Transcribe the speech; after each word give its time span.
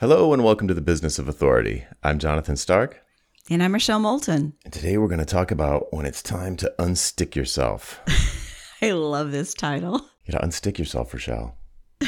Hello 0.00 0.32
and 0.32 0.42
welcome 0.42 0.66
to 0.66 0.72
the 0.72 0.80
Business 0.80 1.18
of 1.18 1.28
Authority. 1.28 1.84
I'm 2.02 2.18
Jonathan 2.18 2.56
Stark. 2.56 3.02
And 3.50 3.62
I'm 3.62 3.74
Rochelle 3.74 3.98
Moulton. 3.98 4.54
And 4.64 4.72
today 4.72 4.96
we're 4.96 5.08
going 5.08 5.18
to 5.18 5.26
talk 5.26 5.50
about 5.50 5.92
when 5.92 6.06
it's 6.06 6.22
time 6.22 6.56
to 6.56 6.72
unstick 6.78 7.34
yourself. 7.34 8.00
I 8.80 8.92
love 8.92 9.30
this 9.30 9.52
title. 9.52 10.00
You 10.24 10.32
gotta 10.32 10.46
unstick 10.46 10.78
yourself, 10.78 11.12
Rochelle. 11.12 11.54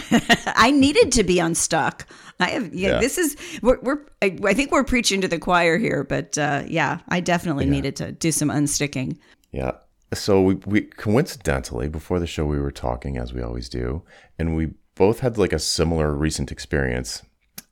I 0.57 0.71
needed 0.71 1.13
to 1.13 1.23
be 1.23 1.39
unstuck. 1.39 2.07
I 2.41 2.47
have, 2.47 2.73
yeah, 2.73 2.93
yeah. 2.93 2.99
this 2.99 3.19
is, 3.19 3.37
we're, 3.61 3.79
we're, 3.83 4.07
I 4.23 4.55
think 4.55 4.73
we're 4.73 4.85
preaching 4.85 5.21
to 5.21 5.29
the 5.29 5.39
choir 5.39 5.77
here, 5.77 6.03
but 6.03 6.39
uh, 6.39 6.63
yeah, 6.67 7.01
I 7.11 7.21
definitely 7.21 7.67
yeah. 7.67 7.73
needed 7.73 7.97
to 7.97 8.13
do 8.13 8.33
some 8.33 8.49
unsticking. 8.49 9.19
Yeah. 9.51 9.73
So 10.15 10.41
we, 10.41 10.55
we 10.65 10.81
coincidentally, 10.81 11.91
before 11.91 12.21
the 12.21 12.27
show, 12.27 12.47
we 12.47 12.59
were 12.59 12.71
talking 12.71 13.19
as 13.19 13.35
we 13.35 13.43
always 13.43 13.69
do, 13.69 14.03
and 14.39 14.57
we 14.57 14.71
both 14.95 15.21
had 15.21 15.37
like 15.37 15.53
a 15.53 15.59
similar 15.59 16.15
recent 16.15 16.51
experience 16.51 17.23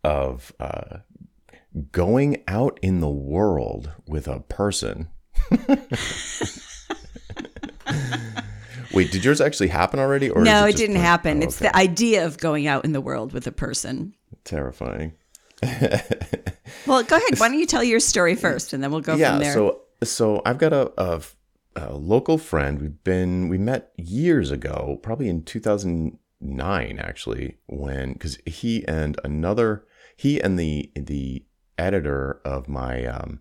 of 0.04 0.52
uh, 0.58 0.98
going 1.92 2.42
out 2.48 2.78
in 2.82 3.00
the 3.00 3.08
world 3.08 3.92
with 4.06 4.26
a 4.28 4.40
person. 4.40 5.08
Wait, 8.92 9.12
did 9.12 9.24
yours 9.24 9.40
actually 9.40 9.68
happen 9.68 10.00
already? 10.00 10.28
Or 10.30 10.42
no, 10.42 10.66
it, 10.66 10.70
it 10.70 10.76
didn't 10.76 10.96
happen. 10.96 11.42
Oh, 11.42 11.44
it's 11.44 11.58
the 11.58 11.74
idea 11.76 12.26
of 12.26 12.38
going 12.38 12.66
out 12.66 12.84
in 12.84 12.92
the 12.92 13.00
world 13.00 13.32
with 13.32 13.46
a 13.46 13.52
person. 13.52 14.14
Terrifying. 14.44 15.14
well, 15.62 17.02
go 17.04 17.16
ahead. 17.16 17.38
Why 17.38 17.48
don't 17.48 17.58
you 17.58 17.66
tell 17.66 17.84
your 17.84 18.00
story 18.00 18.34
first, 18.34 18.72
and 18.72 18.82
then 18.82 18.90
we'll 18.90 19.00
go 19.00 19.14
yeah, 19.14 19.30
from 19.32 19.40
there. 19.40 19.52
So, 19.52 19.82
so 20.02 20.42
I've 20.44 20.58
got 20.58 20.72
a, 20.72 20.92
a, 21.00 21.22
a 21.76 21.94
local 21.94 22.38
friend. 22.38 22.80
We've 22.80 23.04
been 23.04 23.48
we 23.48 23.58
met 23.58 23.92
years 23.96 24.50
ago, 24.50 24.98
probably 25.02 25.28
in 25.28 25.44
2009, 25.44 26.98
actually, 26.98 27.58
when 27.66 28.14
because 28.14 28.38
he 28.46 28.86
and 28.88 29.20
another 29.22 29.84
he 30.20 30.38
and 30.38 30.58
the 30.58 30.90
the 30.94 31.42
editor 31.78 32.42
of 32.44 32.68
my 32.68 33.06
um, 33.06 33.40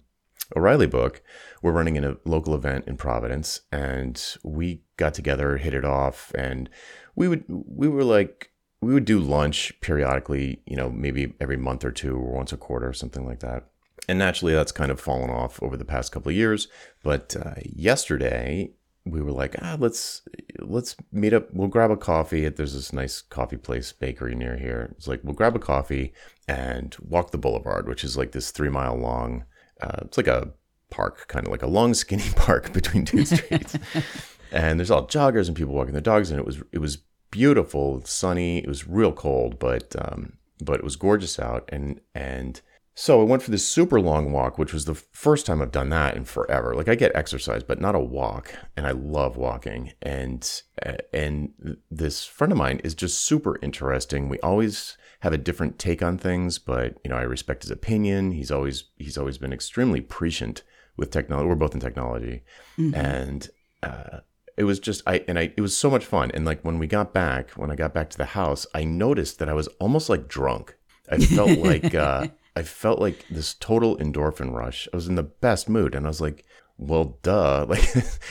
O'Reilly 0.55 0.87
book 0.87 1.21
were 1.61 1.73
running 1.73 1.97
in 1.97 2.05
a 2.05 2.15
local 2.23 2.55
event 2.55 2.87
in 2.87 2.95
Providence, 2.95 3.61
and 3.69 4.37
we 4.43 4.83
got 4.95 5.13
together, 5.13 5.57
hit 5.57 5.73
it 5.73 5.83
off, 5.83 6.31
and 6.35 6.69
we 7.17 7.27
would 7.27 7.43
we 7.49 7.89
were 7.89 8.05
like 8.05 8.51
we 8.79 8.93
would 8.93 9.03
do 9.03 9.19
lunch 9.19 9.73
periodically, 9.81 10.61
you 10.65 10.77
know, 10.77 10.89
maybe 10.89 11.33
every 11.41 11.57
month 11.57 11.83
or 11.83 11.91
two 11.91 12.15
or 12.15 12.31
once 12.31 12.53
a 12.53 12.57
quarter 12.57 12.87
or 12.87 12.93
something 12.93 13.25
like 13.25 13.41
that. 13.41 13.65
And 14.07 14.17
naturally, 14.17 14.53
that's 14.53 14.71
kind 14.71 14.89
of 14.89 15.01
fallen 15.01 15.29
off 15.29 15.61
over 15.61 15.75
the 15.75 15.83
past 15.83 16.13
couple 16.13 16.29
of 16.29 16.35
years. 16.37 16.69
But 17.03 17.35
uh, 17.35 17.55
yesterday, 17.65 18.71
we 19.11 19.21
were 19.21 19.31
like, 19.31 19.55
ah, 19.61 19.77
let's 19.79 20.21
let's 20.59 20.95
meet 21.11 21.33
up. 21.33 21.53
We'll 21.53 21.67
grab 21.67 21.91
a 21.91 21.97
coffee. 21.97 22.47
There's 22.49 22.73
this 22.73 22.93
nice 22.93 23.21
coffee 23.21 23.57
place, 23.57 23.91
bakery 23.91 24.35
near 24.35 24.57
here. 24.57 24.93
It's 24.97 25.07
like 25.07 25.21
we'll 25.23 25.33
grab 25.33 25.55
a 25.55 25.59
coffee 25.59 26.13
and 26.47 26.95
walk 27.01 27.31
the 27.31 27.37
boulevard, 27.37 27.87
which 27.87 28.03
is 28.03 28.17
like 28.17 28.31
this 28.31 28.51
three 28.51 28.69
mile 28.69 28.95
long. 28.95 29.45
Uh, 29.81 29.99
it's 30.01 30.17
like 30.17 30.27
a 30.27 30.51
park, 30.89 31.27
kind 31.27 31.45
of 31.45 31.51
like 31.51 31.63
a 31.63 31.67
long, 31.67 31.93
skinny 31.93 32.29
park 32.35 32.73
between 32.73 33.05
two 33.05 33.25
streets. 33.25 33.77
and 34.51 34.79
there's 34.79 34.91
all 34.91 35.07
joggers 35.07 35.47
and 35.47 35.55
people 35.55 35.73
walking 35.73 35.93
their 35.93 36.01
dogs, 36.01 36.31
and 36.31 36.39
it 36.39 36.45
was 36.45 36.61
it 36.71 36.79
was 36.79 36.97
beautiful, 37.31 38.01
sunny. 38.05 38.59
It 38.59 38.67
was 38.67 38.87
real 38.87 39.13
cold, 39.13 39.59
but 39.59 39.95
um, 39.97 40.33
but 40.63 40.79
it 40.79 40.83
was 40.83 40.95
gorgeous 40.95 41.39
out, 41.39 41.69
and 41.69 42.01
and 42.13 42.61
so 42.99 43.21
I 43.21 43.23
went 43.23 43.41
for 43.41 43.51
this 43.51 43.65
super 43.65 44.01
long 44.01 44.33
walk, 44.33 44.57
which 44.57 44.73
was 44.73 44.83
the 44.83 44.93
first 44.93 45.45
time 45.45 45.61
I've 45.61 45.71
done 45.71 45.87
that 45.87 46.17
in 46.17 46.25
forever. 46.25 46.75
Like 46.75 46.89
I 46.89 46.95
get 46.95 47.15
exercise, 47.15 47.63
but 47.63 47.79
not 47.79 47.95
a 47.95 47.99
walk, 47.99 48.53
and 48.75 48.85
I 48.85 48.91
love 48.91 49.37
walking. 49.37 49.93
And 50.01 50.61
uh, 50.85 50.95
and 51.13 51.77
this 51.89 52.25
friend 52.25 52.51
of 52.51 52.57
mine 52.57 52.81
is 52.83 52.93
just 52.93 53.21
super 53.21 53.57
interesting. 53.61 54.27
We 54.27 54.37
always 54.41 54.97
have 55.21 55.31
a 55.31 55.37
different 55.37 55.79
take 55.79 56.03
on 56.03 56.17
things, 56.17 56.59
but 56.59 56.97
you 57.05 57.09
know 57.09 57.15
I 57.15 57.21
respect 57.21 57.63
his 57.63 57.71
opinion. 57.71 58.33
He's 58.33 58.51
always 58.51 58.89
he's 58.97 59.17
always 59.17 59.37
been 59.37 59.53
extremely 59.53 60.01
prescient 60.01 60.63
with 60.97 61.09
technology. 61.09 61.47
We're 61.47 61.55
both 61.55 61.73
in 61.73 61.79
technology, 61.79 62.43
mm-hmm. 62.77 62.95
and 62.95 63.47
uh, 63.81 64.19
it 64.57 64.65
was 64.65 64.77
just 64.77 65.03
I 65.07 65.23
and 65.25 65.39
I 65.39 65.53
it 65.55 65.61
was 65.61 65.75
so 65.75 65.89
much 65.89 66.03
fun. 66.03 66.31
And 66.33 66.43
like 66.43 66.63
when 66.63 66.77
we 66.77 66.85
got 66.85 67.13
back, 67.13 67.51
when 67.51 67.71
I 67.71 67.77
got 67.77 67.93
back 67.93 68.09
to 68.09 68.17
the 68.17 68.25
house, 68.25 68.67
I 68.75 68.83
noticed 68.83 69.39
that 69.39 69.47
I 69.47 69.53
was 69.53 69.67
almost 69.79 70.09
like 70.09 70.27
drunk. 70.27 70.75
I 71.09 71.17
felt 71.17 71.57
like. 71.59 71.95
Uh, 71.95 72.27
I 72.59 72.63
felt 72.63 72.99
like 72.99 73.25
this 73.29 73.53
total 73.53 73.95
endorphin 73.99 74.53
rush. 74.53 74.85
I 74.91 74.97
was 74.97 75.07
in 75.07 75.15
the 75.15 75.23
best 75.23 75.69
mood, 75.69 75.95
and 75.95 76.05
I 76.05 76.09
was 76.09 76.19
like, 76.19 76.43
"Well, 76.77 77.17
duh!" 77.23 77.65
Like, 77.69 77.87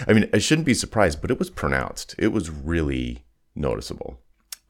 I 0.07 0.13
mean, 0.13 0.29
I 0.35 0.39
shouldn't 0.39 0.67
be 0.67 0.75
surprised, 0.75 1.23
but 1.23 1.31
it 1.31 1.39
was 1.39 1.49
pronounced. 1.49 2.15
It 2.19 2.29
was 2.29 2.51
really 2.51 3.25
noticeable. 3.55 4.21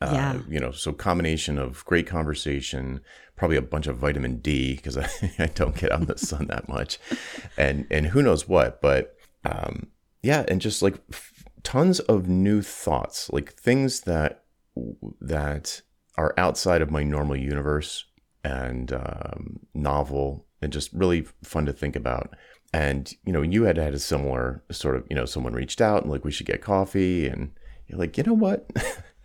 Uh, 0.01 0.11
yeah. 0.13 0.31
Uh, 0.31 0.43
you 0.49 0.61
know, 0.61 0.71
so 0.71 0.93
combination 0.93 1.59
of 1.59 1.85
great 1.87 2.07
conversation, 2.07 3.01
probably 3.35 3.57
a 3.57 3.63
bunch 3.63 3.89
of 3.89 3.99
vitamin 3.99 4.37
D 4.37 4.77
because 4.77 4.97
I, 4.97 5.09
I 5.41 5.47
don't 5.47 5.77
get 5.77 5.91
out 5.91 6.03
in 6.03 6.07
the 6.07 6.19
sun 6.31 6.47
that 6.47 6.69
much, 6.69 7.01
and 7.57 7.85
and 7.91 8.07
who 8.07 8.23
knows 8.23 8.47
what, 8.47 8.81
but 8.81 9.17
um, 9.45 9.89
yeah, 10.23 10.45
and 10.47 10.61
just 10.61 10.83
like 10.83 11.01
f- 11.13 11.33
tons 11.65 11.99
of 11.99 12.29
new 12.29 12.63
thoughts, 12.63 13.29
like 13.33 13.55
things 13.55 14.03
that 14.03 14.45
that 15.21 15.83
are 16.17 16.33
outside 16.37 16.81
of 16.81 16.93
my 16.93 17.03
normal 17.03 17.37
universe 17.37 18.05
and 18.49 18.93
um, 18.95 19.61
novel 19.75 20.47
and 20.63 20.73
just 20.73 20.91
really 20.93 21.27
fun 21.45 21.67
to 21.67 21.73
think 21.73 21.95
about. 21.95 22.35
And 22.73 23.13
you 23.25 23.33
know, 23.33 23.43
you 23.43 23.65
had 23.65 23.77
had 23.77 23.95
a 23.95 23.99
similar 23.99 24.63
sort 24.71 24.97
of, 24.97 25.07
you 25.09 25.17
know, 25.17 25.27
someone 25.27 25.53
reached 25.53 25.81
out 25.81 26.03
and 26.03 26.11
like 26.11 26.25
we 26.25 26.33
should 26.33 26.47
get 26.47 26.63
coffee, 26.63 27.27
and 27.27 27.53
you're 27.87 27.99
like, 27.99 28.19
you 28.19 28.25
know 28.25 28.35
what? 28.35 28.71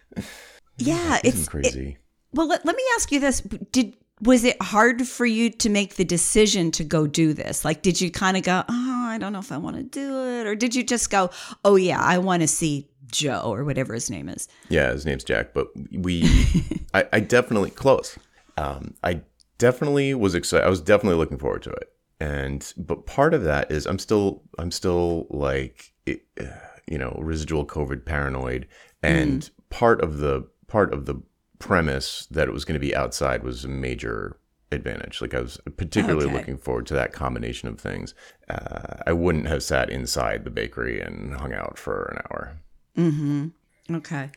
yeah, 0.78 1.20
it's 1.24 1.48
crazy. 1.48 1.90
It, 1.90 1.98
well, 2.34 2.48
let, 2.48 2.66
let 2.66 2.76
me 2.76 2.84
ask 2.96 3.12
you 3.12 3.20
this: 3.20 3.42
Did 3.72 3.96
was 4.22 4.46
it 4.46 4.62
hard 4.62 5.06
for 5.06 5.26
you 5.26 5.50
to 5.50 5.70
make 5.70 5.96
the 5.96 6.06
decision 6.06 6.72
to 6.72 6.84
go 6.86 7.06
do 7.06 7.34
this? 7.34 7.66
Like, 7.66 7.82
did 7.82 8.00
you 8.00 8.10
kind 8.12 8.38
of 8.38 8.44
go, 8.44 8.64
oh, 8.70 9.06
I 9.08 9.18
don't 9.18 9.34
know 9.34 9.40
if 9.40 9.52
I 9.52 9.58
want 9.58 9.76
to 9.76 9.84
do 9.84 10.40
it, 10.40 10.48
or 10.48 10.56
did 10.56 10.74
you 10.74 10.84
just 10.84 11.10
go, 11.10 11.30
oh 11.66 11.76
yeah, 11.76 12.02
I 12.02 12.18
want 12.20 12.42
to 12.42 12.48
see 12.48 12.90
Joe 13.12 13.42
or 13.54 13.66
whatever 13.66 13.94
his 13.94 14.10
name 14.10 14.30
is? 14.30 14.48
Yeah, 14.70 14.92
his 14.92 15.06
name's 15.06 15.26
Jack, 15.26 15.54
but 15.54 15.68
we, 15.92 16.24
I, 16.94 17.06
I 17.12 17.20
definitely 17.20 17.72
close 17.72 18.18
um, 18.58 18.94
I 19.04 19.22
definitely 19.58 20.14
was 20.14 20.36
excited. 20.36 20.66
I 20.66 20.70
was 20.70 20.82
definitely 20.82 21.18
looking 21.18 21.38
forward 21.38 21.64
to 21.64 21.72
it. 21.72 21.90
And 22.20 22.74
but 22.78 23.06
part 23.06 23.34
of 23.34 23.44
that 23.44 23.72
is 23.72 23.86
I'm 23.86 24.00
still 24.00 24.44
I'm 24.58 24.72
still 24.72 25.28
like 25.30 25.94
you 26.06 26.98
know 26.98 27.18
residual 27.20 27.66
COVID 27.66 28.06
paranoid, 28.06 28.68
and 29.02 29.42
mm. 29.42 29.50
part 29.70 30.02
of 30.02 30.18
the 30.18 30.48
part 30.68 30.94
of 30.94 31.06
the 31.06 31.22
premise 31.60 32.28
that 32.32 32.48
it 32.48 32.52
was 32.52 32.66
going 32.66 32.80
to 32.80 32.86
be 32.86 32.96
outside 32.96 33.44
was 33.44 33.66
a 33.66 33.70
major 33.70 34.38
advantage. 34.72 35.22
Like 35.22 35.34
I 35.34 35.42
was 35.42 35.60
particularly 35.78 36.26
okay. 36.26 36.34
looking 36.34 36.58
forward 36.58 36.86
to 36.88 36.94
that 36.96 37.14
combination 37.14 37.68
of 37.70 37.80
things. 37.80 38.14
Uh, 38.50 38.98
I 39.06 39.14
wouldn't 39.14 39.48
have 39.48 39.64
sat 39.64 39.90
inside 39.90 40.44
the 40.44 40.50
bakery 40.50 41.00
and 41.02 41.34
hung 41.36 41.54
out 41.54 41.78
for 41.78 42.06
an 42.06 42.22
hour. 42.32 42.58
Mm-hmm. 42.98 43.96
Okay. 43.96 44.30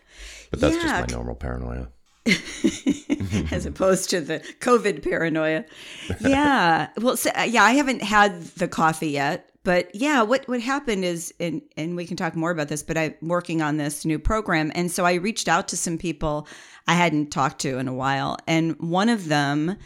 But 0.50 0.60
that's 0.60 0.76
yeah. 0.76 0.82
just 0.82 0.94
my 0.94 1.16
normal 1.16 1.34
paranoia. 1.34 1.88
as 3.52 3.66
opposed 3.66 4.10
to 4.10 4.20
the 4.20 4.40
COVID 4.60 5.02
paranoia. 5.02 5.64
Yeah. 6.20 6.88
Well, 6.98 7.16
so, 7.16 7.30
yeah, 7.46 7.62
I 7.62 7.72
haven't 7.72 8.02
had 8.02 8.42
the 8.42 8.68
coffee 8.68 9.10
yet, 9.10 9.50
but 9.66 9.92
yeah, 9.94 10.22
what 10.22 10.46
what 10.48 10.60
happened 10.60 11.04
is, 11.04 11.34
and 11.40 11.60
and 11.76 11.96
we 11.96 12.06
can 12.06 12.16
talk 12.16 12.36
more 12.36 12.52
about 12.52 12.68
this, 12.68 12.84
but 12.84 12.96
I'm 12.96 13.14
working 13.20 13.62
on 13.62 13.76
this 13.76 14.04
new 14.04 14.18
program, 14.18 14.70
and 14.74 14.90
so 14.90 15.04
I 15.04 15.14
reached 15.14 15.48
out 15.48 15.68
to 15.68 15.76
some 15.76 15.98
people 15.98 16.46
I 16.86 16.94
hadn't 16.94 17.32
talked 17.32 17.60
to 17.62 17.78
in 17.78 17.88
a 17.88 17.92
while, 17.92 18.36
and 18.46 18.76
one 18.78 19.08
of 19.08 19.26
them 19.26 19.76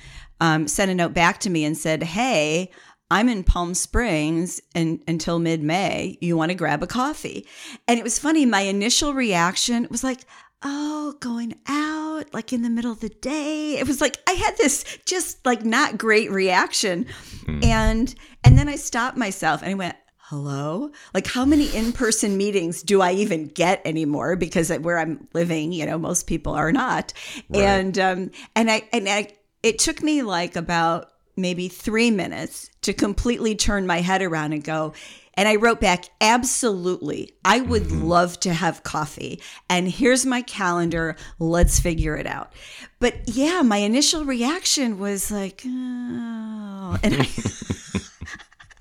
um, 0.41 0.69
sent 0.69 0.91
a 0.91 0.95
note 0.95 1.15
back 1.15 1.41
to 1.41 1.51
me 1.51 1.65
and 1.65 1.77
said, 1.77 2.03
"Hey." 2.03 2.71
I'm 3.12 3.28
in 3.28 3.43
Palm 3.43 3.75
Springs 3.75 4.61
and, 4.72 5.03
until 5.09 5.41
mid 5.41 5.65
May. 5.65 6.17
You 6.21 6.37
want 6.37 6.51
to 6.51 6.55
grab 6.55 6.81
a 6.81 6.87
coffee? 6.87 7.45
And 7.89 7.99
it 7.99 8.05
was 8.05 8.21
funny. 8.21 8.47
My 8.47 8.61
initial 8.61 9.15
reaction 9.15 9.89
was 9.91 10.05
like, 10.05 10.21
oh, 10.62 11.15
going 11.21 11.54
out 11.66 12.32
like 12.32 12.53
in 12.53 12.62
the 12.62 12.71
middle 12.71 12.93
of 12.93 13.00
the 13.00 13.09
day. 13.09 13.78
It 13.78 13.87
was 13.87 14.00
like 14.00 14.19
I 14.28 14.32
had 14.32 14.56
this 14.56 14.84
just 15.04 15.44
like 15.47 15.65
not 15.65 15.98
great 15.98 16.30
reaction. 16.30 17.07
Mm. 17.45 17.65
And 17.65 18.15
and 18.45 18.59
then 18.59 18.68
I 18.68 18.77
stopped 18.77 19.16
myself 19.16 19.62
and 19.62 19.71
I 19.71 19.74
went, 19.74 19.97
hello 20.30 20.92
like 21.12 21.27
how 21.27 21.45
many 21.45 21.66
in-person 21.74 22.36
meetings 22.36 22.84
do 22.84 23.01
i 23.01 23.10
even 23.10 23.48
get 23.48 23.83
anymore 23.84 24.36
because 24.36 24.71
where 24.71 24.97
i'm 24.97 25.27
living 25.33 25.72
you 25.72 25.84
know 25.84 25.98
most 25.98 26.28
people 26.28 26.53
are 26.53 26.71
not 26.71 27.13
right. 27.48 27.63
and 27.63 27.98
um 27.98 28.30
and 28.54 28.71
i 28.71 28.80
and 28.92 29.09
i 29.09 29.27
it 29.65 29.80
took 29.80 30.04
me 30.04 30.22
like 30.22 30.54
about 30.54 31.10
maybe 31.36 31.66
three 31.66 32.13
minutes 32.13 32.71
to 32.83 32.92
completely 32.92 33.56
turn 33.56 33.89
my 33.89 34.01
head 34.01 34.22
around 34.22 34.53
and 34.53 34.63
go 34.63 34.92
and 35.41 35.48
I 35.48 35.57
wrote 35.57 35.81
back, 35.81 36.04
absolutely. 36.21 37.33
I 37.47 37.63
would 37.63 37.84
mm-hmm. 37.84 38.04
love 38.04 38.39
to 38.41 38.53
have 38.53 38.83
coffee. 38.83 39.41
And 39.71 39.89
here's 39.89 40.27
my 40.27 40.42
calendar. 40.42 41.16
Let's 41.39 41.81
figure 41.81 42.15
it 42.15 42.27
out. 42.27 42.53
But 42.98 43.15
yeah, 43.25 43.63
my 43.63 43.78
initial 43.78 44.27
reaction 44.27 44.98
was 44.98 45.31
like, 45.31 45.63
oh. 45.65 46.98
And 47.03 47.15
I, 47.15 47.28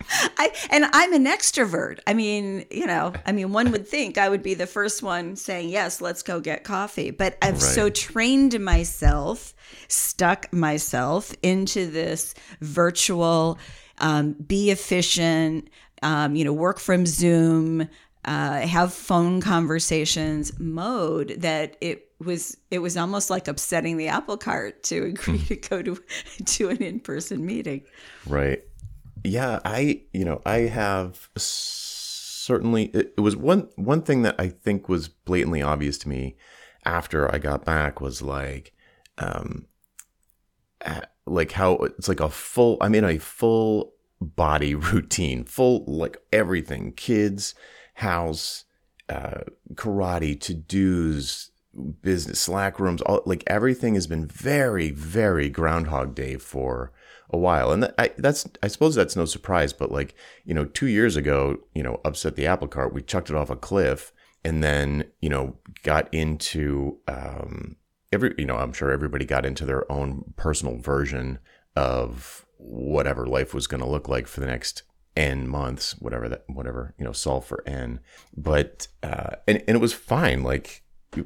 I 0.38 0.52
and 0.70 0.84
I'm 0.92 1.14
an 1.14 1.28
extrovert. 1.28 2.00
I 2.06 2.14
mean, 2.14 2.66
you 2.70 2.88
know, 2.88 3.14
I 3.26 3.32
mean, 3.32 3.54
one 3.54 3.72
would 3.72 3.88
think 3.88 4.18
I 4.18 4.28
would 4.28 4.44
be 4.44 4.54
the 4.54 4.68
first 4.68 5.02
one 5.02 5.38
saying 5.38 5.70
yes, 5.70 6.02
let's 6.02 6.24
go 6.24 6.42
get 6.42 6.66
coffee. 6.66 7.12
But 7.12 7.38
I've 7.42 7.54
right. 7.54 7.62
so 7.62 7.90
trained 7.90 8.60
myself, 8.60 9.54
stuck 9.88 10.52
myself 10.52 11.34
into 11.42 11.90
this 11.90 12.34
virtual, 12.60 13.58
um, 14.00 14.34
be 14.34 14.72
efficient, 14.72 15.70
um, 16.02 16.36
you 16.36 16.44
know, 16.44 16.54
work 16.54 16.80
from 16.80 17.06
Zoom, 17.06 17.88
uh, 18.26 18.62
have 18.62 18.94
phone 18.94 19.42
conversations 19.42 20.58
mode 20.60 21.36
that 21.40 21.78
it 21.82 22.10
was 22.20 22.58
it 22.70 22.80
was 22.80 22.98
almost 22.98 23.30
like 23.30 23.48
upsetting 23.48 23.96
the 23.98 24.08
apple 24.08 24.38
cart 24.38 24.84
to 24.84 25.04
agree 25.06 25.38
hmm. 25.38 25.46
to 25.46 25.56
go 25.56 25.82
to 25.82 25.98
to 26.46 26.70
an 26.70 26.78
in-person 26.78 27.46
meeting 27.46 27.82
right 28.28 28.64
yeah 29.24 29.60
i 29.64 30.02
you 30.14 30.26
know 30.26 30.42
i 30.46 30.60
have 30.60 31.30
certainly 31.38 32.86
it, 32.88 33.14
it 33.18 33.22
was 33.22 33.36
one 33.36 33.70
one 33.76 34.02
thing 34.02 34.22
that 34.24 34.36
i 34.38 34.50
think 34.50 34.90
was 34.90 35.08
blatantly 35.08 35.62
obvious 35.62 35.98
to 35.98 36.10
me 36.10 36.36
after 36.84 37.34
i 37.34 37.38
got 37.38 37.64
back 37.64 38.02
was 38.02 38.22
like 38.22 38.74
um 39.18 39.66
like 41.26 41.52
how 41.52 41.76
it's 41.76 42.08
like 42.08 42.20
a 42.20 42.30
full 42.30 42.78
i'm 42.82 42.96
in 42.96 43.06
a 43.06 43.18
full 43.18 43.94
body 44.22 44.76
routine 44.76 45.44
full 45.44 45.84
like 45.86 46.18
everything 46.32 46.92
kids 46.94 47.56
house 47.96 48.66
uh, 49.10 49.42
karate 49.74 50.40
to 50.40 50.54
dos 50.54 51.52
business 52.02 52.40
slack 52.40 52.80
rooms 52.80 53.02
all 53.04 53.22
like 53.26 53.44
everything 53.48 53.94
has 53.94 54.08
been 54.08 54.26
very 54.26 54.92
very 54.92 55.50
groundhog 55.50 56.16
day 56.16 56.36
for 56.36 56.92
a 57.30 57.38
while. 57.38 57.72
And 57.72 57.84
that, 57.84 57.96
I, 57.98 58.12
that's 58.18 58.48
i 58.64 58.68
suppose 58.68 58.96
that's 58.96 59.16
no 59.16 59.26
surprise 59.26 59.74
but 59.74 59.92
like 59.92 60.16
you 60.46 60.54
know 60.54 60.66
two 60.66 60.88
years 60.88 61.16
ago 61.16 61.58
you 61.74 61.84
know 61.84 62.02
upset 62.04 62.36
the 62.36 62.48
apple 62.48 62.68
cart 62.68 62.94
we 62.94 63.02
chucked 63.02 63.30
it 63.30 63.36
off 63.36 63.50
a 63.50 63.56
cliff 63.56 64.12
and 64.44 64.64
then 64.64 65.06
you 65.22 65.30
know 65.30 65.56
got 65.84 66.12
into 66.14 66.98
um 67.08 67.76
every 68.12 68.34
you 68.38 68.46
know 68.46 68.56
i'm 68.56 68.74
sure 68.74 68.92
everybody 68.92 69.26
got 69.26 69.46
into 69.46 69.66
their 69.66 69.90
own 69.92 70.34
personal 70.38 70.78
version 70.78 71.40
of 71.76 72.46
whatever 72.60 73.26
life 73.26 73.54
was 73.54 73.68
going 73.68 73.82
to 73.82 73.90
look 73.90 74.08
like 74.08 74.28
for 74.28 74.40
the 74.40 74.46
next 74.46 74.84
n 75.16 75.48
months 75.48 75.96
whatever 76.00 76.30
that 76.30 76.44
whatever 76.48 76.94
you 76.98 77.06
know 77.06 77.12
solve 77.12 77.46
for 77.46 77.64
n. 77.66 78.00
But 78.36 78.88
uh 79.02 79.36
and, 79.48 79.64
and 79.68 79.76
it 79.76 79.82
was 79.82 79.94
fine. 79.94 80.44
Like 80.44 80.84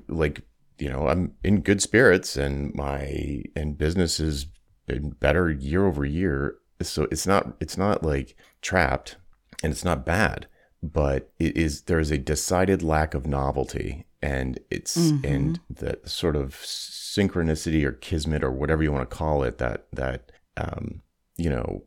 like 0.07 0.41
you 0.79 0.89
know 0.89 1.07
i'm 1.07 1.33
in 1.43 1.61
good 1.61 1.81
spirits 1.81 2.37
and 2.37 2.73
my 2.73 3.43
and 3.55 3.77
business 3.77 4.17
has 4.17 4.47
been 4.85 5.11
better 5.11 5.51
year 5.51 5.85
over 5.85 6.05
year. 6.05 6.55
So 6.81 7.07
it's 7.11 7.27
not 7.27 7.55
it's 7.59 7.77
not 7.77 8.03
like 8.03 8.35
trapped 8.61 9.17
and 9.61 9.71
it's 9.71 9.85
not 9.85 10.05
bad 10.05 10.47
but 10.83 11.31
it 11.39 11.55
is 11.55 11.83
there 11.83 11.99
is 11.99 12.11
a 12.11 12.17
decided 12.17 12.83
lack 12.83 13.13
of 13.13 13.25
novelty 13.25 14.05
and 14.21 14.59
it's 14.69 14.97
mm-hmm. 14.97 15.25
and 15.25 15.59
the 15.69 15.97
sort 16.05 16.35
of 16.35 16.55
synchronicity 16.55 17.83
or 17.85 17.93
kismet 17.93 18.43
or 18.43 18.51
whatever 18.51 18.83
you 18.83 18.91
want 18.91 19.09
to 19.09 19.15
call 19.15 19.43
it 19.43 19.57
that 19.59 19.87
that 19.93 20.31
um 20.57 21.01
you 21.43 21.49
know 21.49 21.83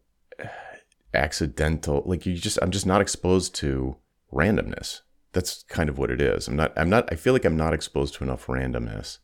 accidental 1.14 2.02
like 2.04 2.26
you 2.26 2.34
just 2.34 2.58
i'm 2.60 2.70
just 2.70 2.86
not 2.86 3.00
exposed 3.00 3.54
to 3.54 3.96
randomness 4.32 5.00
that's 5.36 5.64
kind 5.64 5.90
of 5.90 5.98
what 5.98 6.10
it 6.10 6.20
is. 6.22 6.48
I'm 6.48 6.56
not. 6.56 6.72
I'm 6.76 6.88
not. 6.88 7.12
I 7.12 7.14
feel 7.14 7.34
like 7.34 7.44
I'm 7.44 7.58
not 7.58 7.74
exposed 7.74 8.14
to 8.14 8.24
enough 8.24 8.46
randomness, 8.46 9.18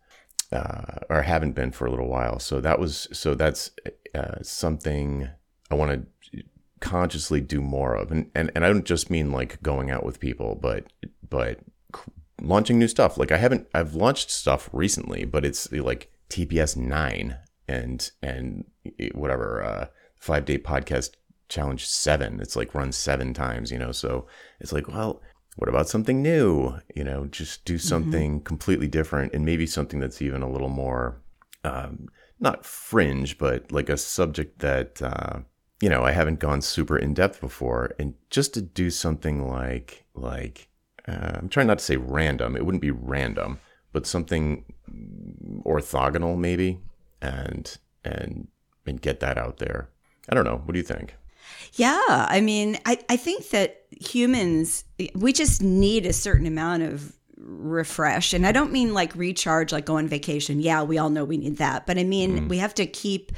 uh, 0.53 0.99
or 1.09 1.23
haven't 1.23 1.53
been 1.53 1.73
for 1.73 1.87
a 1.87 1.91
little 1.91 2.09
while. 2.09 2.39
So 2.39 2.61
that 2.61 2.79
was. 2.79 3.09
So 3.13 3.35
that's 3.35 3.71
uh, 4.15 4.43
something 4.43 5.31
I 5.71 5.75
want 5.75 6.07
to 6.33 6.43
consciously 6.81 7.41
do 7.41 7.63
more 7.63 7.95
of, 7.95 8.13
and, 8.13 8.31
and 8.35 8.53
and 8.55 8.63
I 8.63 8.69
don't 8.69 8.85
just 8.85 9.09
mean 9.09 9.33
like 9.33 9.63
going 9.63 9.91
out 9.91 10.05
with 10.05 10.21
people, 10.21 10.55
but 10.55 10.93
but 11.29 11.61
launching 12.43 12.79
new 12.79 12.89
stuff. 12.89 13.17
Like 13.17 13.33
I 13.33 13.39
haven't. 13.39 13.67
I've 13.73 13.95
launched 13.95 14.31
stuff 14.31 14.69
recently, 14.71 15.25
but 15.25 15.47
it's 15.47 15.73
like 15.73 16.13
TPS 16.29 16.77
nine 16.77 17.39
and 17.67 18.11
and 18.23 18.67
whatever 19.15 19.65
uh, 19.65 19.87
five 20.23 20.45
day 20.45 20.57
podcast 20.59 21.11
challenge 21.49 21.85
seven. 21.85 22.41
It's 22.41 22.57
like 22.57 22.75
run 22.75 22.93
seven 22.93 23.35
times, 23.35 23.71
you 23.71 23.79
know. 23.79 23.93
So 23.93 24.27
it's 24.61 24.73
like 24.73 24.89
well 24.89 25.21
what 25.57 25.69
about 25.69 25.89
something 25.89 26.23
new? 26.23 26.79
You 26.95 27.05
know, 27.05 27.27
just 27.27 27.65
do 27.65 27.75
mm-hmm. 27.75 27.87
something 27.87 28.31
mm-hmm. 28.37 28.45
completely 28.45 28.89
different 28.89 29.35
and 29.35 29.45
maybe 29.45 29.67
something 29.67 30.01
that's 30.01 30.23
even 30.23 30.43
a 30.43 30.51
little 30.51 30.69
more, 30.69 31.21
um, 31.65 32.09
not 32.41 32.65
fringe, 32.65 33.39
but 33.39 33.71
like 33.71 33.89
a 33.89 33.97
subject 33.97 34.61
that, 34.61 35.03
uh, 35.03 35.41
you 35.81 35.91
know, 35.91 36.05
I 36.05 36.13
haven't 36.13 36.41
gone 36.41 36.63
super 36.63 36.97
in 36.97 37.13
depth 37.13 37.41
before. 37.41 37.95
And 37.99 38.15
just 38.31 38.55
to 38.55 38.63
do 38.63 38.89
something 38.89 39.47
like, 39.47 40.05
like, 40.15 40.69
uh, 41.07 41.33
I'm 41.35 41.49
trying 41.49 41.67
not 41.67 41.79
to 41.81 41.85
say 41.85 41.97
random, 41.97 42.57
it 42.57 42.65
wouldn't 42.65 42.83
be 42.83 42.91
random, 42.91 43.61
but 43.93 44.07
something 44.07 44.65
orthogonal 45.67 46.39
maybe, 46.39 46.81
and, 47.21 47.77
and, 48.05 48.49
and 48.87 49.03
get 49.03 49.21
that 49.21 49.37
out 49.37 49.59
there. 49.59 49.91
I 50.29 50.35
don't 50.35 50.45
know. 50.45 50.63
What 50.65 50.73
do 50.73 50.79
you 50.79 50.85
think? 50.85 51.15
Yeah. 51.75 52.27
I 52.29 52.41
mean, 52.41 52.79
I, 52.87 52.99
I 53.09 53.17
think 53.17 53.51
that 53.51 53.85
humans, 53.91 54.85
we 55.15 55.33
just 55.33 55.63
need 55.63 56.07
a 56.07 56.13
certain 56.13 56.47
amount 56.47 56.83
of 56.83 57.17
refresh. 57.37 58.33
And 58.33 58.47
I 58.47 58.53
don't 58.53 58.73
mean 58.73 58.95
like 58.95 59.15
recharge, 59.17 59.73
like 59.73 59.87
go 59.87 59.97
on 59.97 60.09
vacation. 60.09 60.61
Yeah, 60.61 60.83
we 60.83 60.99
all 60.99 61.11
know 61.11 61.25
we 61.25 61.39
need 61.39 61.57
that. 61.59 61.87
But 61.87 61.99
I 61.99 62.05
mean, 62.05 62.41
mm. 62.41 62.49
we 62.49 62.59
have 62.59 62.75
to 62.75 62.87
keep, 62.87 63.33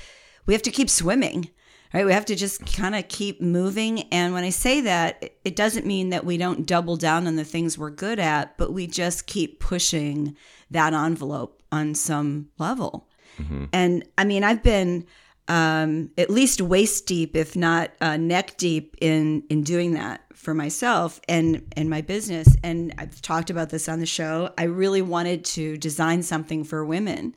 we 0.47 0.55
have 0.55 0.63
to 0.63 0.71
keep 0.71 0.91
swimming. 0.91 1.51
Right, 1.93 2.05
we 2.05 2.13
have 2.13 2.25
to 2.25 2.35
just 2.35 2.67
kind 2.75 2.97
of 2.97 3.07
keep 3.07 3.41
moving. 3.41 4.01
And 4.11 4.35
when 4.35 4.43
I 4.43 4.51
say 4.51 4.81
that, 4.81 5.37
it 5.45 5.55
doesn't 5.55 5.87
mean 5.87 6.09
that 6.09 6.25
we 6.25 6.37
don't 6.37 6.67
double 6.67 6.97
down 6.97 7.29
on 7.29 7.37
the 7.37 7.45
things 7.45 7.79
we're 7.79 7.91
good 7.91 8.19
at, 8.19 8.59
but 8.59 8.73
we 8.73 8.89
just 8.89 9.29
keep 9.29 9.61
pushing 9.61 10.37
that 10.73 10.93
envelope 10.93 11.63
on 11.71 11.95
some 11.95 12.49
level. 12.59 13.07
Mm-hmm. 13.39 13.67
And 13.73 14.05
I 14.19 14.25
mean, 14.25 14.43
I've 14.43 14.61
been 14.61 15.07
um, 15.49 16.11
at 16.17 16.31
least 16.31 16.61
waist 16.61 17.07
deep, 17.07 17.37
if 17.37 17.55
not 17.57 17.91
uh, 18.01 18.17
neck 18.17 18.57
deep, 18.57 18.97
in 19.01 19.45
in 19.51 19.63
doing 19.63 19.93
that 19.95 20.23
for 20.35 20.55
myself 20.55 21.21
and 21.29 21.63
and 21.77 21.91
my 21.91 22.01
business. 22.01 22.49
And 22.63 22.95
I've 22.99 23.21
talked 23.21 23.51
about 23.51 23.71
this 23.71 23.89
on 23.89 24.01
the 24.01 24.07
show. 24.07 24.51
I 24.57 24.65
really 24.65 25.03
wanted 25.03 25.45
to 25.47 25.77
design 25.77 26.23
something 26.23 26.65
for 26.65 26.85
women. 26.85 27.35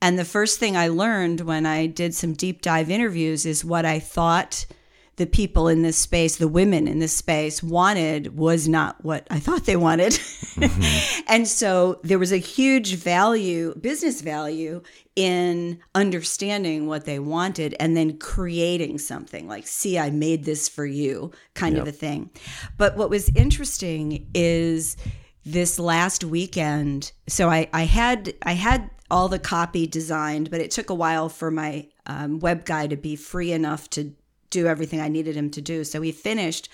And 0.00 0.18
the 0.18 0.24
first 0.24 0.60
thing 0.60 0.76
I 0.76 0.88
learned 0.88 1.40
when 1.40 1.66
I 1.66 1.86
did 1.86 2.14
some 2.14 2.32
deep 2.32 2.62
dive 2.62 2.90
interviews 2.90 3.44
is 3.44 3.64
what 3.64 3.84
I 3.84 3.98
thought 3.98 4.66
the 5.18 5.26
people 5.26 5.66
in 5.66 5.82
this 5.82 5.96
space, 5.98 6.36
the 6.36 6.46
women 6.46 6.86
in 6.86 7.00
this 7.00 7.16
space 7.16 7.60
wanted 7.60 8.38
was 8.38 8.68
not 8.68 9.04
what 9.04 9.26
I 9.30 9.40
thought 9.40 9.64
they 9.64 9.76
wanted. 9.76 10.12
Mm-hmm. 10.12 11.22
and 11.28 11.46
so 11.46 11.98
there 12.04 12.20
was 12.20 12.32
a 12.32 12.36
huge 12.36 12.94
value, 12.94 13.74
business 13.74 14.20
value 14.20 14.80
in 15.18 15.80
understanding 15.96 16.86
what 16.86 17.04
they 17.04 17.18
wanted 17.18 17.74
and 17.80 17.96
then 17.96 18.16
creating 18.18 18.98
something 18.98 19.48
like, 19.48 19.66
see, 19.66 19.98
I 19.98 20.10
made 20.10 20.44
this 20.44 20.68
for 20.68 20.86
you 20.86 21.32
kind 21.54 21.74
yep. 21.74 21.82
of 21.82 21.88
a 21.88 21.92
thing. 21.92 22.30
But 22.76 22.96
what 22.96 23.10
was 23.10 23.28
interesting 23.30 24.30
is 24.32 24.96
this 25.44 25.80
last 25.80 26.22
weekend. 26.22 27.10
So 27.26 27.50
I, 27.50 27.68
I 27.72 27.82
had, 27.82 28.32
I 28.44 28.52
had 28.52 28.90
all 29.10 29.26
the 29.26 29.40
copy 29.40 29.88
designed, 29.88 30.52
but 30.52 30.60
it 30.60 30.70
took 30.70 30.88
a 30.88 30.94
while 30.94 31.28
for 31.28 31.50
my 31.50 31.88
um, 32.06 32.38
web 32.38 32.64
guy 32.64 32.86
to 32.86 32.96
be 32.96 33.16
free 33.16 33.50
enough 33.50 33.90
to 33.90 34.12
do 34.50 34.68
everything 34.68 35.00
I 35.00 35.08
needed 35.08 35.34
him 35.34 35.50
to 35.50 35.60
do. 35.60 35.82
So 35.82 36.00
he 36.00 36.12
finished 36.12 36.68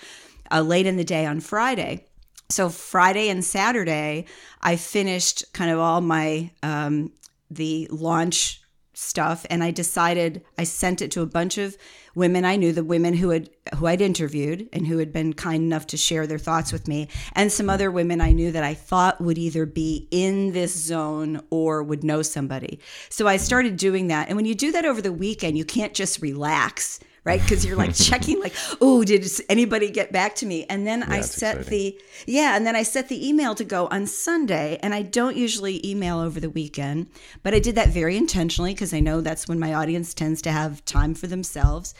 uh, 0.51 0.61
late 0.61 0.85
in 0.85 0.97
the 0.97 1.03
day 1.03 1.25
on 1.25 1.39
Friday. 1.39 2.05
So 2.51 2.69
Friday 2.69 3.29
and 3.29 3.43
Saturday, 3.43 4.25
I 4.61 4.75
finished 4.75 5.51
kind 5.51 5.71
of 5.71 5.79
all 5.79 6.01
my 6.01 6.51
um, 6.61 7.11
the 7.49 7.87
launch 7.91 8.61
stuff, 8.97 9.45
and 9.49 9.61
I 9.61 9.71
decided 9.71 10.45
I 10.57 10.63
sent 10.63 11.01
it 11.01 11.11
to 11.11 11.21
a 11.21 11.25
bunch 11.25 11.57
of 11.57 11.77
women 12.15 12.45
I 12.45 12.55
knew, 12.55 12.71
the 12.71 12.83
women 12.83 13.13
who 13.13 13.31
had 13.31 13.49
who 13.75 13.87
I'd 13.87 13.99
interviewed 13.99 14.69
and 14.71 14.87
who 14.87 14.99
had 14.99 15.11
been 15.11 15.33
kind 15.33 15.63
enough 15.63 15.85
to 15.87 15.97
share 15.97 16.25
their 16.25 16.37
thoughts 16.37 16.71
with 16.71 16.87
me, 16.87 17.09
and 17.33 17.51
some 17.51 17.69
other 17.69 17.91
women 17.91 18.21
I 18.21 18.31
knew 18.31 18.53
that 18.53 18.63
I 18.63 18.73
thought 18.73 19.19
would 19.19 19.37
either 19.37 19.65
be 19.65 20.07
in 20.11 20.53
this 20.53 20.73
zone 20.73 21.41
or 21.49 21.83
would 21.83 22.05
know 22.05 22.21
somebody. 22.21 22.79
So 23.09 23.27
I 23.27 23.35
started 23.35 23.75
doing 23.75 24.07
that, 24.07 24.29
and 24.29 24.37
when 24.37 24.45
you 24.45 24.55
do 24.55 24.71
that 24.71 24.85
over 24.85 25.01
the 25.01 25.11
weekend, 25.11 25.57
you 25.57 25.65
can't 25.65 25.93
just 25.93 26.21
relax 26.21 26.99
right? 27.25 27.41
Because 27.41 27.65
you're 27.65 27.75
like 27.75 27.93
checking, 27.95 28.39
like, 28.39 28.55
oh, 28.79 29.03
did 29.03 29.27
anybody 29.49 29.89
get 29.89 30.13
back 30.13 30.35
to 30.35 30.45
me? 30.45 30.65
And 30.69 30.87
then 30.87 30.99
yeah, 30.99 31.13
I 31.13 31.21
set 31.21 31.57
exciting. 31.57 31.69
the 31.69 32.01
yeah, 32.27 32.55
and 32.55 32.65
then 32.65 32.75
I 32.75 32.83
set 32.83 33.09
the 33.09 33.27
email 33.27 33.55
to 33.55 33.65
go 33.65 33.87
on 33.87 34.07
Sunday. 34.07 34.79
And 34.81 34.93
I 34.93 35.01
don't 35.01 35.35
usually 35.35 35.85
email 35.85 36.19
over 36.19 36.39
the 36.39 36.49
weekend, 36.49 37.07
but 37.43 37.53
I 37.53 37.59
did 37.59 37.75
that 37.75 37.89
very 37.89 38.15
intentionally 38.15 38.73
because 38.73 38.93
I 38.93 39.01
know 39.01 39.19
that's 39.19 39.47
when 39.47 39.59
my 39.59 39.73
audience 39.73 40.13
tends 40.13 40.41
to 40.43 40.51
have 40.51 40.85
time 40.85 41.15
for 41.15 41.27
themselves. 41.27 41.93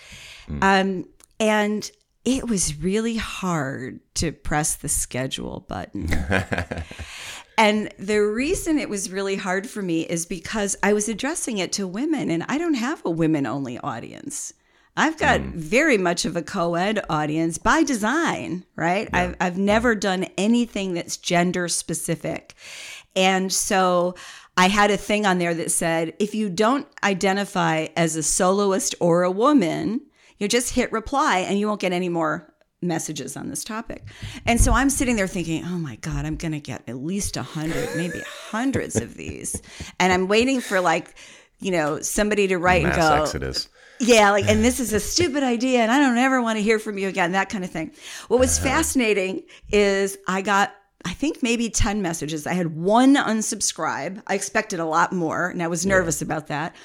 Mm. 0.47 0.59
Um, 0.61 1.09
and 1.39 1.91
it 2.23 2.47
was 2.47 2.79
really 2.79 3.17
hard 3.17 3.99
to 4.15 4.31
press 4.31 4.75
the 4.75 4.89
schedule 4.89 5.65
button. 5.67 6.09
and 7.57 7.91
the 7.99 8.17
reason 8.17 8.79
it 8.79 8.89
was 8.89 9.11
really 9.11 9.35
hard 9.35 9.69
for 9.69 9.81
me 9.81 10.01
is 10.01 10.25
because 10.25 10.75
I 10.81 10.93
was 10.93 11.07
addressing 11.07 11.59
it 11.59 11.71
to 11.73 11.87
women, 11.87 12.31
and 12.31 12.43
I 12.47 12.57
don't 12.57 12.75
have 12.75 13.01
a 13.05 13.11
women 13.11 13.45
only 13.45 13.77
audience. 13.77 14.53
I've 14.97 15.17
got 15.17 15.41
mm. 15.41 15.53
very 15.53 15.97
much 15.97 16.25
of 16.25 16.35
a 16.35 16.41
co-ed 16.41 17.03
audience 17.09 17.57
by 17.57 17.83
design, 17.83 18.65
right? 18.75 19.09
I've 19.13 19.35
I've 19.41 19.57
never 19.57 19.95
done 19.95 20.25
anything 20.37 20.93
that's 20.93 21.17
gender 21.17 21.67
specific. 21.67 22.53
And 23.15 23.51
so 23.51 24.15
I 24.57 24.69
had 24.69 24.91
a 24.91 24.97
thing 24.97 25.25
on 25.25 25.37
there 25.37 25.53
that 25.53 25.71
said, 25.71 26.13
if 26.19 26.33
you 26.33 26.49
don't 26.49 26.87
identify 27.03 27.87
as 27.97 28.15
a 28.15 28.23
soloist 28.23 28.95
or 28.99 29.23
a 29.23 29.31
woman, 29.31 30.01
you 30.37 30.47
just 30.47 30.73
hit 30.73 30.91
reply 30.91 31.39
and 31.39 31.59
you 31.59 31.67
won't 31.67 31.81
get 31.81 31.91
any 31.91 32.09
more 32.09 32.53
messages 32.81 33.35
on 33.35 33.49
this 33.49 33.63
topic. 33.63 34.03
And 34.45 34.61
so 34.61 34.71
I'm 34.71 34.89
sitting 34.89 35.15
there 35.15 35.27
thinking, 35.27 35.63
oh 35.65 35.77
my 35.77 35.95
God, 35.97 36.25
I'm 36.25 36.35
going 36.35 36.51
to 36.51 36.59
get 36.59 36.83
at 36.87 36.97
least 36.97 37.35
a 37.35 37.43
hundred, 37.43 37.89
maybe 37.95 38.21
hundreds 38.49 38.95
of 38.95 39.15
these. 39.15 39.61
And 39.99 40.13
I'm 40.13 40.27
waiting 40.27 40.61
for 40.61 40.79
like, 40.79 41.15
you 41.59 41.71
know, 41.71 41.99
somebody 42.01 42.47
to 42.47 42.57
write 42.57 42.83
Mass 42.83 42.97
and 42.97 43.17
go, 43.17 43.23
exodus. 43.23 43.69
Yeah, 43.99 44.31
like, 44.31 44.47
and 44.47 44.63
this 44.63 44.79
is 44.79 44.93
a 44.93 44.99
stupid 45.15 45.43
idea, 45.43 45.79
and 45.79 45.91
I 45.91 45.99
don't 45.99 46.17
ever 46.17 46.41
want 46.41 46.57
to 46.57 46.63
hear 46.63 46.79
from 46.79 46.97
you 46.97 47.07
again, 47.07 47.33
that 47.33 47.49
kind 47.49 47.63
of 47.63 47.71
thing. 47.71 47.91
What 48.27 48.39
was 48.39 48.57
uh-huh. 48.57 48.69
fascinating 48.69 49.43
is 49.71 50.17
I 50.27 50.41
got, 50.41 50.73
I 51.03 51.13
think 51.13 51.43
maybe 51.43 51.69
10 51.69 52.01
messages. 52.01 52.47
I 52.47 52.53
had 52.53 52.75
one 52.75 53.15
unsubscribe. 53.15 54.21
I 54.27 54.35
expected 54.35 54.79
a 54.79 54.85
lot 54.85 55.13
more, 55.13 55.49
and 55.49 55.61
I 55.61 55.67
was 55.67 55.85
nervous 55.85 56.21
about 56.21 56.47
that. 56.47 56.75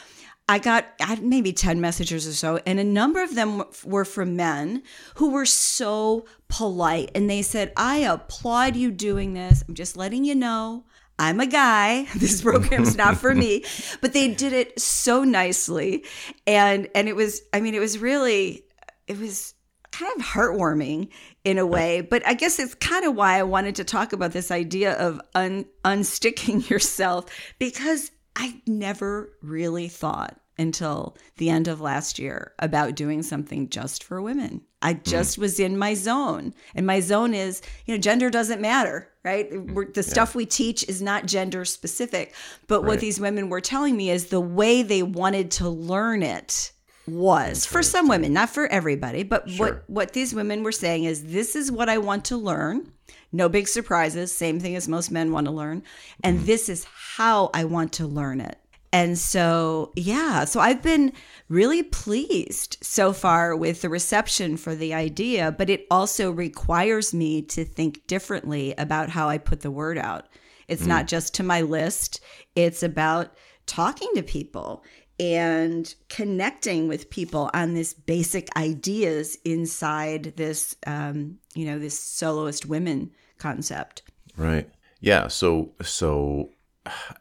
I 0.50 0.58
got 0.58 0.84
I 1.00 1.14
maybe 1.14 1.52
10 1.52 1.80
messages 1.80 2.26
or 2.26 2.32
so, 2.32 2.60
and 2.66 2.80
a 2.80 2.84
number 2.84 3.22
of 3.22 3.36
them 3.36 3.62
were 3.84 4.04
from 4.04 4.34
men 4.34 4.82
who 5.14 5.30
were 5.30 5.46
so 5.46 6.26
polite. 6.48 7.12
And 7.14 7.30
they 7.30 7.42
said, 7.42 7.72
I 7.76 7.98
applaud 7.98 8.74
you 8.74 8.90
doing 8.90 9.32
this. 9.32 9.62
I'm 9.68 9.74
just 9.74 9.96
letting 9.96 10.24
you 10.24 10.34
know. 10.34 10.84
I'm 11.20 11.38
a 11.38 11.46
guy. 11.46 12.06
This 12.16 12.42
program's 12.42 12.96
not 12.96 13.18
for 13.18 13.34
me. 13.34 13.64
But 14.00 14.14
they 14.14 14.32
did 14.32 14.52
it 14.52 14.80
so 14.80 15.22
nicely. 15.22 16.04
And 16.46 16.88
and 16.94 17.08
it 17.08 17.14
was, 17.14 17.42
I 17.52 17.60
mean, 17.60 17.74
it 17.74 17.80
was 17.80 17.98
really, 17.98 18.64
it 19.06 19.18
was 19.18 19.54
kind 19.92 20.12
of 20.16 20.24
heartwarming 20.24 21.08
in 21.44 21.58
a 21.58 21.66
way. 21.66 22.00
But 22.00 22.26
I 22.26 22.34
guess 22.34 22.58
it's 22.58 22.74
kind 22.74 23.04
of 23.04 23.14
why 23.14 23.38
I 23.38 23.42
wanted 23.42 23.74
to 23.76 23.84
talk 23.84 24.12
about 24.12 24.32
this 24.32 24.50
idea 24.50 24.94
of 24.94 25.20
un, 25.34 25.66
unsticking 25.84 26.68
yourself 26.70 27.26
because 27.58 28.10
I 28.36 28.62
never 28.66 29.36
really 29.42 29.88
thought 29.88 30.40
until 30.58 31.16
the 31.36 31.50
end 31.50 31.68
of 31.68 31.80
last 31.80 32.18
year 32.18 32.54
about 32.58 32.94
doing 32.94 33.22
something 33.22 33.68
just 33.68 34.04
for 34.04 34.22
women. 34.22 34.62
I 34.82 34.94
mm. 34.94 35.04
just 35.04 35.38
was 35.38 35.60
in 35.60 35.76
my 35.78 35.94
zone. 35.94 36.54
And 36.74 36.86
my 36.86 37.00
zone 37.00 37.34
is, 37.34 37.62
you 37.86 37.94
know, 37.94 38.00
gender 38.00 38.30
doesn't 38.30 38.60
matter, 38.60 39.08
right? 39.24 39.50
Mm. 39.50 39.72
We're, 39.72 39.90
the 39.90 40.02
stuff 40.02 40.34
we 40.34 40.46
teach 40.46 40.88
is 40.88 41.02
not 41.02 41.26
gender 41.26 41.64
specific. 41.64 42.34
But 42.66 42.84
what 42.84 43.00
these 43.00 43.20
women 43.20 43.48
were 43.48 43.60
telling 43.60 43.96
me 43.96 44.10
is 44.10 44.26
the 44.26 44.40
way 44.40 44.82
they 44.82 45.02
wanted 45.02 45.50
to 45.52 45.68
learn 45.68 46.22
it 46.22 46.72
was 47.06 47.66
for 47.66 47.82
some 47.82 48.08
women, 48.08 48.32
not 48.32 48.50
for 48.50 48.66
everybody, 48.66 49.22
but 49.22 49.48
Sure. 49.48 49.66
what 49.66 49.90
what 49.90 50.12
these 50.12 50.34
women 50.34 50.62
were 50.62 50.72
saying 50.72 51.04
is 51.04 51.24
this 51.24 51.56
is 51.56 51.72
what 51.72 51.88
I 51.88 51.98
want 51.98 52.24
to 52.26 52.36
learn. 52.36 52.92
No 53.32 53.48
big 53.48 53.68
surprises, 53.68 54.32
same 54.32 54.60
thing 54.60 54.76
as 54.76 54.86
most 54.86 55.10
men 55.10 55.32
want 55.32 55.46
to 55.46 55.52
learn, 55.52 55.82
and 56.22 56.40
mm. 56.40 56.46
this 56.46 56.68
is 56.68 56.86
how 57.16 57.50
I 57.54 57.64
want 57.64 57.92
to 57.94 58.06
learn 58.06 58.40
it. 58.40 58.59
And 58.92 59.16
so, 59.16 59.92
yeah, 59.94 60.44
so 60.44 60.58
I've 60.58 60.82
been 60.82 61.12
really 61.48 61.82
pleased 61.82 62.76
so 62.82 63.12
far 63.12 63.54
with 63.54 63.82
the 63.82 63.88
reception 63.88 64.56
for 64.56 64.74
the 64.74 64.94
idea, 64.94 65.52
but 65.52 65.70
it 65.70 65.86
also 65.90 66.30
requires 66.32 67.14
me 67.14 67.42
to 67.42 67.64
think 67.64 68.06
differently 68.08 68.74
about 68.78 69.10
how 69.10 69.28
I 69.28 69.38
put 69.38 69.60
the 69.60 69.70
word 69.70 69.96
out. 69.96 70.28
It's 70.66 70.86
not 70.86 71.08
just 71.08 71.34
to 71.34 71.42
my 71.42 71.62
list, 71.62 72.20
it's 72.54 72.84
about 72.84 73.34
talking 73.66 74.08
to 74.14 74.22
people 74.22 74.84
and 75.18 75.92
connecting 76.08 76.86
with 76.86 77.10
people 77.10 77.50
on 77.54 77.74
this 77.74 77.92
basic 77.92 78.48
ideas 78.56 79.36
inside 79.44 80.32
this 80.36 80.76
um, 80.86 81.38
you 81.54 81.66
know 81.66 81.78
this 81.78 81.98
soloist 81.98 82.66
women 82.66 83.10
concept 83.36 84.02
Right. 84.36 84.68
Yeah. 85.00 85.28
So 85.28 85.72
so 85.82 86.50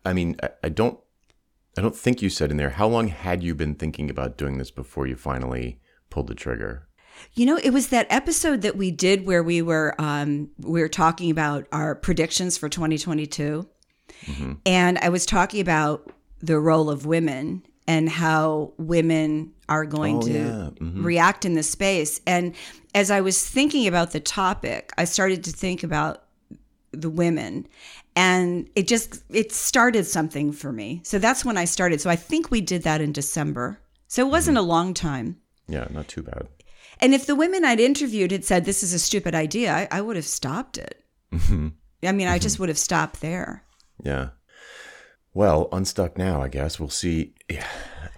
I 0.06 0.14
mean 0.14 0.38
I, 0.42 0.50
I 0.64 0.70
don't 0.70 1.00
I 1.80 1.82
don't 1.82 1.96
think 1.96 2.22
you 2.22 2.30
said 2.30 2.52
in 2.52 2.58
there 2.58 2.72
how 2.72 2.88
long 2.90 3.08
had 3.08 3.42
you 3.42 3.56
been 3.56 3.74
thinking 3.74 4.10
about 4.10 4.38
doing 4.38 4.58
this 4.58 4.70
before 4.70 5.08
you 5.08 5.16
finally 5.16 5.80
pulled 6.10 6.28
the 6.28 6.36
trigger? 6.36 6.86
you 7.34 7.46
know 7.46 7.58
it 7.64 7.72
was 7.72 7.88
that 7.90 8.06
episode 8.10 8.62
that 8.62 8.76
we 8.78 8.92
did 8.92 9.26
where 9.26 9.44
we 9.44 9.62
were 9.62 9.94
um, 10.00 10.50
we 10.60 10.82
were 10.82 10.88
talking 10.90 11.30
about 11.32 11.66
our 11.72 11.96
predictions 11.96 12.58
for 12.58 12.68
2022 12.70 13.68
and 14.66 14.98
i 15.00 15.10
was 15.10 15.26
talking 15.26 15.60
about 15.62 16.12
the 16.42 16.58
role 16.60 16.90
of 16.90 17.06
women 17.06 17.62
and 17.88 18.08
how 18.10 18.74
women 18.78 19.52
are 19.68 19.86
going 19.86 20.18
Oh, 20.18 20.22
to 20.22 20.32
yeah. 20.34 20.70
Mhm. 20.80 21.04
react 21.04 21.44
in 21.46 21.54
this 21.56 21.70
space. 21.70 22.22
And 22.28 22.56
as 22.96 23.10
I 23.12 23.22
was 23.22 23.44
thinking 23.48 23.88
about 23.88 24.12
the 24.12 24.20
topic, 24.20 24.92
I 24.98 25.06
started 25.06 25.44
to 25.46 25.52
think 25.52 25.84
about 25.84 26.24
the 26.92 27.10
women 27.10 27.68
and 28.20 28.70
it 28.76 28.86
just 28.86 29.24
it 29.30 29.54
started 29.54 30.06
something 30.06 30.52
for 30.52 30.74
me. 30.74 31.00
So 31.06 31.20
that's 31.20 31.46
when 31.46 31.58
I 31.58 31.64
started. 31.64 32.02
So 32.02 32.10
I 32.10 32.18
think 32.18 32.52
we 32.52 32.60
did 32.60 32.84
that 32.84 33.00
in 33.00 33.14
December. 33.14 33.80
So 34.10 34.28
it 34.28 34.30
wasn't 34.30 34.58
mm-hmm. 34.58 34.66
a 34.66 34.74
long 34.74 34.94
time. 34.94 35.38
Yeah, 35.70 35.88
not 35.90 36.10
too 36.10 36.24
bad. 36.24 36.50
And 37.00 37.14
if 37.14 37.26
the 37.26 37.36
women 37.36 37.64
I'd 37.64 37.80
interviewed 37.80 38.32
had 38.32 38.44
said 38.44 38.66
this 38.66 38.84
is 38.84 38.94
a 38.94 39.00
stupid 39.00 39.36
idea, 39.36 39.74
I, 39.74 39.88
I 39.90 40.02
would 40.02 40.18
have 40.18 40.26
stopped 40.26 40.78
it. 40.78 41.02
Mm-hmm. 41.32 41.70
I 42.04 42.12
mean, 42.12 42.28
I 42.28 42.32
mm-hmm. 42.32 42.42
just 42.42 42.60
would 42.60 42.68
have 42.68 42.78
stopped 42.78 43.22
there. 43.22 43.64
Yeah. 44.04 44.30
Well, 45.34 45.70
unstuck 45.72 46.18
now, 46.18 46.42
I 46.42 46.50
guess. 46.50 46.78
We'll 46.78 46.90
see. 46.90 47.36
Yeah. 47.50 47.68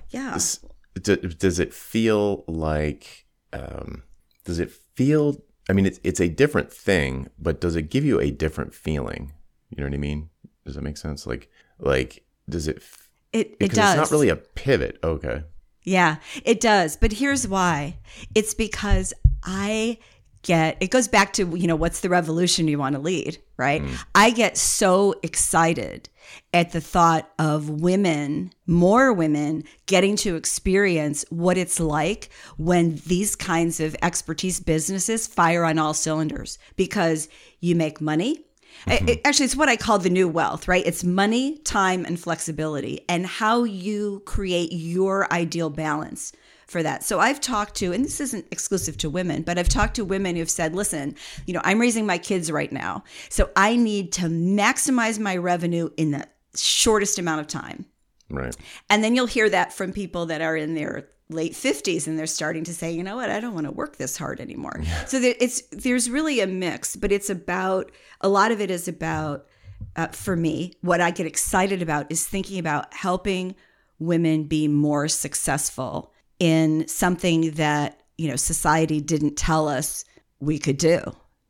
Yeah. 0.09 0.33
This- 0.33 0.65
d- 0.99 1.17
does 1.17 1.59
it 1.59 1.75
feel 1.75 2.43
like 2.47 3.27
um, 3.53 4.01
does 4.45 4.59
it 4.59 4.71
feel 4.95 5.43
i 5.69 5.73
mean 5.73 5.85
it's, 5.85 5.99
it's 6.03 6.19
a 6.19 6.27
different 6.27 6.71
thing 6.71 7.29
but 7.39 7.61
does 7.61 7.75
it 7.75 7.83
give 7.83 8.03
you 8.03 8.19
a 8.19 8.31
different 8.31 8.73
feeling 8.73 9.31
you 9.71 9.77
know 9.83 9.89
what 9.89 9.93
i 9.93 9.97
mean 9.97 10.29
does 10.65 10.75
that 10.75 10.81
make 10.83 10.97
sense 10.97 11.25
like 11.25 11.49
like 11.79 12.23
does 12.47 12.67
it 12.67 12.77
f- 12.77 13.09
It 13.33 13.55
it 13.59 13.71
does. 13.71 13.95
it's 13.95 14.11
not 14.11 14.11
really 14.11 14.29
a 14.29 14.35
pivot 14.35 14.99
okay 15.03 15.43
Yeah, 15.83 16.17
it 16.45 16.59
does. 16.61 16.95
But 16.95 17.11
here's 17.13 17.47
why. 17.47 17.97
It's 18.35 18.53
because 18.53 19.13
I 19.43 19.97
get 20.43 20.77
it 20.79 20.91
goes 20.91 21.07
back 21.07 21.33
to, 21.33 21.43
you 21.57 21.65
know, 21.67 21.75
what's 21.75 22.01
the 22.01 22.09
revolution 22.09 22.67
you 22.67 22.77
want 22.77 22.93
to 22.95 23.01
lead, 23.01 23.39
right? 23.57 23.81
Mm. 23.81 24.05
I 24.13 24.29
get 24.29 24.57
so 24.57 25.15
excited 25.23 26.07
at 26.53 26.71
the 26.71 26.81
thought 26.81 27.31
of 27.39 27.67
women, 27.81 28.51
more 28.67 29.11
women 29.11 29.63
getting 29.87 30.15
to 30.17 30.35
experience 30.35 31.25
what 31.31 31.57
it's 31.57 31.79
like 31.79 32.29
when 32.57 32.97
these 33.07 33.35
kinds 33.35 33.79
of 33.79 33.95
expertise 34.03 34.59
businesses 34.59 35.25
fire 35.25 35.63
on 35.65 35.79
all 35.79 35.95
cylinders 35.95 36.59
because 36.75 37.27
you 37.59 37.75
make 37.75 37.99
money, 38.01 38.45
I- 38.87 38.97
mm-hmm. 38.97 39.09
it- 39.09 39.21
actually, 39.25 39.45
it's 39.45 39.55
what 39.55 39.69
I 39.69 39.75
call 39.75 39.99
the 39.99 40.09
new 40.09 40.27
wealth, 40.27 40.67
right? 40.67 40.85
It's 40.85 41.03
money, 41.03 41.57
time, 41.59 42.05
and 42.05 42.19
flexibility, 42.19 43.05
and 43.07 43.25
how 43.25 43.63
you 43.63 44.21
create 44.25 44.71
your 44.71 45.31
ideal 45.31 45.69
balance 45.69 46.33
for 46.67 46.81
that. 46.81 47.03
So 47.03 47.19
I've 47.19 47.41
talked 47.41 47.75
to, 47.75 47.91
and 47.91 48.03
this 48.05 48.21
isn't 48.21 48.45
exclusive 48.49 48.97
to 48.99 49.09
women, 49.09 49.43
but 49.43 49.57
I've 49.59 49.67
talked 49.67 49.95
to 49.97 50.05
women 50.05 50.37
who've 50.37 50.49
said, 50.49 50.73
listen, 50.73 51.15
you 51.45 51.53
know, 51.53 51.61
I'm 51.65 51.79
raising 51.79 52.05
my 52.05 52.17
kids 52.17 52.49
right 52.49 52.71
now. 52.71 53.03
So 53.29 53.49
I 53.57 53.75
need 53.75 54.13
to 54.13 54.23
maximize 54.23 55.19
my 55.19 55.35
revenue 55.35 55.89
in 55.97 56.11
the 56.11 56.25
shortest 56.55 57.19
amount 57.19 57.41
of 57.41 57.47
time. 57.47 57.85
right 58.29 58.55
And 58.89 59.03
then 59.03 59.15
you'll 59.15 59.25
hear 59.25 59.49
that 59.49 59.73
from 59.73 59.91
people 59.91 60.27
that 60.27 60.41
are 60.41 60.55
in 60.55 60.73
their 60.75 61.09
late 61.31 61.53
50s 61.53 62.07
and 62.07 62.17
they're 62.17 62.27
starting 62.27 62.63
to 62.65 62.73
say, 62.73 62.91
you 62.91 63.03
know 63.03 63.15
what, 63.15 63.29
I 63.29 63.39
don't 63.39 63.53
want 63.53 63.65
to 63.65 63.71
work 63.71 63.97
this 63.97 64.17
hard 64.17 64.39
anymore. 64.39 64.81
So 65.07 65.19
there, 65.19 65.35
it's 65.39 65.61
there's 65.71 66.09
really 66.09 66.39
a 66.39 66.47
mix, 66.47 66.95
but 66.95 67.11
it's 67.11 67.29
about 67.29 67.91
a 68.21 68.29
lot 68.29 68.51
of 68.51 68.61
it 68.61 68.69
is 68.71 68.87
about 68.87 69.47
uh, 69.95 70.07
for 70.07 70.35
me, 70.35 70.73
what 70.81 71.01
I 71.01 71.11
get 71.11 71.25
excited 71.25 71.81
about 71.81 72.11
is 72.11 72.25
thinking 72.25 72.59
about 72.59 72.93
helping 72.93 73.55
women 73.99 74.43
be 74.43 74.67
more 74.67 75.07
successful 75.07 76.13
in 76.39 76.87
something 76.87 77.51
that, 77.51 78.01
you 78.17 78.27
know, 78.27 78.35
society 78.35 79.01
didn't 79.01 79.35
tell 79.35 79.67
us 79.67 80.05
we 80.39 80.57
could 80.59 80.77
do. 80.77 81.01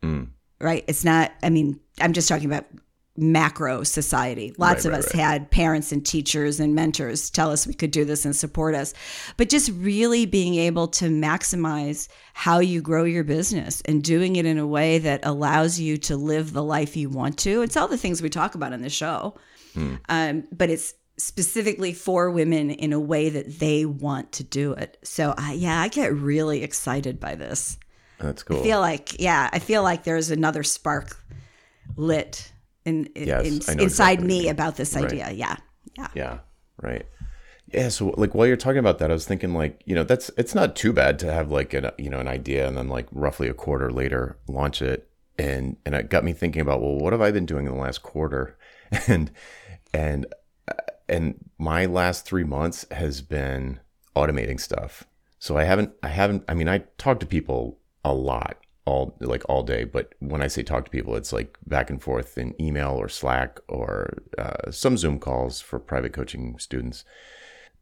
Mm. 0.02 0.30
Right? 0.60 0.84
It's 0.88 1.04
not 1.04 1.32
I 1.44 1.50
mean, 1.50 1.80
I'm 2.00 2.14
just 2.14 2.28
talking 2.28 2.46
about 2.46 2.66
macro 3.22 3.84
society. 3.84 4.54
Lots 4.58 4.84
Right, 4.84 4.86
of 4.86 4.92
right, 4.94 5.00
us 5.06 5.14
right. 5.14 5.24
had 5.24 5.52
parents 5.52 5.92
and 5.92 6.06
teachers 6.06 6.60
and 6.60 6.74
mentors 6.76 7.30
tell 7.30 7.52
us 7.52 7.68
we 7.68 7.74
could 7.74 7.92
do 7.92 8.04
this 8.04 8.26
and 8.26 8.36
support 8.36 8.74
us. 8.76 8.94
But 9.38 9.50
just 9.50 9.72
really 9.74 10.26
being 10.26 10.56
able 10.56 10.88
to 10.90 11.06
maximize 11.06 12.08
how 12.34 12.60
you 12.60 12.82
grow 12.82 13.04
your 13.04 13.24
business 13.24 13.82
and 13.82 14.04
doing 14.04 14.36
it 14.38 14.46
in 14.46 14.58
a 14.58 14.68
way 14.68 14.98
that 14.98 15.20
allows 15.24 15.80
you 15.80 15.98
to 16.00 16.18
live 16.18 16.52
the 16.54 16.64
life 16.64 16.98
you 16.98 17.10
want 17.10 17.38
to. 17.40 17.62
It's 17.62 17.78
all 17.78 17.88
the 17.88 17.98
things 17.98 18.22
we 18.22 18.30
talk 18.30 18.56
about 18.56 18.74
in 18.74 18.82
the 18.82 18.90
show. 18.90 19.36
Hmm. 19.74 19.96
Um, 20.10 20.44
but 20.52 20.70
it's 20.70 20.96
specifically 21.18 21.94
for 21.94 22.32
women 22.32 22.72
in 22.72 22.92
a 22.94 23.00
way 23.00 23.30
that 23.30 23.60
they 23.60 23.86
want 23.86 24.32
to 24.32 24.44
do 24.44 24.74
it. 24.74 24.98
So, 25.04 25.36
I, 25.38 25.54
yeah, 25.54 25.80
I 25.80 25.88
get 25.88 26.14
really 26.16 26.64
excited 26.64 27.20
by 27.20 27.36
this. 27.36 27.78
that's 28.20 28.42
cool 28.42 28.60
I 28.60 28.64
feel 28.64 28.80
like, 28.80 29.20
yeah, 29.22 29.48
I 29.54 29.60
feel 29.60 29.84
like 29.84 30.04
there's 30.04 30.32
another 30.32 30.64
spark 30.64 31.24
lit 31.96 32.52
in, 32.86 33.10
Yes, 33.16 33.46
in- 33.46 33.54
inside 33.80 33.82
exactly 33.82 34.28
me 34.28 34.50
about 34.50 34.76
this 34.76 34.96
Right. 34.96 35.06
idea. 35.06 35.32
Yeah. 35.32 35.56
Yeah. 35.98 36.08
yeah 36.16 36.38
right 36.82 37.06
Yeah, 37.74 37.90
so 37.90 38.14
like 38.18 38.34
while 38.36 38.48
you're 38.48 38.58
talking 38.58 38.80
about 38.80 39.00
that, 39.00 39.12
I 39.12 39.14
was 39.14 39.26
thinking 39.26 39.54
like, 39.54 39.82
you 39.86 39.96
know, 39.96 40.04
that's 40.04 40.30
it's 40.38 40.56
not 40.56 40.76
too 40.76 40.92
bad 40.94 41.20
to 41.20 41.32
have 41.32 41.52
like 41.52 41.74
an 41.74 41.92
you 41.98 42.10
know 42.10 42.20
an 42.20 42.28
idea 42.28 42.68
and 42.68 42.76
then 42.78 42.88
like 42.90 43.08
roughly 43.12 43.48
a 43.48 43.54
quarter 43.54 43.90
later 43.92 44.38
launch 44.48 44.82
it, 44.82 45.08
and 45.38 45.78
and 45.86 45.96
it 45.96 46.10
got 46.10 46.24
me 46.24 46.34
thinking 46.34 46.62
about 46.62 46.82
well, 46.82 46.96
what 46.98 47.14
have 47.14 47.22
I 47.22 47.32
been 47.32 47.46
doing 47.46 47.66
in 47.68 47.74
the 47.74 47.80
last 47.80 48.02
quarter, 48.04 48.58
and 49.08 49.32
and 49.94 50.26
uh, 50.68 50.74
and 51.08 51.36
my 51.58 51.86
last 51.86 52.26
three 52.26 52.44
months 52.44 52.86
has 52.92 53.22
been 53.22 53.80
automating 54.16 54.60
stuff. 54.60 55.06
So 55.40 55.58
I 55.58 55.64
haven't 55.64 55.92
I 56.04 56.10
haven't 56.10 56.44
I 56.50 56.54
mean 56.54 56.68
I 56.70 56.80
talk 56.98 57.20
to 57.22 57.26
people 57.26 57.80
a 58.04 58.14
lot 58.14 58.58
all 58.86 59.16
like 59.20 59.44
all 59.48 59.64
day 59.64 59.84
but 59.84 60.14
when 60.20 60.42
i 60.42 60.48
say 60.48 60.64
talk 60.64 60.86
to 60.86 60.92
people 60.92 61.16
it's 61.16 61.32
like 61.32 61.58
back 61.68 61.90
and 61.90 62.02
forth 62.02 62.38
in 62.38 62.60
email 62.60 62.92
or 62.92 63.08
slack 63.08 63.60
or 63.68 64.18
uh, 64.40 64.72
some 64.72 64.98
zoom 64.98 65.20
calls 65.20 65.62
for 65.62 65.80
private 65.80 66.14
coaching 66.14 66.58
students 66.58 67.06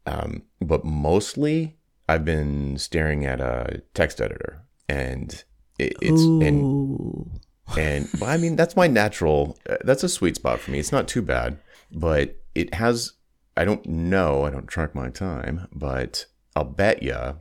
um, 0.06 0.42
but 0.60 0.84
mostly 0.84 1.76
I've 2.08 2.24
been 2.24 2.76
staring 2.78 3.24
at 3.24 3.40
a 3.40 3.82
text 3.94 4.20
editor 4.20 4.62
and 4.88 5.44
it, 5.78 5.96
it's 6.02 6.22
Ooh. 6.22 6.40
and 6.42 7.40
and 7.78 8.08
well, 8.20 8.30
I 8.30 8.36
mean 8.36 8.56
that's 8.56 8.74
my 8.74 8.88
natural 8.88 9.56
uh, 9.68 9.76
that's 9.84 10.02
a 10.02 10.08
sweet 10.08 10.36
spot 10.36 10.58
for 10.58 10.72
me. 10.72 10.80
It's 10.80 10.90
not 10.90 11.06
too 11.06 11.22
bad, 11.22 11.58
but 11.92 12.36
it 12.54 12.74
has 12.74 13.12
I 13.56 13.64
don't 13.64 13.86
know, 13.86 14.44
I 14.44 14.50
don't 14.50 14.66
track 14.66 14.94
my 14.94 15.10
time, 15.10 15.68
but 15.72 16.26
I'll 16.56 16.64
bet 16.64 17.02
you 17.02 17.40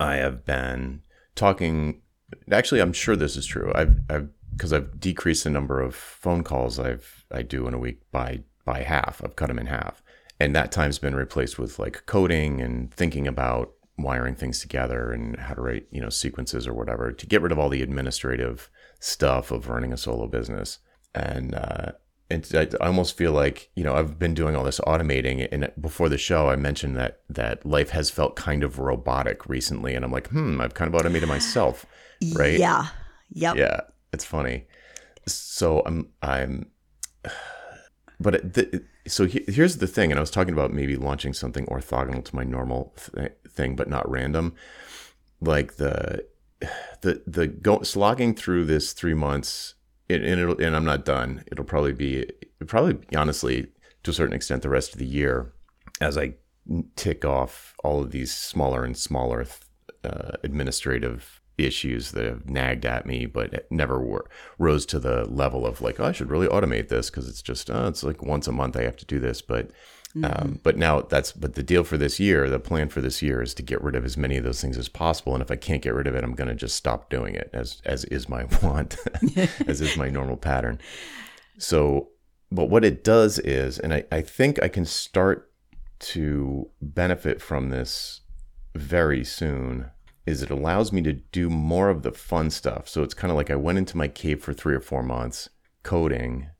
I 0.00 0.16
have 0.16 0.46
been 0.46 1.02
talking 1.34 2.00
actually 2.50 2.80
I'm 2.80 2.92
sure 2.92 3.16
this 3.16 3.36
is 3.36 3.46
true. 3.46 3.72
I've 3.74 3.98
I've 4.08 4.28
because 4.52 4.72
I've 4.72 4.98
decreased 4.98 5.44
the 5.44 5.50
number 5.50 5.80
of 5.80 5.94
phone 5.94 6.42
calls 6.42 6.78
I've 6.78 7.24
I 7.30 7.42
do 7.42 7.66
in 7.66 7.74
a 7.74 7.78
week 7.78 8.00
by 8.10 8.42
by 8.64 8.82
half. 8.82 9.20
I've 9.24 9.36
cut 9.36 9.48
them 9.48 9.58
in 9.58 9.66
half 9.66 10.02
and 10.38 10.54
that 10.54 10.72
time's 10.72 10.98
been 10.98 11.14
replaced 11.14 11.58
with 11.58 11.78
like 11.78 12.04
coding 12.06 12.60
and 12.60 12.92
thinking 12.92 13.26
about 13.26 13.72
wiring 13.98 14.34
things 14.34 14.60
together 14.60 15.10
and 15.12 15.38
how 15.38 15.54
to 15.54 15.60
write 15.62 15.86
you 15.90 16.00
know 16.00 16.10
sequences 16.10 16.66
or 16.66 16.74
whatever 16.74 17.12
to 17.12 17.26
get 17.26 17.40
rid 17.40 17.52
of 17.52 17.58
all 17.58 17.70
the 17.70 17.82
administrative 17.82 18.70
stuff 19.00 19.50
of 19.50 19.68
running 19.68 19.92
a 19.92 19.96
solo 19.96 20.26
business 20.26 20.78
and 21.14 21.54
uh 21.54 21.92
and 22.28 22.46
I, 22.54 22.66
almost 22.86 23.16
feel 23.16 23.32
like 23.32 23.70
you 23.76 23.84
know 23.84 23.94
I've 23.94 24.18
been 24.18 24.34
doing 24.34 24.56
all 24.56 24.64
this 24.64 24.80
automating, 24.80 25.46
and 25.52 25.70
before 25.80 26.08
the 26.08 26.18
show 26.18 26.48
I 26.48 26.56
mentioned 26.56 26.96
that 26.96 27.20
that 27.30 27.64
life 27.64 27.90
has 27.90 28.10
felt 28.10 28.36
kind 28.36 28.64
of 28.64 28.78
robotic 28.78 29.48
recently, 29.48 29.94
and 29.94 30.04
I'm 30.04 30.12
like, 30.12 30.28
hmm, 30.28 30.60
I've 30.60 30.74
kind 30.74 30.88
of 30.88 30.94
automated 30.94 31.28
myself, 31.28 31.86
right? 32.34 32.58
Yeah, 32.58 32.86
yep. 33.30 33.56
Yeah, 33.56 33.80
it's 34.12 34.24
funny. 34.24 34.66
So 35.26 35.82
I'm 35.86 36.08
I'm, 36.20 36.66
but 38.20 38.54
the, 38.54 38.82
so 39.06 39.26
he, 39.26 39.44
here's 39.46 39.76
the 39.76 39.86
thing, 39.86 40.10
and 40.10 40.18
I 40.18 40.20
was 40.20 40.30
talking 40.30 40.52
about 40.52 40.72
maybe 40.72 40.96
launching 40.96 41.32
something 41.32 41.66
orthogonal 41.66 42.24
to 42.24 42.36
my 42.36 42.42
normal 42.44 42.92
th- 43.14 43.32
thing, 43.48 43.76
but 43.76 43.88
not 43.88 44.08
random. 44.10 44.54
Like 45.40 45.76
the 45.76 46.26
the 47.02 47.22
the 47.24 47.46
go, 47.46 47.82
slogging 47.82 48.34
through 48.34 48.64
this 48.64 48.92
three 48.92 49.14
months, 49.14 49.74
and, 50.08 50.24
and, 50.24 50.60
and 50.60 50.76
I'm 50.76 50.84
not 50.84 51.04
done. 51.04 51.44
It'll 51.50 51.64
probably 51.64 51.92
be 51.92 52.30
probably 52.66 52.98
honestly 53.16 53.68
to 54.02 54.10
a 54.10 54.14
certain 54.14 54.34
extent 54.34 54.62
the 54.62 54.68
rest 54.68 54.92
of 54.92 54.98
the 54.98 55.06
year 55.06 55.52
as 56.00 56.16
I 56.16 56.34
tick 56.96 57.24
off 57.24 57.74
all 57.84 58.02
of 58.02 58.10
these 58.10 58.34
smaller 58.34 58.84
and 58.84 58.96
smaller 58.96 59.46
uh, 60.04 60.32
administrative 60.42 61.40
issues 61.58 62.12
that 62.12 62.24
have 62.24 62.48
nagged 62.48 62.84
at 62.84 63.06
me, 63.06 63.26
but 63.26 63.70
never 63.70 64.00
were, 64.00 64.28
rose 64.58 64.84
to 64.86 64.98
the 64.98 65.24
level 65.24 65.66
of 65.66 65.80
like, 65.80 65.98
oh, 65.98 66.04
I 66.04 66.12
should 66.12 66.30
really 66.30 66.48
automate 66.48 66.88
this 66.88 67.08
because 67.10 67.28
it's 67.28 67.42
just 67.42 67.70
oh, 67.70 67.88
it's 67.88 68.02
like 68.02 68.22
once 68.22 68.46
a 68.46 68.52
month 68.52 68.76
I 68.76 68.82
have 68.82 68.96
to 68.96 69.06
do 69.06 69.18
this. 69.18 69.40
But 69.40 69.70
mm-hmm. 70.16 70.24
um, 70.24 70.60
but 70.62 70.76
now 70.76 71.02
that's 71.02 71.32
but 71.32 71.54
the 71.54 71.62
deal 71.62 71.84
for 71.84 71.96
this 71.96 72.18
year, 72.18 72.48
the 72.48 72.58
plan 72.58 72.88
for 72.88 73.00
this 73.00 73.22
year 73.22 73.42
is 73.42 73.54
to 73.54 73.62
get 73.62 73.82
rid 73.82 73.94
of 73.94 74.04
as 74.04 74.16
many 74.16 74.36
of 74.36 74.44
those 74.44 74.60
things 74.60 74.78
as 74.78 74.88
possible. 74.88 75.34
And 75.34 75.42
if 75.42 75.50
I 75.50 75.56
can't 75.56 75.82
get 75.82 75.94
rid 75.94 76.06
of 76.06 76.14
it, 76.14 76.24
I'm 76.24 76.34
going 76.34 76.48
to 76.48 76.54
just 76.54 76.76
stop 76.76 77.10
doing 77.10 77.34
it 77.34 77.50
as 77.52 77.80
as 77.84 78.04
is 78.04 78.28
my 78.28 78.44
want, 78.62 78.96
as 79.66 79.80
is 79.80 79.96
my 79.96 80.08
normal 80.08 80.36
pattern. 80.36 80.80
So, 81.58 82.08
but 82.50 82.70
what 82.70 82.84
it 82.84 83.02
does 83.04 83.38
is, 83.38 83.78
and 83.78 83.92
I, 83.94 84.04
I 84.12 84.20
think 84.20 84.62
I 84.62 84.68
can 84.68 84.84
start 84.84 85.50
to 85.98 86.68
benefit 86.82 87.40
from 87.40 87.70
this 87.70 88.20
very 88.74 89.24
soon 89.24 89.90
is 90.26 90.42
it 90.42 90.50
allows 90.50 90.92
me 90.92 91.00
to 91.02 91.12
do 91.12 91.48
more 91.48 91.88
of 91.88 92.02
the 92.02 92.12
fun 92.12 92.50
stuff. 92.50 92.88
So 92.88 93.02
it's 93.02 93.14
kind 93.14 93.30
of 93.30 93.36
like 93.36 93.50
I 93.50 93.56
went 93.56 93.78
into 93.78 93.96
my 93.96 94.08
cave 94.08 94.42
for 94.42 94.52
three 94.52 94.74
or 94.74 94.80
four 94.80 95.02
months 95.02 95.48
coding, 95.84 96.50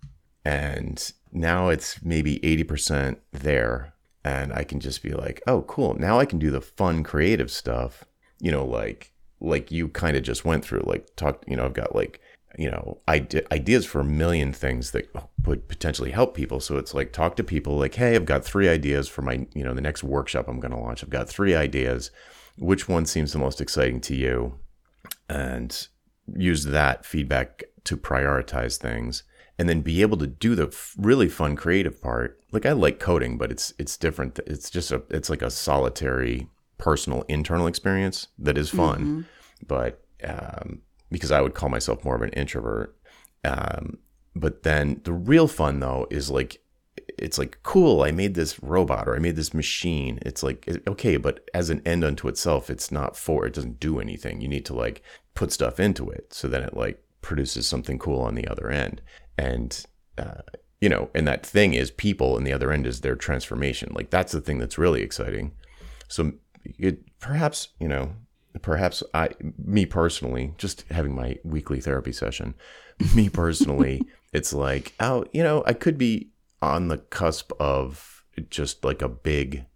and 0.46 1.12
now 1.32 1.70
it's 1.70 2.00
maybe 2.04 2.38
80% 2.38 3.16
there. 3.32 3.94
And 4.24 4.52
I 4.52 4.62
can 4.62 4.78
just 4.78 5.02
be 5.02 5.10
like, 5.10 5.42
oh, 5.48 5.62
cool. 5.62 5.94
Now 5.94 6.20
I 6.20 6.24
can 6.24 6.38
do 6.38 6.52
the 6.52 6.60
fun, 6.60 7.02
creative 7.02 7.50
stuff, 7.50 8.04
you 8.38 8.52
know, 8.52 8.64
like, 8.64 9.12
like 9.40 9.72
you 9.72 9.88
kind 9.88 10.16
of 10.16 10.22
just 10.22 10.44
went 10.44 10.64
through, 10.64 10.84
like, 10.84 11.08
talk, 11.16 11.42
you 11.48 11.56
know, 11.56 11.64
I've 11.64 11.72
got 11.72 11.96
like, 11.96 12.20
you 12.56 12.70
know, 12.70 13.00
ideas 13.08 13.84
for 13.86 14.00
a 14.00 14.04
million 14.04 14.52
things 14.52 14.92
that 14.92 15.08
would 15.44 15.66
potentially 15.66 16.12
help 16.12 16.36
people. 16.36 16.60
So 16.60 16.76
it's 16.76 16.94
like, 16.94 17.12
talk 17.12 17.34
to 17.36 17.44
people 17.44 17.76
like, 17.76 17.96
hey, 17.96 18.14
I've 18.14 18.24
got 18.24 18.44
three 18.44 18.68
ideas 18.68 19.08
for 19.08 19.22
my, 19.22 19.48
you 19.52 19.64
know, 19.64 19.74
the 19.74 19.80
next 19.80 20.04
workshop 20.04 20.46
I'm 20.46 20.60
going 20.60 20.72
to 20.72 20.78
launch. 20.78 21.02
I've 21.02 21.10
got 21.10 21.28
three 21.28 21.56
ideas 21.56 22.12
which 22.56 22.88
one 22.88 23.04
seems 23.04 23.32
the 23.32 23.38
most 23.38 23.60
exciting 23.60 24.00
to 24.00 24.14
you 24.14 24.54
and 25.28 25.88
use 26.36 26.64
that 26.64 27.04
feedback 27.04 27.64
to 27.84 27.96
prioritize 27.96 28.76
things 28.78 29.24
and 29.58 29.68
then 29.68 29.80
be 29.80 30.02
able 30.02 30.18
to 30.18 30.26
do 30.26 30.54
the 30.54 30.66
f- 30.66 30.94
really 30.98 31.28
fun 31.28 31.56
creative 31.56 32.00
part. 32.00 32.40
Like 32.52 32.66
i 32.66 32.72
like 32.72 32.98
coding 32.98 33.36
but 33.36 33.50
it's 33.50 33.74
it's 33.78 33.96
different 33.96 34.38
it's 34.46 34.70
just 34.70 34.90
a 34.90 35.02
it's 35.10 35.28
like 35.28 35.42
a 35.42 35.50
solitary 35.50 36.48
personal 36.78 37.22
internal 37.28 37.66
experience 37.66 38.28
that 38.38 38.56
is 38.58 38.70
fun. 38.70 38.98
Mm-hmm. 38.98 39.20
but 39.66 40.02
um, 40.24 40.80
because 41.10 41.30
i 41.30 41.40
would 41.40 41.54
call 41.54 41.68
myself 41.68 42.04
more 42.04 42.14
of 42.16 42.22
an 42.22 42.30
introvert 42.30 42.96
um, 43.44 43.98
but 44.34 44.62
then 44.62 45.00
the 45.04 45.12
real 45.12 45.48
fun 45.48 45.80
though 45.80 46.06
is 46.10 46.30
like 46.30 46.62
it's 47.18 47.38
like 47.38 47.58
cool 47.62 48.02
i 48.02 48.10
made 48.10 48.34
this 48.34 48.62
robot 48.62 49.08
or 49.08 49.16
i 49.16 49.18
made 49.18 49.36
this 49.36 49.54
machine. 49.54 50.18
It's 50.22 50.42
like 50.42 50.68
okay 50.86 51.16
but 51.16 51.48
as 51.54 51.70
an 51.70 51.82
end 51.84 52.04
unto 52.04 52.28
itself 52.28 52.70
it's 52.70 52.90
not 52.90 53.16
for 53.16 53.46
it 53.46 53.54
doesn't 53.54 53.80
do 53.80 54.00
anything. 54.00 54.40
You 54.40 54.48
need 54.48 54.66
to 54.66 54.74
like 54.74 55.02
put 55.34 55.52
stuff 55.52 55.78
into 55.80 56.08
it 56.10 56.32
so 56.32 56.48
then 56.48 56.62
it 56.62 56.76
like 56.76 57.02
produces 57.22 57.66
something 57.66 57.98
cool 57.98 58.20
on 58.20 58.34
the 58.34 58.46
other 58.48 58.70
end 58.70 59.00
and 59.38 59.84
uh, 60.18 60.42
you 60.80 60.88
know 60.88 61.10
and 61.14 61.26
that 61.26 61.44
thing 61.44 61.74
is 61.74 61.90
people 61.90 62.36
and 62.36 62.46
the 62.46 62.52
other 62.52 62.72
end 62.72 62.86
is 62.86 63.00
their 63.00 63.16
transformation 63.16 63.92
like 63.94 64.10
that's 64.10 64.32
the 64.32 64.40
thing 64.40 64.58
that's 64.58 64.78
really 64.78 65.02
exciting 65.02 65.52
so 66.08 66.32
it, 66.78 67.00
perhaps 67.20 67.68
you 67.80 67.88
know 67.88 68.12
perhaps 68.62 69.02
i 69.12 69.28
me 69.58 69.84
personally 69.84 70.54
just 70.58 70.84
having 70.90 71.14
my 71.14 71.36
weekly 71.44 71.80
therapy 71.80 72.12
session 72.12 72.54
me 73.14 73.28
personally 73.28 74.02
it's 74.32 74.52
like 74.52 74.94
oh 75.00 75.24
you 75.32 75.42
know 75.42 75.62
i 75.66 75.72
could 75.72 75.98
be 75.98 76.30
on 76.62 76.88
the 76.88 76.98
cusp 76.98 77.52
of 77.60 78.24
just 78.50 78.84
like 78.84 79.02
a 79.02 79.08
big 79.08 79.66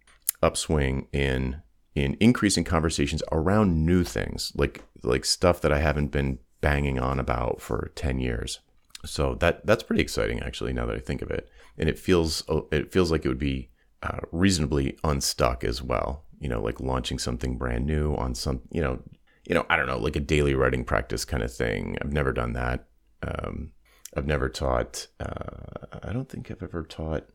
upswing 0.41 1.07
in 1.13 1.61
in 1.93 2.15
increasing 2.19 2.63
conversations 2.63 3.21
around 3.31 3.85
new 3.85 4.03
things 4.03 4.51
like 4.55 4.83
like 5.03 5.25
stuff 5.25 5.61
that 5.61 5.71
I 5.71 5.79
haven't 5.79 6.07
been 6.07 6.39
banging 6.61 6.99
on 6.99 7.19
about 7.19 7.61
for 7.61 7.91
10 7.95 8.19
years. 8.19 8.59
So 9.05 9.35
that 9.35 9.65
that's 9.65 9.83
pretty 9.83 10.01
exciting 10.01 10.41
actually 10.41 10.73
now 10.73 10.85
that 10.85 10.95
I 10.95 10.99
think 10.99 11.21
of 11.21 11.31
it. 11.31 11.49
And 11.77 11.89
it 11.89 11.97
feels 11.97 12.43
it 12.71 12.91
feels 12.91 13.11
like 13.11 13.25
it 13.25 13.29
would 13.29 13.39
be 13.39 13.69
uh, 14.03 14.19
reasonably 14.31 14.97
unstuck 15.03 15.63
as 15.63 15.81
well. 15.81 16.25
You 16.39 16.49
know, 16.49 16.61
like 16.61 16.79
launching 16.79 17.19
something 17.19 17.57
brand 17.57 17.85
new 17.85 18.15
on 18.15 18.33
some, 18.35 18.61
you 18.71 18.81
know, 18.81 18.99
you 19.45 19.55
know, 19.55 19.65
I 19.69 19.75
don't 19.75 19.87
know, 19.87 19.97
like 19.99 20.15
a 20.15 20.19
daily 20.19 20.55
writing 20.55 20.83
practice 20.83 21.25
kind 21.25 21.43
of 21.43 21.53
thing. 21.53 21.97
I've 22.01 22.13
never 22.13 22.31
done 22.31 22.53
that. 22.53 22.87
Um, 23.21 23.73
I've 24.15 24.27
never 24.27 24.49
taught. 24.49 25.07
Uh, 25.19 25.87
I 26.03 26.11
don't 26.13 26.27
think 26.27 26.49
I've 26.49 26.63
ever 26.63 26.83
taught. 26.83 27.27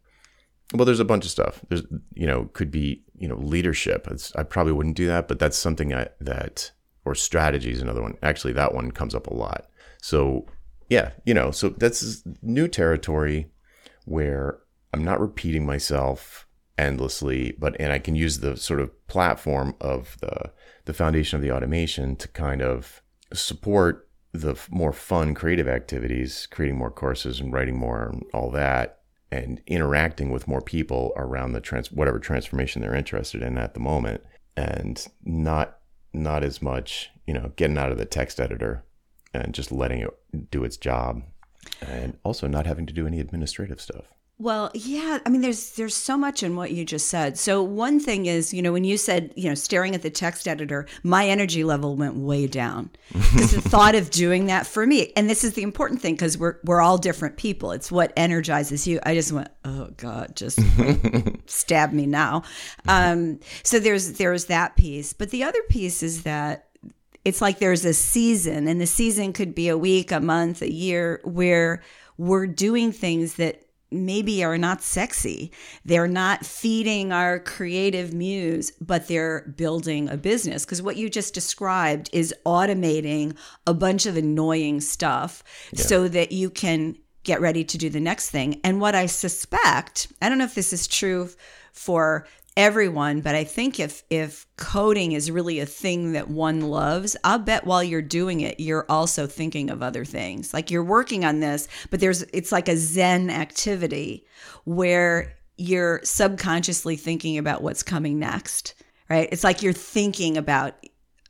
Well, 0.75 0.85
there's 0.85 1.01
a 1.01 1.05
bunch 1.05 1.25
of 1.25 1.31
stuff. 1.31 1.61
There's, 1.69 1.85
you 2.15 2.27
know, 2.27 2.51
could 2.53 2.71
be, 2.71 3.05
you 3.17 3.29
know, 3.29 3.37
leadership. 3.37 4.09
It's, 4.11 4.35
I 4.35 4.43
probably 4.43 4.73
wouldn't 4.73 4.97
do 4.97 5.07
that, 5.07 5.29
but 5.29 5.39
that's 5.39 5.57
something 5.57 5.95
I, 5.95 6.09
that, 6.21 6.73
or 7.05 7.15
strategy 7.15 7.71
is 7.71 7.81
another 7.81 8.03
one. 8.03 8.17
Actually, 8.23 8.53
that 8.55 8.75
one 8.75 8.91
comes 8.91 9.15
up 9.15 9.29
a 9.29 9.35
lot. 9.35 9.69
So, 10.03 10.47
yeah, 10.89 11.13
you 11.25 11.35
know, 11.35 11.51
so 11.51 11.71
that's 11.71 12.23
new 12.43 12.69
territory 12.69 13.51
where 14.05 14.59
I'm 14.93 15.05
not 15.05 15.21
repeating 15.21 15.67
myself 15.67 16.47
endlessly, 16.79 17.57
but 17.59 17.77
and 17.81 17.93
I 17.93 17.99
can 17.99 18.15
use 18.15 18.39
the 18.39 18.57
sort 18.57 18.81
of 18.81 19.07
platform 19.09 19.75
of 19.81 20.17
the 20.21 20.53
the 20.85 20.95
foundation 20.95 21.37
of 21.37 21.43
the 21.43 21.51
automation 21.51 22.17
to 22.17 22.29
kind 22.29 22.63
of 22.63 23.03
support 23.33 24.09
the 24.33 24.55
more 24.71 24.93
fun 24.93 25.35
creative 25.35 25.69
activities, 25.69 26.47
creating 26.51 26.79
more 26.79 26.91
courses 26.91 27.41
and 27.41 27.53
writing 27.53 27.77
more 27.77 28.11
and 28.11 28.23
all 28.33 28.51
that, 28.51 29.01
and 29.31 29.61
interacting 29.67 30.31
with 30.31 30.47
more 30.47 30.61
people 30.61 31.13
around 31.17 31.53
the 31.53 31.61
trans 31.61 31.91
whatever 31.91 32.19
transformation 32.19 32.83
they're 32.83 32.95
interested 32.95 33.43
in 33.43 33.59
at 33.59 33.75
the 33.75 33.81
moment, 33.81 34.23
and 34.57 35.07
not 35.25 35.79
not 36.13 36.45
as 36.45 36.63
much 36.63 37.11
you 37.27 37.35
know 37.35 37.53
getting 37.57 37.77
out 37.77 37.93
of 37.93 37.99
the 37.99 38.05
text 38.05 38.39
editor 38.39 38.85
and 39.45 39.55
just 39.55 39.73
letting 39.73 40.01
it 40.01 40.51
do 40.51 40.65
its 40.65 40.77
job, 40.77 41.23
and 41.81 42.19
also 42.23 42.47
not 42.47 42.67
having 42.67 42.87
to 42.87 42.93
do 42.93 43.07
any 43.07 43.21
administrative 43.21 43.81
stuff. 43.81 44.07
Well, 44.39 44.71
yeah, 44.75 45.21
I 45.25 45.31
mean 45.31 45.41
there's 45.41 45.71
there's 45.77 45.95
so 45.95 46.19
much 46.19 46.43
in 46.43 46.57
what 46.57 46.71
you 46.71 46.85
just 46.85 47.09
said. 47.09 47.39
So 47.39 47.63
one 47.63 47.99
thing 47.99 48.27
is, 48.27 48.53
you 48.53 48.61
know, 48.61 48.71
when 48.71 48.85
you 48.85 48.99
said, 48.99 49.33
you 49.35 49.49
know, 49.49 49.55
staring 49.55 49.95
at 49.95 50.03
the 50.03 50.11
text 50.11 50.47
editor, 50.47 50.87
my 51.03 51.27
energy 51.27 51.65
level 51.65 51.97
went 51.97 52.17
way 52.17 52.47
down. 52.47 52.91
Because 53.37 53.53
the 53.53 53.61
thought 53.63 53.95
of 53.95 54.11
doing 54.11 54.47
that 54.47 54.67
for 54.67 54.87
me, 54.87 55.13
and 55.17 55.29
this 55.29 55.43
is 55.43 55.55
the 55.55 55.63
important 55.63 56.03
thing 56.03 56.15
because 56.15 56.37
we're 56.37 56.57
we're 56.65 56.83
all 56.83 56.99
different 56.99 57.39
people. 57.39 57.73
It's 57.73 57.91
what 57.91 58.13
energizes 58.15 58.87
you. 58.87 59.01
I 59.05 59.15
just 59.15 59.33
went, 59.33 59.49
oh 59.65 59.89
God, 59.97 60.37
just 60.37 60.59
stab 61.47 61.93
me 61.93 62.07
now. 62.07 62.43
Um, 62.89 63.41
so 63.63 63.79
there's 63.79 64.15
there's 64.15 64.47
that 64.47 64.77
piece, 64.77 65.15
but 65.15 65.31
the 65.31 65.45
other 65.45 65.63
piece 65.71 66.03
is 66.03 66.25
that 66.25 66.66
it's 67.27 67.41
like 67.41 67.59
there's 67.59 67.85
a 67.85 67.93
season, 67.93 68.69
and 68.69 68.81
the 68.81 68.87
season 68.87 69.33
could 69.33 69.53
be 69.53 69.69
a 69.69 69.77
week, 69.77 70.13
a 70.13 70.21
month, 70.21 70.63
a 70.63 70.73
year, 70.73 71.21
where 71.25 71.83
we're 72.17 72.47
doing 72.47 72.93
things 72.93 73.35
that 73.35 73.63
maybe 73.91 74.45
are 74.45 74.57
not 74.57 74.81
sexy. 74.81 75.51
They're 75.85 76.07
not 76.07 76.47
feeding 76.47 77.11
our 77.11 77.41
creative 77.41 78.15
muse, 78.15 78.71
but 78.81 79.09
they're 79.09 79.53
building 79.57 80.09
a 80.09 80.17
business. 80.17 80.65
Because 80.65 80.81
what 80.83 80.97
you 80.97 81.11
just 81.11 81.35
described 81.35 82.11
is 82.13 82.33
automating 82.47 83.37
a 83.67 83.75
bunch 83.75 84.07
of 84.07 84.17
annoying 84.17 84.81
stuff 84.81 85.43
yeah. 85.73 85.83
so 85.83 86.07
that 86.07 86.31
you 86.31 86.49
can 86.49 86.97
get 87.25 87.41
ready 87.41 87.65
to 87.65 87.77
do 87.77 87.91
the 87.91 87.99
next 87.99 88.31
thing. 88.31 88.61
And 88.63 88.81
what 88.81 88.95
I 88.95 89.07
suspect, 89.07 90.13
I 90.23 90.29
don't 90.29 90.39
know 90.39 90.45
if 90.45 90.55
this 90.55 90.73
is 90.73 90.87
true 90.87 91.29
for 91.73 92.29
everyone, 92.57 93.21
but 93.21 93.35
I 93.35 93.45
think 93.45 93.79
if 93.79 94.03
if 94.11 94.47
coding 94.57 95.13
is 95.13 95.31
really 95.31 95.61
a 95.61 95.67
thing 95.67 96.13
that 96.13 96.29
one 96.29 96.63
loves, 96.63 97.17
I'll 97.23 97.39
bet 97.39 97.67
while 97.67 97.85
you're 97.85 98.03
doing 98.03 98.41
it, 98.41 98.59
you're 98.59 98.87
also 98.89 99.27
thinking 99.27 99.71
of 99.71 99.83
other 99.83 100.05
things. 100.05 100.55
Like 100.55 100.71
you're 100.71 100.83
working 100.85 101.25
on 101.25 101.41
this, 101.41 101.69
but 101.91 102.01
there's 102.01 102.23
it's 102.33 102.53
like 102.53 102.69
a 102.69 102.77
zen 102.77 103.31
activity 103.31 104.27
where 104.65 105.35
you're 105.59 106.01
subconsciously 106.05 106.97
thinking 106.97 107.39
about 107.39 107.63
what's 107.63 107.83
coming 107.83 108.19
next, 108.19 108.75
right? 109.09 109.29
It's 109.31 109.45
like 109.45 109.63
you're 109.63 109.73
thinking 109.73 110.37
about 110.37 110.75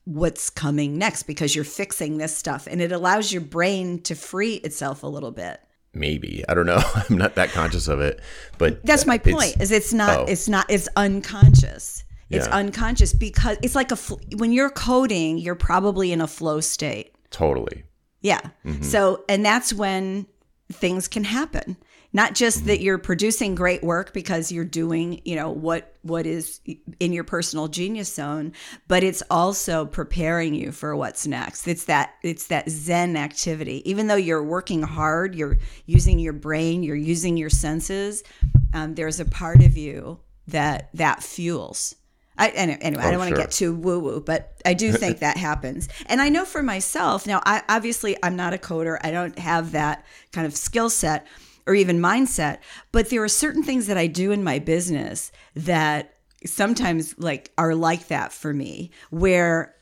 what's 0.05 0.51
coming 0.51 0.99
next 0.99 1.25
because 1.25 1.55
you're 1.55 1.65
fixing 1.65 2.19
this 2.19 2.37
stuff 2.37 2.69
and 2.71 2.81
it 2.81 2.93
allows 2.93 3.33
your 3.33 3.43
brain 3.43 4.01
to 4.03 4.15
free 4.15 4.55
itself 4.55 5.03
a 5.03 5.07
little 5.07 5.33
bit 5.33 5.61
maybe. 5.97 6.45
I 6.49 6.55
don't 6.55 6.67
know. 6.67 6.83
I'm 7.11 7.17
not 7.17 7.35
that 7.35 7.51
conscious 7.51 7.89
of 7.89 8.01
it 8.01 8.21
but 8.59 8.85
that's 8.85 9.07
my 9.07 9.19
point 9.19 9.55
it's, 9.55 9.63
is 9.63 9.73
it's 9.73 9.93
not 9.93 10.19
oh. 10.19 10.25
it's 10.29 10.49
not 10.49 10.67
it's 10.69 10.89
unconscious. 10.97 12.05
It's 12.29 12.47
yeah. 12.47 12.57
unconscious 12.57 13.13
because 13.13 13.57
it's 13.63 13.75
like 13.75 13.93
a 13.93 13.97
when 14.37 14.53
you're 14.53 14.71
coding 14.71 15.39
you're 15.39 15.55
probably 15.55 16.13
in 16.13 16.21
a 16.21 16.27
flow 16.27 16.61
state. 16.61 17.15
Totally. 17.31 17.85
Yeah. 18.21 18.41
Mm-hmm. 18.65 18.83
so 18.83 19.25
and 19.29 19.45
that's 19.45 19.73
when 19.73 20.27
things 20.73 21.07
can 21.07 21.25
happen 21.25 21.77
not 22.17 22.35
just 22.35 22.65
that 22.65 22.81
you're 22.81 22.97
producing 22.97 23.55
great 23.55 23.83
work 23.85 24.15
because 24.15 24.51
you're 24.51 24.65
doing 24.65 25.21
you 25.27 25.37
know 25.37 25.51
what 25.51 25.95
what 26.01 26.27
is 26.27 26.61
in 26.99 27.13
your 27.13 27.23
personal 27.25 27.69
genius 27.69 28.13
zone 28.13 28.53
but 28.89 29.05
it's 29.05 29.23
also 29.31 29.85
preparing 29.85 30.55
you 30.55 30.73
for 30.73 30.97
what's 30.97 31.27
next 31.27 31.69
it's 31.69 31.85
that 31.85 32.15
it's 32.23 32.47
that 32.47 32.69
zen 32.71 33.17
activity 33.17 33.83
even 33.89 34.07
though 34.07 34.17
you're 34.17 34.43
working 34.43 34.83
hard 34.83 35.35
you're 35.35 35.59
using 35.85 36.19
your 36.19 36.33
brain 36.33 36.83
you're 36.83 36.97
using 36.97 37.37
your 37.37 37.51
senses 37.51 38.25
um, 38.73 38.95
there's 38.95 39.21
a 39.21 39.27
part 39.27 39.63
of 39.63 39.77
you 39.77 40.19
that 40.49 40.89
that 40.95 41.23
fuels 41.23 41.95
I, 42.39 42.49
anyway, 42.49 42.79
oh, 42.83 43.01
I 43.01 43.11
don't 43.11 43.19
want 43.19 43.31
to 43.31 43.37
sure. 43.37 43.45
get 43.45 43.51
too 43.51 43.75
woo 43.75 43.99
woo, 43.99 44.21
but 44.21 44.61
I 44.67 44.75
do 44.75 44.93
think 45.03 45.21
that 45.21 45.39
happens. 45.39 45.89
And 46.05 46.21
I 46.21 46.29
know 46.29 46.45
for 46.45 46.63
myself, 46.63 47.27
now, 47.27 47.41
I, 47.47 47.63
obviously, 47.67 48.15
I'm 48.23 48.37
not 48.37 48.53
a 48.53 48.59
coder. 48.59 48.99
I 49.01 49.11
don't 49.11 49.39
have 49.39 49.73
that 49.73 50.05
kind 50.33 50.47
of 50.47 50.55
skill 50.55 50.91
set 50.91 51.27
or 51.67 51.75
even 51.75 51.99
mindset. 51.99 52.59
But 52.93 53.11
there 53.11 53.23
are 53.23 53.29
certain 53.29 53.63
things 53.63 53.87
that 53.87 53.99
I 53.99 54.07
do 54.07 54.33
in 54.33 54.45
my 54.45 54.59
business 54.59 55.33
that 55.55 56.15
sometimes 56.45 57.19
like 57.19 57.51
are 57.59 57.75
like 57.75 58.09
that 58.09 58.33
for 58.33 58.53
me, 58.53 58.91
where 59.11 59.75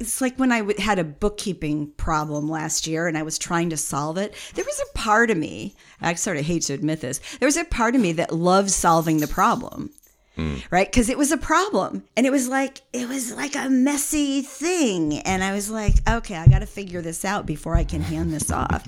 it's 0.00 0.20
like 0.20 0.36
when 0.38 0.50
I 0.50 0.72
had 0.80 0.98
a 0.98 1.04
bookkeeping 1.04 1.92
problem 1.96 2.48
last 2.48 2.86
year 2.86 3.06
and 3.06 3.16
I 3.16 3.22
was 3.22 3.38
trying 3.38 3.70
to 3.70 3.76
solve 3.76 4.16
it. 4.16 4.34
There 4.54 4.64
was 4.64 4.80
a 4.80 4.98
part 4.98 5.30
of 5.30 5.36
me, 5.36 5.76
I 6.00 6.14
sort 6.14 6.36
of 6.36 6.44
hate 6.44 6.62
to 6.62 6.72
admit 6.72 7.00
this, 7.00 7.20
there 7.38 7.46
was 7.46 7.56
a 7.56 7.64
part 7.64 7.94
of 7.94 8.00
me 8.00 8.12
that 8.12 8.32
loved 8.32 8.70
solving 8.70 9.18
the 9.18 9.28
problem. 9.28 9.90
Mm. 10.36 10.62
Right? 10.70 10.86
Because 10.86 11.08
it 11.08 11.18
was 11.18 11.32
a 11.32 11.36
problem. 11.36 12.04
And 12.16 12.24
it 12.24 12.30
was 12.30 12.46
like, 12.46 12.80
it 12.92 13.08
was 13.08 13.34
like 13.34 13.56
a 13.56 13.68
messy 13.68 14.42
thing. 14.42 15.18
And 15.18 15.42
I 15.42 15.52
was 15.52 15.68
like, 15.68 15.94
okay, 16.08 16.36
I 16.36 16.46
got 16.46 16.60
to 16.60 16.66
figure 16.66 17.02
this 17.02 17.24
out 17.24 17.44
before 17.44 17.74
I 17.74 17.82
can 17.82 18.02
hand 18.02 18.32
this 18.32 18.52
off. 18.52 18.86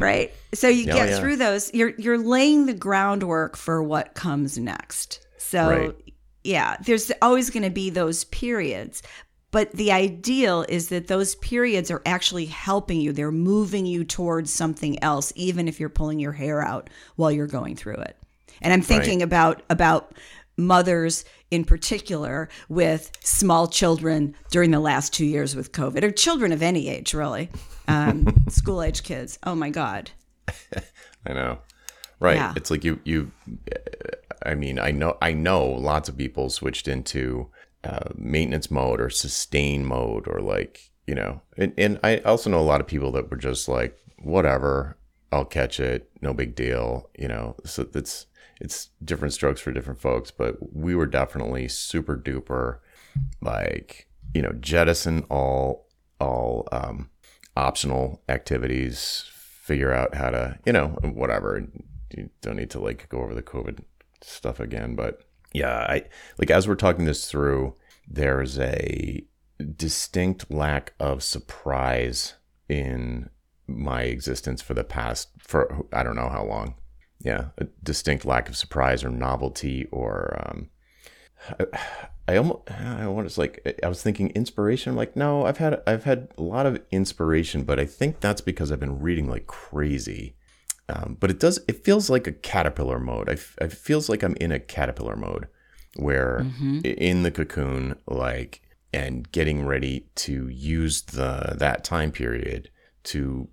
Right? 0.00 0.32
So 0.54 0.68
you 0.68 0.90
oh, 0.90 0.94
get 0.94 1.10
yeah. 1.10 1.18
through 1.18 1.36
those. 1.36 1.72
You're 1.74 1.94
you're 1.98 2.18
laying 2.18 2.66
the 2.66 2.74
groundwork 2.74 3.56
for 3.56 3.82
what 3.82 4.14
comes 4.14 4.58
next. 4.58 5.26
So 5.38 5.68
right. 5.68 6.14
yeah, 6.44 6.76
there's 6.84 7.10
always 7.22 7.50
going 7.50 7.64
to 7.64 7.70
be 7.70 7.90
those 7.90 8.24
periods. 8.24 9.02
But 9.50 9.72
the 9.72 9.92
ideal 9.92 10.66
is 10.68 10.90
that 10.90 11.06
those 11.06 11.34
periods 11.36 11.90
are 11.90 12.02
actually 12.04 12.44
helping 12.44 13.00
you. 13.00 13.12
They're 13.12 13.32
moving 13.32 13.86
you 13.86 14.04
towards 14.04 14.52
something 14.52 15.02
else, 15.02 15.32
even 15.36 15.68
if 15.68 15.80
you're 15.80 15.88
pulling 15.88 16.18
your 16.18 16.32
hair 16.32 16.60
out 16.60 16.90
while 17.16 17.32
you're 17.32 17.46
going 17.46 17.74
through 17.74 17.94
it. 17.94 18.16
And 18.60 18.72
I'm 18.72 18.82
thinking 18.82 19.20
right. 19.20 19.24
about 19.24 19.62
about 19.70 20.12
mothers 20.58 21.24
in 21.50 21.64
particular 21.64 22.48
with 22.68 23.10
small 23.20 23.66
children 23.68 24.34
during 24.50 24.70
the 24.70 24.80
last 24.80 25.14
two 25.14 25.24
years 25.24 25.56
with 25.56 25.72
COVID, 25.72 26.02
or 26.02 26.10
children 26.10 26.52
of 26.52 26.62
any 26.62 26.88
age, 26.88 27.14
really, 27.14 27.48
um, 27.86 28.26
school 28.48 28.82
age 28.82 29.02
kids. 29.02 29.38
Oh 29.44 29.54
my 29.54 29.70
God. 29.70 30.10
I 31.26 31.32
know. 31.32 31.58
Right. 32.20 32.36
Yeah. 32.36 32.52
It's 32.56 32.70
like 32.70 32.84
you, 32.84 33.00
you, 33.04 33.30
I 34.44 34.54
mean, 34.54 34.78
I 34.78 34.90
know, 34.90 35.16
I 35.22 35.32
know 35.32 35.64
lots 35.64 36.08
of 36.08 36.18
people 36.18 36.50
switched 36.50 36.88
into 36.88 37.48
uh, 37.84 38.10
maintenance 38.16 38.70
mode 38.70 39.00
or 39.00 39.08
sustain 39.08 39.86
mode 39.86 40.26
or 40.26 40.40
like, 40.40 40.90
you 41.06 41.14
know, 41.14 41.40
and, 41.56 41.72
and 41.78 42.00
I 42.02 42.18
also 42.18 42.50
know 42.50 42.60
a 42.60 42.62
lot 42.62 42.80
of 42.80 42.86
people 42.86 43.12
that 43.12 43.30
were 43.30 43.36
just 43.36 43.68
like, 43.68 43.96
whatever, 44.18 44.97
I'll 45.30 45.44
catch 45.44 45.80
it. 45.80 46.10
No 46.20 46.32
big 46.32 46.54
deal. 46.54 47.10
You 47.18 47.28
know, 47.28 47.56
so 47.64 47.86
it's, 47.94 48.26
it's 48.60 48.90
different 49.04 49.34
strokes 49.34 49.60
for 49.60 49.72
different 49.72 50.00
folks, 50.00 50.30
but 50.30 50.74
we 50.74 50.94
were 50.94 51.06
definitely 51.06 51.68
super 51.68 52.16
duper 52.16 52.78
like, 53.40 54.08
you 54.34 54.42
know, 54.42 54.52
jettison 54.52 55.24
all 55.30 55.86
all 56.20 56.66
um, 56.72 57.10
optional 57.56 58.22
activities, 58.28 59.24
figure 59.32 59.92
out 59.92 60.14
how 60.14 60.30
to, 60.30 60.58
you 60.66 60.72
know, 60.72 60.88
whatever. 61.02 61.66
You 62.16 62.30
don't 62.40 62.56
need 62.56 62.70
to 62.70 62.80
like 62.80 63.08
go 63.08 63.20
over 63.20 63.34
the 63.34 63.42
COVID 63.42 63.80
stuff 64.22 64.60
again, 64.60 64.96
but 64.96 65.22
yeah, 65.52 65.86
I 65.88 66.04
like 66.38 66.50
as 66.50 66.66
we're 66.66 66.74
talking 66.74 67.04
this 67.04 67.30
through, 67.30 67.74
there's 68.06 68.58
a 68.58 69.24
distinct 69.76 70.50
lack 70.50 70.94
of 70.98 71.22
surprise 71.22 72.34
in 72.68 73.30
my 73.68 74.02
existence 74.02 74.62
for 74.62 74.74
the 74.74 74.84
past 74.84 75.28
for 75.38 75.86
I 75.92 76.02
don't 76.02 76.16
know 76.16 76.28
how 76.28 76.44
long 76.44 76.74
yeah, 77.20 77.46
a 77.58 77.64
distinct 77.82 78.24
lack 78.24 78.48
of 78.48 78.56
surprise 78.56 79.02
or 79.02 79.10
novelty 79.10 79.86
or 79.90 80.40
um, 80.46 80.70
I, 81.58 81.66
I 82.28 82.36
almost 82.36 82.70
I 82.70 83.06
want 83.08 83.28
to 83.28 83.40
like 83.40 83.78
I 83.82 83.88
was 83.88 84.02
thinking 84.02 84.30
inspiration. 84.30 84.90
I'm 84.90 84.96
like, 84.96 85.16
no, 85.16 85.44
I've 85.44 85.58
had 85.58 85.82
I've 85.86 86.04
had 86.04 86.28
a 86.38 86.42
lot 86.42 86.66
of 86.66 86.80
inspiration, 86.90 87.64
but 87.64 87.80
I 87.80 87.86
think 87.86 88.20
that's 88.20 88.40
because 88.40 88.70
I've 88.70 88.80
been 88.80 89.00
reading 89.00 89.28
like 89.28 89.46
crazy. 89.46 90.36
Um, 90.88 91.16
but 91.18 91.30
it 91.30 91.40
does 91.40 91.60
it 91.68 91.84
feels 91.84 92.08
like 92.08 92.26
a 92.26 92.32
caterpillar 92.32 93.00
mode. 93.00 93.28
I, 93.28 93.64
it 93.64 93.72
feels 93.72 94.08
like 94.08 94.22
I'm 94.22 94.36
in 94.36 94.52
a 94.52 94.60
caterpillar 94.60 95.16
mode 95.16 95.48
where 95.96 96.42
mm-hmm. 96.44 96.80
in 96.84 97.24
the 97.24 97.30
cocoon, 97.30 97.98
like 98.06 98.62
and 98.92 99.30
getting 99.32 99.66
ready 99.66 100.06
to 100.14 100.48
use 100.48 101.02
the 101.02 101.54
that 101.58 101.82
time 101.82 102.12
period 102.12 102.70
to 103.04 103.48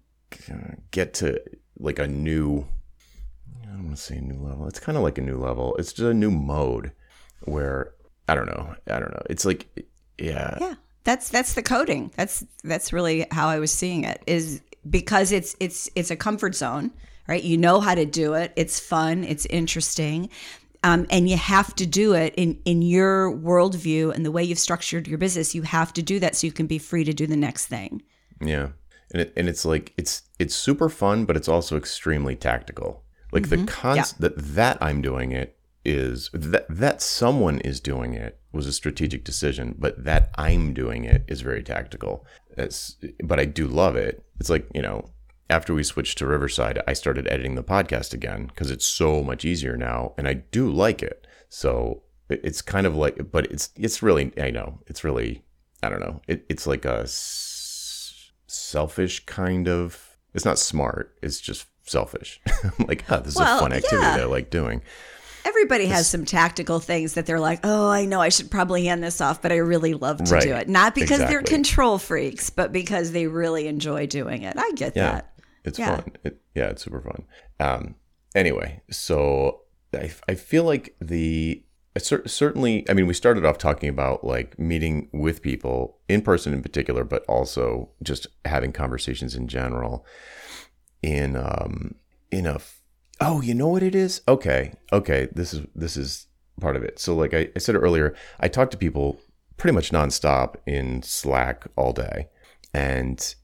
get 0.92 1.14
to 1.16 1.42
like 1.78 2.00
a 2.00 2.08
new 2.08 2.66
I 3.64 3.68
don't 3.68 3.86
want 3.86 3.98
to 3.98 4.02
say 4.02 4.20
new 4.20 4.40
level. 4.40 4.68
It's 4.68 4.80
kind 4.80 4.98
of 4.98 5.04
like 5.04 5.18
a 5.18 5.22
new 5.22 5.38
level. 5.38 5.76
It's 5.78 5.92
just 5.92 6.08
a 6.08 6.14
new 6.14 6.32
mode 6.32 6.92
where 7.44 7.94
I 8.28 8.36
don't 8.36 8.48
know. 8.48 8.76
I 8.88 9.00
don't 9.00 9.12
know. 9.12 9.24
It's 9.30 9.46
like 9.46 9.68
yeah. 10.18 10.58
Yeah. 10.60 10.74
That's 11.04 11.30
that's 11.30 11.54
the 11.54 11.62
coding. 11.62 12.12
That's 12.16 12.44
that's 12.64 12.92
really 12.92 13.28
how 13.32 13.48
I 13.48 13.60
was 13.60 13.72
seeing 13.72 14.04
it. 14.04 14.24
Is 14.26 14.62
because 14.90 15.32
it's 15.32 15.56
it's 15.60 15.90
it's 15.96 16.12
a 16.12 16.16
comfort 16.16 16.56
zone, 16.56 16.92
right? 17.28 17.44
You 17.44 17.58
know 17.58 17.80
how 17.80 17.96
to 17.96 18.06
do 18.06 18.34
it. 18.34 18.54
It's 18.56 18.80
fun. 18.80 19.24
It's 19.24 19.46
interesting. 19.48 20.30
Um, 20.84 21.08
and 21.10 21.28
you 21.28 21.38
have 21.38 21.76
to 21.76 21.86
do 21.86 22.14
it 22.14 22.34
in 22.36 22.60
in 22.66 22.82
your 22.82 23.32
worldview 23.32 24.14
and 24.14 24.26
the 24.26 24.32
way 24.32 24.44
you've 24.44 24.60
structured 24.60 25.08
your 25.08 25.18
business. 25.18 25.56
You 25.56 25.64
have 25.64 25.94
to 25.94 26.02
do 26.02 26.20
that 26.20 26.36
so 26.36 26.48
you 26.48 26.54
can 26.54 26.68
be 26.68 26.78
free 26.78 27.04
to 27.04 27.14
do 27.14 27.28
the 27.28 27.38
next 27.38 27.68
thing. 27.68 28.02
Yeah, 28.42 28.70
and 29.12 29.22
it, 29.22 29.34
and 29.36 29.48
it's 29.48 29.66
like 29.66 29.94
it's 29.98 30.24
it's 30.40 30.56
super 30.56 30.90
fun, 30.90 31.26
but 31.26 31.38
it's 31.38 31.48
also 31.48 31.78
extremely 31.78 32.36
tactical. 32.36 33.04
Like 33.32 33.44
mm-hmm. 33.44 33.66
the 33.66 33.72
concept 33.72 34.22
yeah. 34.22 34.30
that 34.30 34.38
that 34.56 34.78
I'm 34.82 35.02
doing 35.02 35.32
it 35.32 35.58
is 35.84 36.30
that 36.34 36.66
that 36.70 37.02
someone 37.02 37.60
is 37.60 37.80
doing 37.80 38.14
it 38.14 38.40
was 38.52 38.66
a 38.66 38.74
strategic 38.74 39.24
decision, 39.24 39.76
but 39.78 40.04
that 40.04 40.32
I'm 40.36 40.74
doing 40.74 41.04
it 41.04 41.26
is 41.28 41.42
very 41.42 41.62
tactical. 41.62 42.26
It's, 42.58 42.96
but 43.24 43.40
I 43.40 43.46
do 43.46 43.68
love 43.68 43.96
it. 43.96 44.24
It's 44.40 44.50
like 44.50 44.68
you 44.74 44.82
know, 44.82 45.10
after 45.50 45.74
we 45.74 45.84
switched 45.84 46.18
to 46.20 46.28
Riverside, 46.28 46.82
I 46.88 46.94
started 46.94 47.28
editing 47.28 47.56
the 47.56 47.64
podcast 47.64 48.14
again 48.14 48.48
because 48.48 48.72
it's 48.72 48.86
so 48.86 49.22
much 49.22 49.46
easier 49.46 49.78
now, 49.78 50.14
and 50.18 50.28
I 50.28 50.34
do 50.34 50.72
like 50.72 51.04
it. 51.04 51.28
So 51.50 52.04
it's 52.30 52.62
kind 52.62 52.88
of 52.88 52.96
like, 52.96 53.32
but 53.32 53.46
it's 53.52 53.70
it's 53.76 54.02
really 54.02 54.32
I 54.42 54.50
know 54.50 54.80
it's 54.88 55.04
really 55.04 55.44
I 55.84 55.90
don't 55.90 56.00
know 56.02 56.22
it, 56.28 56.46
it's 56.50 56.66
like 56.66 56.86
a 56.86 57.08
selfish 58.48 59.26
kind 59.26 59.68
of. 59.68 60.18
It's 60.34 60.46
not 60.46 60.60
smart. 60.60 61.16
It's 61.22 61.40
just 61.40 61.68
selfish. 61.84 62.42
Like, 62.88 63.06
oh, 63.10 63.20
this 63.20 63.34
is 63.34 63.40
Well, 63.40 63.58
a 63.58 63.60
fun 63.62 63.72
activity 63.74 64.02
yeah. 64.02 64.18
that 64.18 64.24
I 64.24 64.26
like 64.26 64.50
doing. 64.50 64.82
Everybody 65.46 65.86
has 65.86 66.08
some 66.10 66.26
tactical 66.26 66.80
things 66.80 67.14
that 67.14 67.26
they're 67.28 67.40
like, 67.40 67.60
oh, 67.64 67.90
I 67.90 68.06
know 68.06 68.20
I 68.20 68.30
should 68.30 68.50
probably 68.52 68.86
hand 68.86 69.04
this 69.04 69.22
off, 69.22 69.42
but 69.42 69.52
I 69.52 69.58
really 69.58 69.94
love 69.94 70.24
to 70.24 70.34
Right. 70.34 70.42
do 70.44 70.54
it. 70.56 70.68
Not 70.68 70.96
because 70.96 71.20
they're 71.20 71.44
control 71.44 71.98
freaks, 72.00 72.50
but 72.50 72.74
because 72.74 73.12
they 73.12 73.28
really 73.28 73.68
enjoy 73.68 74.08
doing 74.08 74.42
it. 74.42 74.56
I 74.58 74.72
get 74.76 74.96
Yeah, 74.96 75.12
that. 75.14 75.34
it's 75.64 75.78
Yeah. 75.80 75.96
fun. 75.98 76.12
It, 76.24 76.42
yeah, 76.56 76.70
it's 76.70 76.84
super 76.84 77.00
fun. 77.02 77.24
Um, 77.60 77.96
anyway, 78.34 78.82
so 78.90 79.62
I, 79.94 80.12
I 80.28 80.34
feel 80.36 80.64
like 80.64 80.96
the 81.00 81.64
cer- 81.98 82.28
certainly. 82.28 82.90
I 82.90 82.94
mean, 82.94 83.08
we 83.08 83.14
started 83.14 83.46
off 83.46 83.58
talking 83.58 83.90
about 83.90 84.24
like 84.24 84.58
meeting 84.60 85.10
with 85.12 85.42
people 85.42 86.00
in 86.08 86.22
person 86.22 86.54
in 86.54 86.62
particular, 86.62 87.04
but 87.04 87.26
also 87.26 87.90
just 88.04 88.28
having 88.46 88.72
conversations 88.72 89.36
in 89.36 89.48
general. 89.48 90.06
In 91.02 91.36
um, 91.36 91.96
in 92.32 92.46
a 92.46 92.56
f- 92.56 92.82
oh, 93.22 93.42
you 93.42 93.54
know 93.54 93.68
what 93.68 93.84
it 93.84 93.96
is? 93.96 94.22
Okay, 94.28 94.74
okay. 94.92 95.28
This 95.34 95.54
is 95.54 95.66
this 95.76 95.98
is 95.98 96.28
part 96.60 96.76
of 96.76 96.84
it. 96.84 97.00
So, 97.00 97.16
like 97.16 97.34
I, 97.34 97.50
I 97.56 97.60
said 97.60 97.76
earlier, 97.76 98.16
I 98.40 98.48
talk 98.48 98.72
to 98.72 98.78
people 98.78 99.20
pretty 99.58 99.76
much 99.76 99.92
nonstop 99.92 100.56
in 100.66 101.04
Slack 101.04 101.68
all 101.76 101.94
day, 101.94 102.28
and 102.74 103.36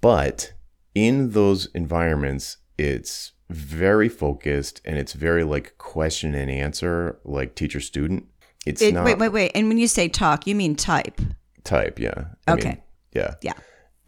but 0.00 0.52
in 0.94 1.30
those 1.30 1.66
environments 1.74 2.56
it's 2.76 3.32
very 3.50 4.08
focused 4.08 4.80
and 4.84 4.96
it's 4.96 5.12
very 5.12 5.44
like 5.44 5.76
question 5.78 6.34
and 6.34 6.50
answer 6.50 7.18
like 7.24 7.54
teacher 7.54 7.80
student 7.80 8.24
it's 8.66 8.80
It- 8.82 8.94
not 8.94 9.04
wait, 9.04 9.18
wait, 9.18 9.30
wait. 9.32 9.52
And 9.54 9.68
when 9.68 9.78
you 9.78 9.88
say 9.88 10.08
talk, 10.08 10.46
you 10.46 10.54
mean 10.54 10.76
type. 10.76 11.20
type 11.64 11.98
yeah 11.98 12.24
I 12.46 12.52
Okay. 12.52 12.68
mean, 12.68 12.78
yeah 13.12 13.34
Yeah. 13.42 13.52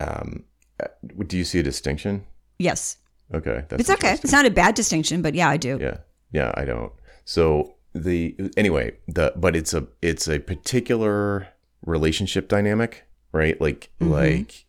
um 0.01 0.45
uh, 0.81 0.87
do 1.27 1.37
you 1.37 1.45
see 1.45 1.59
a 1.59 1.63
distinction 1.63 2.25
Yes. 2.59 2.97
okay 3.35 3.65
that's 3.69 3.81
It's 3.81 3.91
okay. 3.91 4.13
It's 4.23 4.33
not 4.33 4.47
a 4.47 4.51
bad 4.51 4.75
distinction, 4.75 5.23
but 5.23 5.35
yeah, 5.35 5.49
I 5.49 5.57
do. 5.57 5.79
yeah 5.81 5.99
yeah 6.33 6.51
i 6.57 6.65
don't 6.65 6.93
so 7.27 7.75
the 7.95 8.35
anyway 8.57 8.93
the 9.09 9.33
but 9.37 9.55
it's 9.55 9.75
a 9.75 9.87
it's 10.01 10.27
a 10.29 10.39
particular 10.39 11.49
relationship 11.85 12.49
dynamic 12.49 13.05
right 13.33 13.61
like 13.61 13.91
like 14.01 14.65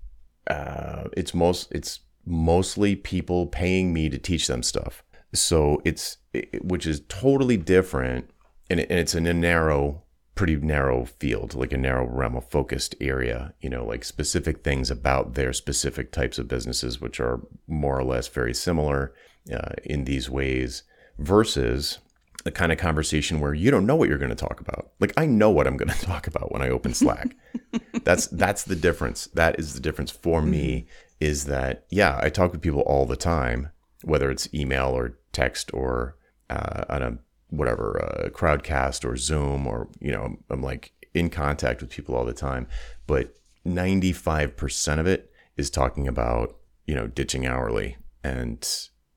uh 0.48 1.04
it's 1.16 1.34
most 1.34 1.72
it's 1.72 2.00
mostly 2.26 2.96
people 2.96 3.48
paying 3.48 3.94
me 3.94 4.10
to 4.10 4.18
teach 4.18 4.48
them 4.48 4.64
stuff. 4.64 5.04
So 5.34 5.82
it's 5.84 6.18
it, 6.34 6.64
which 6.64 6.86
is 6.86 7.02
totally 7.08 7.58
different 7.58 8.30
and, 8.70 8.80
it, 8.80 8.90
and 8.90 9.00
it's 9.00 9.16
in 9.16 9.26
a 9.26 9.34
narrow 9.34 10.04
pretty 10.36 10.56
narrow 10.56 11.06
field 11.06 11.54
like 11.54 11.72
a 11.72 11.78
narrow 11.78 12.06
realm 12.08 12.36
of 12.36 12.50
focused 12.50 12.96
area 13.00 13.54
you 13.62 13.70
know 13.70 13.86
like 13.86 14.04
specific 14.04 14.64
things 14.64 14.90
about 14.90 15.36
their 15.36 15.54
specific 15.54 16.12
types 16.12 16.40
of 16.40 16.48
businesses 16.48 17.00
which 17.00 17.20
are 17.20 17.42
more 17.68 18.00
or 18.00 18.04
less 18.04 18.28
very 18.28 18.54
similar 18.54 19.14
uh, 19.54 19.74
in 19.84 20.06
these 20.06 20.32
ways 20.32 20.84
versus 21.20 22.00
the 22.43 22.51
kind 22.51 22.71
of 22.71 22.77
conversation 22.77 23.39
where 23.39 23.53
you 23.53 23.71
don't 23.71 23.86
know 23.86 23.95
what 23.95 24.10
you're 24.10 24.17
going 24.17 24.29
to 24.29 24.36
talk 24.36 24.60
about. 24.60 24.91
Like 24.99 25.13
i 25.17 25.25
know 25.25 25.49
what 25.49 25.67
i'm 25.67 25.77
going 25.77 25.89
to 25.97 26.06
talk 26.06 26.27
about 26.27 26.51
when 26.51 26.62
i 26.62 26.69
open 26.69 26.93
slack. 26.93 27.36
That's 28.03 28.27
that's 28.27 28.63
the 28.63 28.75
difference. 28.75 29.27
That 29.27 29.60
is 29.60 29.73
the 29.73 29.79
difference 29.79 30.12
for 30.12 30.41
me 30.41 30.88
is 31.19 31.45
that 31.45 31.86
yeah 31.89 32.19
i 32.21 32.29
talk 32.29 32.51
with 32.51 32.62
people 32.62 32.82
all 32.82 33.06
the 33.06 33.15
time 33.15 33.69
whether 34.03 34.29
it's 34.29 34.53
email 34.53 34.88
or 34.88 35.17
text 35.32 35.73
or 35.73 36.17
uh, 36.49 36.84
on 36.89 37.01
a 37.01 37.17
whatever 37.49 38.03
uh, 38.03 38.29
crowdcast 38.29 39.06
or 39.06 39.15
zoom 39.15 39.65
or 39.65 39.88
you 40.01 40.12
know 40.12 40.36
i'm 40.49 40.62
like 40.62 40.91
in 41.13 41.29
contact 41.29 41.82
with 41.82 41.91
people 41.91 42.15
all 42.15 42.25
the 42.25 42.34
time. 42.34 42.67
But 43.08 43.36
95% 43.65 44.99
of 44.99 45.08
it 45.08 45.32
is 45.58 45.69
talking 45.69 46.08
about 46.08 46.58
you 46.86 46.95
know 46.95 47.08
ditching 47.08 47.45
hourly 47.45 47.97
and 48.23 48.67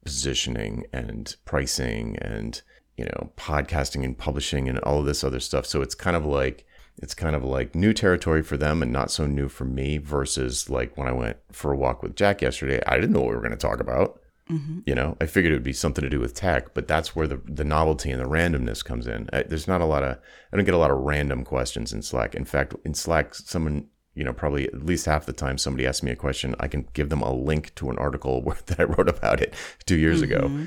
positioning 0.05 0.85
and 0.93 1.35
pricing 1.45 2.17
and 2.19 2.63
you 2.97 3.05
know 3.05 3.31
podcasting 3.37 4.05
and 4.05 4.17
publishing 4.17 4.69
and 4.69 4.79
all 4.81 5.01
of 5.01 5.07
this 5.07 5.25
other 5.25 5.41
stuff. 5.41 5.67
So 5.67 5.83
it's 5.83 5.95
kind 5.95 6.17
of 6.17 6.25
like 6.25 6.67
it's 7.03 7.15
kind 7.15 7.37
of 7.37 7.45
like 7.45 7.75
new 7.75 7.93
territory 7.93 8.43
for 8.43 8.57
them 8.57 8.83
and 8.83 8.93
not 8.93 9.11
so 9.11 9.27
new 9.27 9.49
for 9.49 9.65
me 9.65 9.99
versus 9.99 10.71
like 10.71 10.97
when 10.97 11.07
i 11.07 11.13
went 11.13 11.37
for 11.53 11.73
a 11.73 11.77
walk 11.77 12.03
with 12.03 12.17
jack 12.17 12.41
yesterday 12.41 12.81
i 12.87 12.95
didn't 12.95 13.13
know 13.13 13.21
what 13.21 13.29
we 13.29 13.35
were 13.35 13.43
going 13.43 13.51
to 13.51 13.57
talk 13.57 13.81
about. 13.81 14.21
Mm-hmm. 14.51 14.81
You 14.87 14.95
know 14.95 15.17
i 15.21 15.27
figured 15.27 15.53
it 15.53 15.57
would 15.57 15.65
be 15.65 15.73
something 15.73 16.03
to 16.03 16.09
do 16.09 16.21
with 16.21 16.35
tech 16.35 16.73
but 16.73 16.87
that's 16.87 17.17
where 17.17 17.27
the, 17.27 17.41
the 17.47 17.65
novelty 17.65 18.11
and 18.11 18.21
the 18.21 18.29
randomness 18.29 18.85
comes 18.85 19.07
in. 19.07 19.29
I, 19.33 19.43
there's 19.43 19.67
not 19.67 19.81
a 19.81 19.87
lot 19.87 20.05
of 20.05 20.19
i 20.53 20.57
don't 20.57 20.65
get 20.65 20.75
a 20.75 20.79
lot 20.79 20.93
of 20.93 20.99
random 20.99 21.45
questions 21.45 21.93
in 21.93 22.03
slack. 22.03 22.35
In 22.35 22.45
fact 22.45 22.75
in 22.85 22.95
slack 22.95 23.35
someone 23.35 23.89
you 24.15 24.23
know 24.23 24.33
probably 24.33 24.69
at 24.69 24.87
least 24.87 25.07
half 25.07 25.27
the 25.27 25.33
time 25.33 25.59
somebody 25.59 25.87
asks 25.87 26.03
me 26.03 26.13
a 26.13 26.17
question 26.17 26.55
i 26.61 26.69
can 26.69 26.87
give 26.93 27.09
them 27.09 27.23
a 27.23 27.33
link 27.33 27.75
to 27.75 27.91
an 27.91 27.99
article 27.99 28.41
where, 28.45 28.57
that 28.67 28.81
i 28.81 28.85
wrote 28.85 29.09
about 29.09 29.41
it 29.41 29.53
two 29.85 29.97
years 29.97 30.23
ago 30.23 30.43
mm-hmm. 30.43 30.65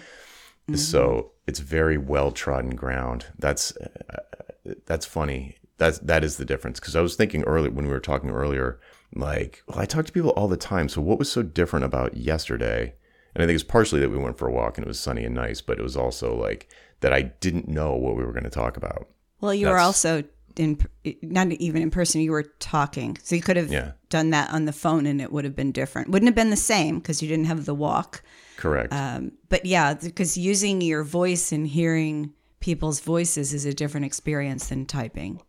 So 0.77 1.31
it's 1.47 1.59
very 1.59 1.97
well 1.97 2.31
trodden 2.31 2.75
ground 2.75 3.25
that's 3.37 3.75
uh, 3.77 3.87
that's 4.85 5.05
funny 5.05 5.55
that's 5.77 5.99
that 5.99 6.23
is 6.23 6.37
the 6.37 6.45
difference 6.45 6.79
because 6.79 6.95
i 6.95 7.01
was 7.01 7.15
thinking 7.15 7.43
earlier 7.43 7.71
when 7.71 7.85
we 7.85 7.91
were 7.91 7.99
talking 7.99 8.29
earlier 8.29 8.79
like 9.15 9.63
well 9.67 9.79
i 9.79 9.85
talk 9.85 10.05
to 10.05 10.11
people 10.11 10.31
all 10.31 10.47
the 10.47 10.57
time 10.57 10.87
so 10.89 11.01
what 11.01 11.17
was 11.19 11.31
so 11.31 11.41
different 11.41 11.85
about 11.85 12.15
yesterday 12.17 12.93
and 13.33 13.43
i 13.43 13.47
think 13.47 13.55
it's 13.55 13.63
partially 13.63 13.99
that 14.01 14.09
we 14.09 14.17
went 14.17 14.37
for 14.37 14.47
a 14.47 14.51
walk 14.51 14.77
and 14.77 14.85
it 14.85 14.87
was 14.87 14.99
sunny 14.99 15.23
and 15.23 15.35
nice 15.35 15.61
but 15.61 15.79
it 15.79 15.83
was 15.83 15.97
also 15.97 16.35
like 16.35 16.69
that 16.99 17.13
i 17.13 17.21
didn't 17.21 17.67
know 17.67 17.95
what 17.95 18.15
we 18.15 18.23
were 18.23 18.33
going 18.33 18.43
to 18.43 18.49
talk 18.49 18.77
about 18.77 19.07
Well, 19.41 19.53
you 19.53 19.67
were 19.67 19.77
also 19.77 20.23
in, 20.57 20.77
not 21.21 21.49
even 21.53 21.81
in 21.81 21.89
person, 21.89 22.19
you 22.19 22.31
were 22.31 22.43
talking. 22.59 23.17
So 23.23 23.33
you 23.35 23.41
could 23.41 23.55
have 23.55 23.71
Yeah. 23.71 23.91
done 24.09 24.31
that 24.31 24.51
on 24.51 24.65
the 24.65 24.73
phone 24.73 25.05
and 25.05 25.21
it 25.21 25.31
would 25.31 25.45
have 25.45 25.55
been 25.55 25.71
different. 25.71 26.09
Wouldn't 26.09 26.27
have 26.27 26.35
been 26.35 26.49
the 26.49 26.57
same 26.57 26.99
because 26.99 27.21
you 27.21 27.29
didn't 27.29 27.45
have 27.45 27.63
the 27.65 27.73
walk. 27.75 28.21
Correct. 28.59 28.93
Um, 28.93 29.31
but 29.49 29.65
yeah, 29.65 29.93
because 29.93 30.37
using 30.37 30.81
your 30.81 31.03
voice 31.03 31.51
and 31.51 31.67
hearing 31.67 32.33
people's 32.59 32.99
voices 32.99 33.53
is 33.53 33.65
a 33.65 33.73
different 33.73 34.05
experience 34.05 34.67
than 34.67 34.85
typing. 34.85 35.41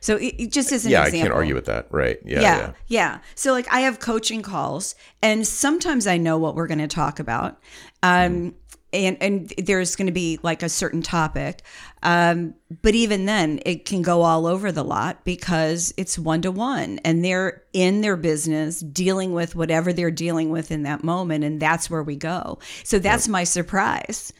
So 0.00 0.16
it, 0.16 0.34
it 0.38 0.52
just 0.52 0.70
as 0.70 0.84
an 0.84 0.92
yeah 0.92 1.02
i 1.02 1.10
can't 1.10 1.32
argue 1.32 1.54
with 1.54 1.64
that. 1.64 1.86
Right. 1.90 2.18
Yeah 2.24 2.40
yeah, 2.40 2.58
yeah, 2.58 2.72
yeah, 2.88 3.18
So 3.34 3.52
like 3.52 3.66
I 3.72 3.80
have 3.80 4.00
coaching 4.00 4.42
calls, 4.42 4.94
and 5.22 5.46
sometimes 5.46 6.06
I 6.06 6.18
know 6.18 6.38
what 6.38 6.54
we're 6.54 6.66
going 6.66 6.78
to 6.78 6.88
talk 6.88 7.20
about, 7.20 7.58
um, 8.02 8.54
and 8.92 9.16
and 9.22 9.52
there's 9.56 9.96
going 9.96 10.06
to 10.06 10.12
be 10.12 10.38
like 10.42 10.62
a 10.62 10.68
certain 10.68 11.00
topic, 11.00 11.62
um, 12.04 12.54
but 12.82 12.94
even 12.94 13.24
then 13.26 13.60
it 13.66 13.84
can 13.86 14.02
go 14.02 14.22
all 14.22 14.46
over 14.46 14.70
the 14.70 14.84
lot 14.84 15.24
because 15.24 15.92
it's 15.96 16.18
one 16.18 16.42
to 16.42 16.50
one, 16.50 16.98
and 17.04 17.24
they're 17.24 17.62
in 17.72 18.00
their 18.02 18.16
business 18.16 18.80
dealing 18.80 19.32
with 19.32 19.56
whatever 19.56 19.92
they're 19.92 20.10
dealing 20.10 20.50
with 20.50 20.70
in 20.70 20.82
that 20.84 21.02
moment, 21.02 21.42
and 21.44 21.60
that's 21.60 21.88
where 21.90 22.02
we 22.02 22.16
go. 22.16 22.58
So 22.84 22.98
that's 22.98 23.26
my 23.26 23.44
surprise, 23.44 24.32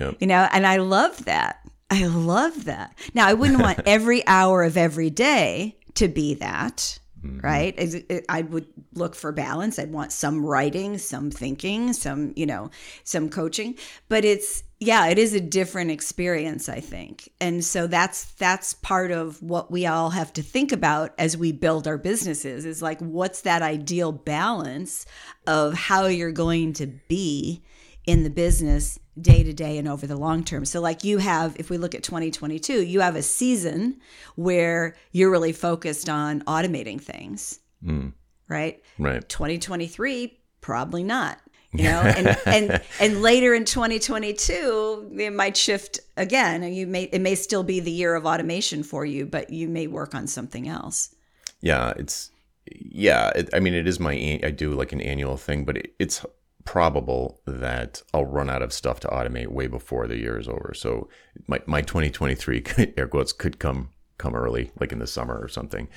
Yep. 0.00 0.16
you 0.20 0.26
know, 0.26 0.48
and 0.52 0.66
I 0.66 0.76
love 0.78 1.24
that. 1.24 1.60
I 1.90 2.06
love 2.06 2.64
that. 2.64 2.98
Now, 3.14 3.28
I 3.28 3.34
wouldn't 3.34 3.60
want 3.60 3.80
every 3.86 4.26
hour 4.26 4.62
of 4.64 4.76
every 4.76 5.10
day 5.10 5.76
to 5.94 6.08
be 6.08 6.34
that, 6.34 6.98
right? 7.22 7.78
Is 7.78 7.94
it- 7.94 8.24
I 8.28 8.42
would 8.42 8.66
look 8.94 9.14
for 9.14 9.30
balance. 9.30 9.78
I'd 9.78 9.92
want 9.92 10.10
some 10.10 10.44
writing, 10.44 10.98
some 10.98 11.30
thinking, 11.30 11.92
some, 11.92 12.32
you 12.34 12.46
know, 12.46 12.70
some 13.04 13.28
coaching, 13.28 13.76
but 14.08 14.24
it's 14.24 14.64
yeah, 14.82 15.06
it 15.06 15.18
is 15.18 15.32
a 15.32 15.40
different 15.40 15.90
experience, 15.90 16.68
I 16.68 16.80
think. 16.80 17.30
And 17.40 17.64
so 17.64 17.86
that's 17.86 18.24
that's 18.32 18.74
part 18.74 19.10
of 19.10 19.40
what 19.42 19.70
we 19.70 19.86
all 19.86 20.10
have 20.10 20.32
to 20.34 20.42
think 20.42 20.72
about 20.72 21.14
as 21.18 21.36
we 21.36 21.52
build 21.52 21.86
our 21.86 21.98
businesses 21.98 22.64
is 22.64 22.82
like 22.82 22.98
what's 23.00 23.42
that 23.42 23.62
ideal 23.62 24.12
balance 24.12 25.06
of 25.46 25.74
how 25.74 26.06
you're 26.06 26.32
going 26.32 26.72
to 26.74 26.86
be 26.86 27.62
in 28.06 28.24
the 28.24 28.30
business 28.30 28.98
day 29.20 29.44
to 29.44 29.52
day 29.52 29.78
and 29.78 29.86
over 29.86 30.06
the 30.06 30.16
long 30.16 30.42
term. 30.42 30.64
So, 30.64 30.80
like 30.80 31.04
you 31.04 31.18
have, 31.18 31.56
if 31.58 31.70
we 31.70 31.78
look 31.78 31.94
at 31.94 32.02
2022, 32.02 32.82
you 32.82 33.00
have 33.00 33.16
a 33.16 33.22
season 33.22 34.00
where 34.34 34.96
you're 35.12 35.30
really 35.30 35.52
focused 35.52 36.08
on 36.08 36.40
automating 36.42 37.00
things, 37.00 37.60
hmm. 37.84 38.08
right? 38.48 38.82
right 38.98 39.26
2023, 39.28 40.38
probably 40.60 41.04
not. 41.04 41.38
You 41.78 41.84
know, 41.84 42.02
and, 42.02 42.36
and 42.46 42.82
and 43.00 43.22
later 43.22 43.54
in 43.54 43.64
2022, 43.64 45.12
it 45.18 45.32
might 45.32 45.56
shift 45.56 46.00
again, 46.18 46.62
you 46.70 46.86
may 46.86 47.04
it 47.04 47.20
may 47.20 47.34
still 47.34 47.62
be 47.62 47.80
the 47.80 47.90
year 47.90 48.14
of 48.14 48.26
automation 48.26 48.82
for 48.82 49.06
you, 49.06 49.24
but 49.24 49.48
you 49.48 49.68
may 49.68 49.86
work 49.86 50.14
on 50.14 50.26
something 50.26 50.68
else. 50.68 51.14
Yeah, 51.62 51.94
it's 51.96 52.30
yeah. 52.66 53.30
It, 53.34 53.48
I 53.54 53.60
mean, 53.60 53.72
it 53.72 53.88
is 53.88 53.98
my 53.98 54.12
I 54.42 54.50
do 54.50 54.74
like 54.74 54.92
an 54.92 55.00
annual 55.00 55.38
thing, 55.38 55.64
but 55.64 55.78
it, 55.78 55.94
it's 55.98 56.26
probable 56.64 57.40
that 57.46 58.02
I'll 58.12 58.26
run 58.26 58.50
out 58.50 58.62
of 58.62 58.72
stuff 58.72 59.00
to 59.00 59.08
automate 59.08 59.48
way 59.48 59.66
before 59.66 60.06
the 60.06 60.18
year 60.18 60.38
is 60.38 60.48
over. 60.48 60.72
So 60.74 61.08
my 61.46 61.60
my 61.64 61.80
2023 61.80 62.64
air 62.98 63.08
quotes 63.08 63.32
could 63.32 63.58
come 63.58 63.90
come 64.18 64.34
early, 64.34 64.72
like 64.78 64.92
in 64.92 64.98
the 64.98 65.06
summer 65.06 65.38
or 65.40 65.48
something. 65.48 65.88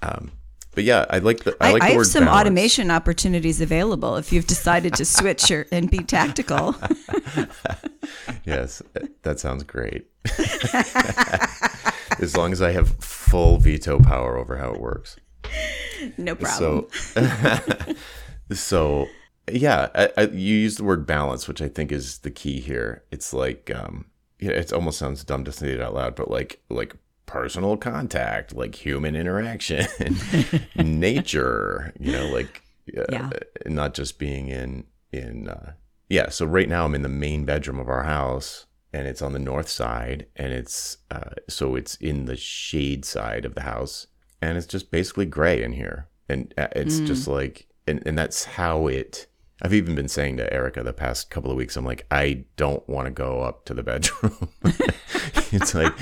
Um, 0.00 0.32
but 0.74 0.84
yeah, 0.84 1.06
I 1.10 1.18
like 1.18 1.44
the 1.44 1.56
I 1.60 1.68
I, 1.68 1.72
like 1.72 1.82
the 1.82 1.86
I 1.86 1.90
have 1.90 2.06
some 2.06 2.24
balance. 2.24 2.40
automation 2.40 2.90
opportunities 2.90 3.60
available 3.60 4.16
if 4.16 4.32
you've 4.32 4.46
decided 4.46 4.94
to 4.94 5.04
switch 5.04 5.50
or, 5.50 5.66
and 5.70 5.90
be 5.90 5.98
tactical. 5.98 6.74
Yes, 8.44 8.82
that 9.22 9.38
sounds 9.38 9.62
great. 9.62 10.06
as 12.20 12.36
long 12.36 12.52
as 12.52 12.60
I 12.60 12.72
have 12.72 12.88
full 13.02 13.58
veto 13.58 14.00
power 14.00 14.36
over 14.36 14.56
how 14.56 14.72
it 14.72 14.80
works. 14.80 15.16
No 16.18 16.34
problem. 16.34 16.86
So, 16.92 17.94
so 18.52 19.08
yeah, 19.50 19.88
I, 19.94 20.10
I, 20.16 20.22
you 20.26 20.56
use 20.56 20.76
the 20.76 20.84
word 20.84 21.06
balance, 21.06 21.46
which 21.46 21.62
I 21.62 21.68
think 21.68 21.92
is 21.92 22.18
the 22.18 22.30
key 22.30 22.60
here. 22.60 23.04
It's 23.10 23.32
like, 23.32 23.70
um, 23.74 24.06
yeah, 24.40 24.50
it 24.50 24.72
almost 24.72 24.98
sounds 24.98 25.22
dumb 25.24 25.44
to 25.44 25.52
say 25.52 25.72
it 25.72 25.80
out 25.80 25.94
loud, 25.94 26.16
but 26.16 26.30
like, 26.30 26.60
like 26.68 26.94
personal 27.32 27.78
contact, 27.78 28.54
like 28.54 28.74
human 28.74 29.16
interaction, 29.16 29.86
nature, 30.76 31.92
you 31.98 32.12
know, 32.12 32.26
like, 32.28 32.62
uh, 32.96 33.04
Yeah. 33.10 33.30
not 33.66 33.94
just 33.94 34.18
being 34.18 34.48
in, 34.48 34.84
in, 35.12 35.48
uh, 35.48 35.72
yeah. 36.10 36.28
So 36.28 36.44
right 36.44 36.68
now 36.68 36.84
I'm 36.84 36.94
in 36.94 37.00
the 37.02 37.08
main 37.08 37.44
bedroom 37.46 37.78
of 37.78 37.88
our 37.88 38.02
house 38.04 38.66
and 38.92 39.08
it's 39.08 39.22
on 39.22 39.32
the 39.32 39.38
north 39.38 39.68
side 39.70 40.26
and 40.36 40.52
it's, 40.52 40.98
uh, 41.10 41.30
so 41.48 41.74
it's 41.74 41.94
in 41.96 42.26
the 42.26 42.36
shade 42.36 43.06
side 43.06 43.46
of 43.46 43.54
the 43.54 43.62
house 43.62 44.08
and 44.42 44.58
it's 44.58 44.66
just 44.66 44.90
basically 44.90 45.24
gray 45.24 45.62
in 45.62 45.72
here. 45.72 46.08
And 46.28 46.52
uh, 46.58 46.68
it's 46.76 47.00
just 47.00 47.26
like, 47.26 47.66
and, 47.86 48.02
and 48.04 48.18
that's 48.18 48.44
how 48.44 48.88
it, 48.88 49.26
I've 49.62 49.72
even 49.74 49.94
been 49.94 50.08
saying 50.08 50.36
to 50.36 50.52
Erica 50.52 50.82
the 50.82 50.92
past 50.92 51.30
couple 51.30 51.50
of 51.50 51.56
weeks, 51.56 51.76
I'm 51.76 51.84
like, 51.86 52.04
I 52.10 52.44
don't 52.56 52.86
want 52.88 53.06
to 53.06 53.10
go 53.10 53.40
up 53.40 53.64
to 53.66 53.74
the 53.74 53.82
bedroom. 53.82 54.48
it's 55.52 55.74
like, 55.74 55.92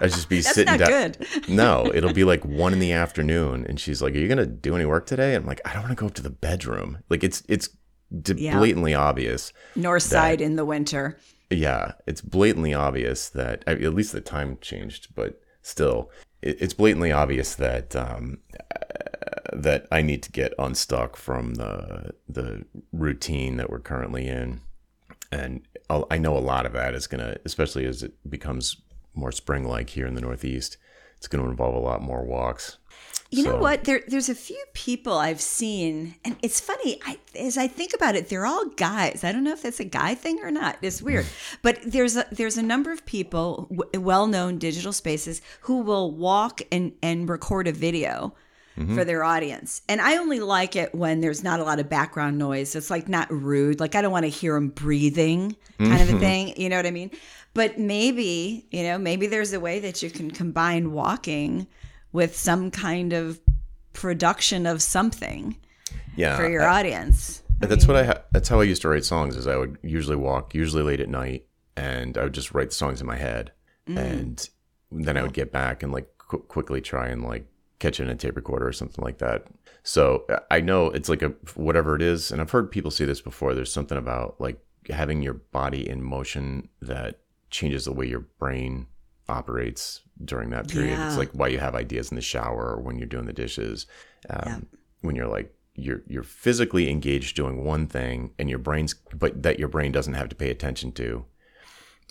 I 0.00 0.06
just 0.08 0.28
be 0.28 0.40
That's 0.40 0.54
sitting 0.54 0.78
not 0.78 0.88
down. 0.88 1.12
good. 1.12 1.26
No, 1.48 1.90
it'll 1.94 2.12
be 2.12 2.24
like 2.24 2.44
one 2.44 2.72
in 2.72 2.78
the 2.78 2.92
afternoon, 2.92 3.64
and 3.68 3.78
she's 3.78 4.00
like, 4.02 4.14
"Are 4.14 4.18
you 4.18 4.28
gonna 4.28 4.46
do 4.46 4.74
any 4.74 4.84
work 4.84 5.06
today?" 5.06 5.34
I'm 5.34 5.46
like, 5.46 5.60
"I 5.64 5.72
don't 5.72 5.82
want 5.82 5.96
to 5.96 6.00
go 6.00 6.06
up 6.06 6.14
to 6.14 6.22
the 6.22 6.30
bedroom." 6.30 6.98
Like 7.08 7.22
it's 7.24 7.42
it's 7.48 7.68
d- 8.22 8.34
Yeah. 8.38 8.58
blatantly 8.58 8.94
obvious. 8.94 9.52
North 9.76 10.02
side 10.02 10.40
in 10.40 10.56
the 10.56 10.64
winter. 10.64 11.18
Yeah, 11.50 11.92
it's 12.06 12.20
blatantly 12.20 12.72
obvious 12.74 13.28
that 13.28 13.62
I- 13.66 13.72
at 13.72 13.94
least 13.94 14.12
the 14.12 14.20
time 14.20 14.58
changed, 14.60 15.14
but 15.14 15.40
still, 15.62 16.10
it, 16.42 16.56
it's 16.60 16.74
blatantly 16.74 17.12
obvious 17.12 17.54
that 17.56 17.94
um, 17.94 18.38
uh, 18.70 19.56
that 19.56 19.86
I 19.92 20.02
need 20.02 20.22
to 20.24 20.32
get 20.32 20.52
unstuck 20.58 21.16
from 21.16 21.54
the 21.54 22.12
the 22.28 22.64
routine 22.92 23.56
that 23.58 23.70
we're 23.70 23.78
currently 23.80 24.26
in, 24.26 24.60
and 25.30 25.60
I'll, 25.90 26.06
I 26.10 26.18
know 26.18 26.36
a 26.36 26.40
lot 26.40 26.66
of 26.66 26.72
that 26.72 26.94
is 26.94 27.06
gonna, 27.06 27.36
especially 27.44 27.84
as 27.86 28.02
it 28.02 28.14
becomes 28.28 28.76
more 29.14 29.32
spring 29.32 29.64
like 29.64 29.90
here 29.90 30.06
in 30.06 30.14
the 30.14 30.20
Northeast, 30.20 30.76
it's 31.16 31.28
gonna 31.28 31.48
involve 31.48 31.74
a 31.74 31.78
lot 31.78 32.02
more 32.02 32.24
walks. 32.24 32.78
You 33.30 33.42
know 33.42 33.56
what? 33.56 33.82
There, 33.82 34.02
there's 34.06 34.28
a 34.28 34.34
few 34.34 34.62
people 34.74 35.14
I've 35.14 35.40
seen, 35.40 36.14
and 36.24 36.36
it's 36.40 36.60
funny. 36.60 37.00
I, 37.04 37.18
as 37.36 37.58
I 37.58 37.66
think 37.66 37.92
about 37.92 38.14
it, 38.14 38.28
they're 38.28 38.46
all 38.46 38.66
guys. 38.76 39.24
I 39.24 39.32
don't 39.32 39.42
know 39.42 39.52
if 39.52 39.62
that's 39.62 39.80
a 39.80 39.84
guy 39.84 40.14
thing 40.14 40.38
or 40.44 40.52
not. 40.52 40.78
It's 40.82 41.02
weird, 41.02 41.24
hmm. 41.24 41.30
but 41.62 41.80
there's 41.84 42.16
a 42.16 42.26
there's 42.30 42.56
a 42.56 42.62
number 42.62 42.92
of 42.92 43.04
people, 43.06 43.66
w- 43.70 44.00
well-known 44.00 44.58
digital 44.58 44.92
spaces, 44.92 45.42
who 45.62 45.78
will 45.78 46.12
walk 46.12 46.62
and 46.70 46.92
and 47.02 47.28
record 47.28 47.66
a 47.66 47.72
video 47.72 48.34
mm-hmm. 48.76 48.94
for 48.94 49.04
their 49.04 49.24
audience. 49.24 49.82
And 49.88 50.00
I 50.00 50.16
only 50.16 50.40
like 50.40 50.76
it 50.76 50.94
when 50.94 51.20
there's 51.20 51.42
not 51.42 51.60
a 51.60 51.64
lot 51.64 51.80
of 51.80 51.88
background 51.88 52.38
noise. 52.38 52.70
So 52.70 52.78
It's 52.78 52.90
like 52.90 53.08
not 53.08 53.30
rude. 53.32 53.80
Like 53.80 53.94
I 53.94 54.02
don't 54.02 54.12
want 54.12 54.24
to 54.24 54.30
hear 54.30 54.54
them 54.54 54.68
breathing, 54.68 55.56
kind 55.78 55.94
of 55.94 56.08
a 56.08 56.12
mm-hmm. 56.12 56.20
thing. 56.20 56.60
You 56.60 56.68
know 56.68 56.76
what 56.76 56.86
I 56.86 56.92
mean? 56.92 57.10
But 57.54 57.78
maybe 57.78 58.66
you 58.70 58.82
know, 58.82 58.98
maybe 58.98 59.26
there's 59.26 59.52
a 59.52 59.60
way 59.60 59.78
that 59.80 60.02
you 60.02 60.10
can 60.10 60.30
combine 60.30 60.92
walking 60.92 61.66
with 62.12 62.36
some 62.36 62.70
kind 62.70 63.12
of 63.12 63.40
production 63.92 64.66
of 64.66 64.82
something 64.82 65.56
Yeah, 66.16 66.36
for 66.36 66.48
your 66.48 66.62
I- 66.62 66.80
audience. 66.80 67.42
that's 67.60 67.86
what 67.86 67.96
I. 67.96 68.04
Ha- 68.04 68.22
that's 68.32 68.48
how 68.48 68.60
I 68.60 68.64
used 68.64 68.82
to 68.82 68.88
write 68.88 69.04
songs. 69.04 69.36
Is 69.36 69.46
I 69.46 69.56
would 69.56 69.78
usually 69.82 70.16
walk, 70.16 70.54
usually 70.54 70.82
late 70.82 71.00
at 71.00 71.08
night, 71.08 71.46
and 71.76 72.18
I 72.18 72.24
would 72.24 72.34
just 72.34 72.52
write 72.52 72.70
the 72.70 72.74
songs 72.74 73.00
in 73.00 73.06
my 73.06 73.16
head, 73.16 73.52
and 73.86 74.48
then 74.90 75.16
I 75.16 75.22
would 75.22 75.32
get 75.32 75.52
back 75.52 75.82
and 75.82 75.92
like 75.92 76.08
qu- 76.18 76.38
quickly 76.48 76.80
try 76.80 77.08
and 77.08 77.22
like 77.22 77.46
catch 77.78 78.00
it 78.00 78.04
in 78.04 78.10
a 78.10 78.14
tape 78.16 78.36
recorder 78.36 78.66
or 78.66 78.72
something 78.72 79.04
like 79.04 79.18
that. 79.18 79.46
So 79.82 80.24
uh, 80.28 80.38
I 80.50 80.60
know 80.60 80.86
it's 80.88 81.08
like 81.08 81.22
a 81.22 81.28
whatever 81.54 81.94
it 81.94 82.02
is, 82.02 82.30
and 82.32 82.40
I've 82.40 82.50
heard 82.50 82.70
people 82.70 82.90
say 82.90 83.04
this 83.04 83.20
before. 83.20 83.54
There's 83.54 83.72
something 83.72 83.98
about 83.98 84.40
like 84.40 84.58
having 84.90 85.22
your 85.22 85.34
body 85.34 85.88
in 85.88 86.02
motion 86.02 86.68
that 86.82 87.20
changes 87.54 87.84
the 87.84 87.92
way 87.92 88.04
your 88.06 88.24
brain 88.38 88.86
operates 89.28 90.00
during 90.24 90.50
that 90.50 90.68
period. 90.68 90.98
Yeah. 90.98 91.06
It's 91.08 91.16
like 91.16 91.30
why 91.30 91.48
you 91.48 91.58
have 91.60 91.74
ideas 91.76 92.10
in 92.10 92.16
the 92.16 92.20
shower 92.22 92.74
or 92.74 92.80
when 92.80 92.98
you're 92.98 93.06
doing 93.06 93.26
the 93.26 93.32
dishes. 93.32 93.86
Um, 94.28 94.66
When 95.02 95.14
you're 95.16 95.28
like 95.28 95.54
you're 95.76 96.02
you're 96.06 96.22
physically 96.24 96.88
engaged 96.88 97.36
doing 97.36 97.64
one 97.64 97.86
thing 97.86 98.32
and 98.38 98.48
your 98.48 98.58
brain's 98.58 98.94
but 99.22 99.42
that 99.42 99.58
your 99.58 99.68
brain 99.68 99.92
doesn't 99.92 100.14
have 100.14 100.28
to 100.30 100.36
pay 100.36 100.50
attention 100.50 100.92
to. 100.92 101.24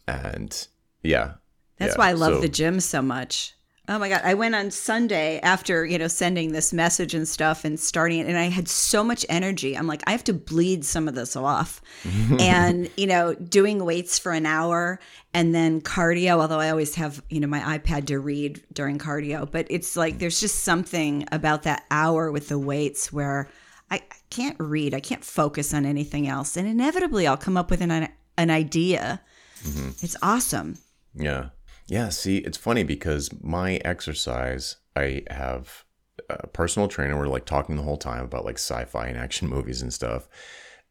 And 0.07 0.67
yeah. 1.01 1.33
That's 1.77 1.95
yeah, 1.95 1.99
why 1.99 2.09
I 2.09 2.13
love 2.13 2.35
so- 2.35 2.41
the 2.41 2.49
gym 2.49 2.79
so 2.79 3.01
much. 3.01 3.53
Oh 3.89 3.99
my 3.99 4.07
god, 4.07 4.21
I 4.23 4.33
went 4.33 4.55
on 4.55 4.71
Sunday 4.71 5.41
after, 5.41 5.85
you 5.85 5.97
know, 5.97 6.07
sending 6.07 6.53
this 6.53 6.71
message 6.71 7.13
and 7.13 7.27
stuff 7.27 7.65
and 7.65 7.77
starting 7.77 8.19
it 8.19 8.27
and 8.27 8.37
I 8.37 8.43
had 8.43 8.69
so 8.69 9.03
much 9.03 9.25
energy. 9.27 9.77
I'm 9.77 9.87
like 9.87 10.01
I 10.07 10.11
have 10.11 10.23
to 10.25 10.33
bleed 10.33 10.85
some 10.85 11.09
of 11.09 11.15
this 11.15 11.35
off. 11.35 11.81
and, 12.39 12.89
you 12.95 13.07
know, 13.07 13.33
doing 13.33 13.83
weights 13.83 14.17
for 14.17 14.31
an 14.31 14.45
hour 14.45 15.01
and 15.33 15.53
then 15.53 15.81
cardio, 15.81 16.39
although 16.39 16.61
I 16.61 16.69
always 16.69 16.95
have, 16.95 17.21
you 17.29 17.41
know, 17.41 17.47
my 17.47 17.77
iPad 17.77 18.05
to 18.07 18.19
read 18.19 18.63
during 18.71 18.99
cardio, 18.99 19.51
but 19.51 19.67
it's 19.69 19.97
like 19.97 20.17
there's 20.17 20.39
just 20.39 20.59
something 20.63 21.27
about 21.33 21.63
that 21.63 21.83
hour 21.91 22.31
with 22.31 22.47
the 22.47 22.59
weights 22.59 23.11
where 23.11 23.49
I, 23.91 23.97
I 23.97 24.15
can't 24.29 24.55
read, 24.59 24.93
I 24.93 25.01
can't 25.01 25.25
focus 25.25 25.73
on 25.73 25.85
anything 25.85 26.25
else 26.25 26.55
and 26.55 26.69
inevitably 26.69 27.27
I'll 27.27 27.35
come 27.35 27.57
up 27.57 27.69
with 27.69 27.81
an 27.81 28.07
an 28.37 28.49
idea. 28.49 29.19
Mm-hmm. 29.63 29.89
It's 30.01 30.15
awesome. 30.21 30.77
Yeah. 31.15 31.49
Yeah. 31.93 32.09
See, 32.09 32.37
it's 32.37 32.57
funny 32.57 32.83
because 32.83 33.29
my 33.43 33.75
exercise, 33.85 34.77
I 34.95 35.21
have 35.29 35.85
a 36.27 36.47
personal 36.47 36.87
trainer. 36.87 37.15
We're 37.15 37.27
like 37.27 37.45
talking 37.45 37.75
the 37.75 37.83
whole 37.83 37.97
time 37.97 38.23
about 38.23 38.45
like 38.45 38.57
sci 38.57 38.83
fi 38.85 39.05
and 39.05 39.15
action 39.15 39.47
movies 39.55 39.83
and 39.83 39.93
stuff. 39.93 40.27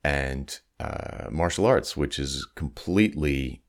And 0.04 0.56
uh, 0.78 1.26
martial 1.28 1.66
arts, 1.66 1.96
which 1.96 2.20
is 2.20 2.46
completely, 2.54 3.64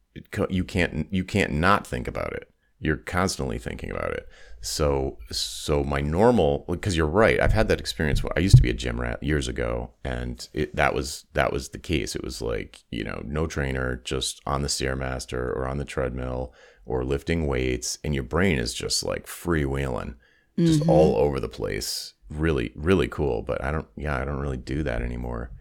you 0.52 0.64
can't, 0.64 1.08
you 1.12 1.24
can't 1.24 1.54
not 1.54 1.88
think 1.88 2.08
about 2.08 2.34
it. 2.34 2.54
You're 2.80 2.98
constantly 2.98 3.58
thinking 3.58 3.90
about 3.90 4.12
it. 4.12 4.28
So, 4.66 5.18
so 5.30 5.84
my 5.84 6.00
normal, 6.00 6.64
because 6.70 6.96
you're 6.96 7.06
right. 7.06 7.38
I've 7.38 7.52
had 7.52 7.68
that 7.68 7.82
experience. 7.82 8.24
I 8.38 8.40
used 8.40 8.56
to 8.56 8.62
be 8.62 8.70
a 8.70 8.74
gym 8.74 9.00
rat 9.00 9.22
years 9.22 9.50
ago, 9.50 9.92
and 10.06 10.48
it, 10.54 10.74
that 10.74 10.96
was 10.96 11.26
that 11.34 11.52
was 11.52 11.70
the 11.70 11.78
case. 11.78 12.16
It 12.16 12.24
was 12.24 12.42
like 12.42 12.86
you 12.90 13.04
know, 13.04 13.22
no 13.26 13.46
trainer, 13.46 13.98
just 14.06 14.40
on 14.46 14.62
the 14.62 14.70
stairmaster 14.70 15.34
or 15.34 15.68
on 15.68 15.80
the 15.80 15.86
treadmill 15.86 16.54
or 16.86 17.04
lifting 17.04 17.46
weights, 17.46 17.98
and 18.06 18.16
your 18.16 18.24
brain 18.24 18.58
is 18.58 18.74
just 18.74 19.04
like 19.04 19.28
freewheeling, 19.28 20.16
just 20.58 20.80
mm-hmm. 20.80 20.90
all 20.90 21.18
over 21.18 21.42
the 21.42 21.50
place. 21.50 22.14
Really, 22.30 22.72
really 22.74 23.10
cool. 23.10 23.42
But 23.42 23.62
I 23.62 23.70
don't, 23.74 23.88
yeah, 23.98 24.16
I 24.16 24.24
don't 24.24 24.40
really 24.40 24.56
do 24.56 24.82
that 24.84 25.02
anymore. 25.02 25.52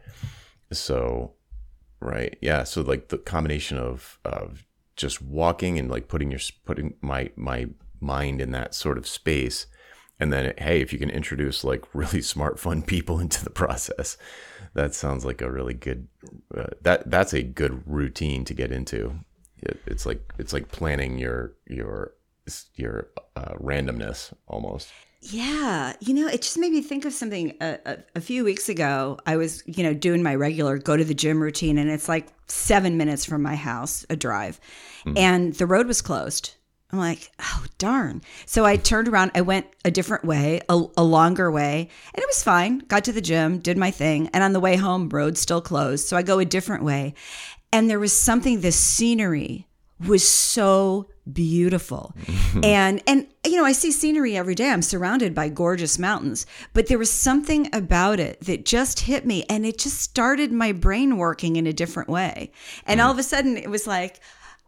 So, 0.70 1.32
right, 1.98 2.38
yeah. 2.40 2.62
So 2.62 2.82
like 2.82 3.08
the 3.08 3.18
combination 3.18 3.78
of 3.78 4.20
of 4.24 4.64
just 4.94 5.20
walking 5.20 5.76
and 5.76 5.90
like 5.90 6.06
putting 6.06 6.30
your 6.30 6.40
putting 6.64 6.94
my 7.00 7.30
my 7.34 7.66
mind 8.02 8.40
in 8.40 8.50
that 8.52 8.74
sort 8.74 8.98
of 8.98 9.06
space. 9.06 9.66
And 10.20 10.32
then 10.32 10.54
hey 10.58 10.80
if 10.80 10.92
you 10.92 10.98
can 10.98 11.10
introduce 11.10 11.64
like 11.64 11.84
really 11.94 12.22
smart 12.22 12.58
fun 12.58 12.82
people 12.82 13.18
into 13.20 13.42
the 13.44 13.50
process 13.50 14.16
that 14.74 14.94
sounds 14.94 15.24
like 15.24 15.42
a 15.42 15.50
really 15.50 15.74
good 15.74 16.08
uh, 16.56 16.66
that 16.82 17.10
that's 17.10 17.32
a 17.32 17.42
good 17.42 17.82
routine 17.86 18.44
to 18.44 18.54
get 18.54 18.72
into. 18.72 19.14
It, 19.58 19.80
it's 19.86 20.06
like 20.06 20.32
it's 20.38 20.52
like 20.52 20.70
planning 20.70 21.18
your 21.18 21.54
your 21.66 22.14
your 22.74 23.08
uh, 23.36 23.54
randomness 23.54 24.32
almost. 24.46 24.88
Yeah, 25.24 25.92
you 26.00 26.14
know, 26.14 26.26
it 26.26 26.42
just 26.42 26.58
made 26.58 26.72
me 26.72 26.82
think 26.82 27.04
of 27.04 27.12
something. 27.12 27.56
A, 27.60 27.78
a, 27.86 27.98
a 28.16 28.20
few 28.20 28.42
weeks 28.42 28.68
ago, 28.68 29.18
I 29.24 29.36
was, 29.36 29.62
you 29.66 29.84
know, 29.84 29.94
doing 29.94 30.20
my 30.20 30.34
regular 30.34 30.78
go 30.78 30.96
to 30.96 31.04
the 31.04 31.14
gym 31.14 31.40
routine, 31.40 31.78
and 31.78 31.88
it's 31.88 32.08
like 32.08 32.26
seven 32.48 32.96
minutes 32.96 33.24
from 33.24 33.40
my 33.40 33.54
house, 33.54 34.04
a 34.10 34.16
drive, 34.16 34.58
and 35.16 35.54
the 35.54 35.66
road 35.66 35.86
was 35.86 36.02
closed. 36.02 36.54
I'm 36.92 36.98
like, 36.98 37.32
oh 37.40 37.64
darn! 37.78 38.20
So 38.44 38.66
I 38.66 38.76
turned 38.76 39.08
around. 39.08 39.30
I 39.34 39.40
went 39.40 39.66
a 39.82 39.90
different 39.90 40.26
way, 40.26 40.60
a, 40.68 40.82
a 40.96 41.02
longer 41.02 41.50
way, 41.50 41.88
and 42.14 42.22
it 42.22 42.26
was 42.26 42.42
fine. 42.42 42.78
Got 42.80 43.04
to 43.04 43.12
the 43.12 43.22
gym, 43.22 43.60
did 43.60 43.78
my 43.78 43.90
thing, 43.90 44.28
and 44.34 44.44
on 44.44 44.52
the 44.52 44.60
way 44.60 44.76
home, 44.76 45.08
road 45.08 45.38
still 45.38 45.62
closed. 45.62 46.06
So 46.06 46.18
I 46.18 46.22
go 46.22 46.38
a 46.38 46.44
different 46.44 46.84
way, 46.84 47.14
and 47.72 47.88
there 47.88 47.98
was 47.98 48.12
something. 48.12 48.60
The 48.60 48.72
scenery 48.72 49.68
was 50.06 50.26
so 50.28 51.08
beautiful 51.30 52.12
and 52.64 53.00
and 53.06 53.28
you 53.46 53.54
know 53.54 53.64
i 53.64 53.70
see 53.70 53.92
scenery 53.92 54.36
every 54.36 54.56
day 54.56 54.70
i'm 54.70 54.82
surrounded 54.82 55.32
by 55.36 55.48
gorgeous 55.48 55.96
mountains 55.96 56.46
but 56.72 56.88
there 56.88 56.98
was 56.98 57.12
something 57.12 57.72
about 57.72 58.18
it 58.18 58.40
that 58.40 58.64
just 58.64 58.98
hit 58.98 59.24
me 59.24 59.44
and 59.48 59.64
it 59.64 59.78
just 59.78 60.00
started 60.00 60.50
my 60.50 60.72
brain 60.72 61.16
working 61.16 61.54
in 61.54 61.64
a 61.64 61.72
different 61.72 62.08
way 62.08 62.50
and 62.86 63.00
all 63.00 63.12
of 63.12 63.18
a 63.18 63.20
mm. 63.20 63.24
sudden 63.24 63.56
it 63.56 63.70
was 63.70 63.86
like 63.86 64.18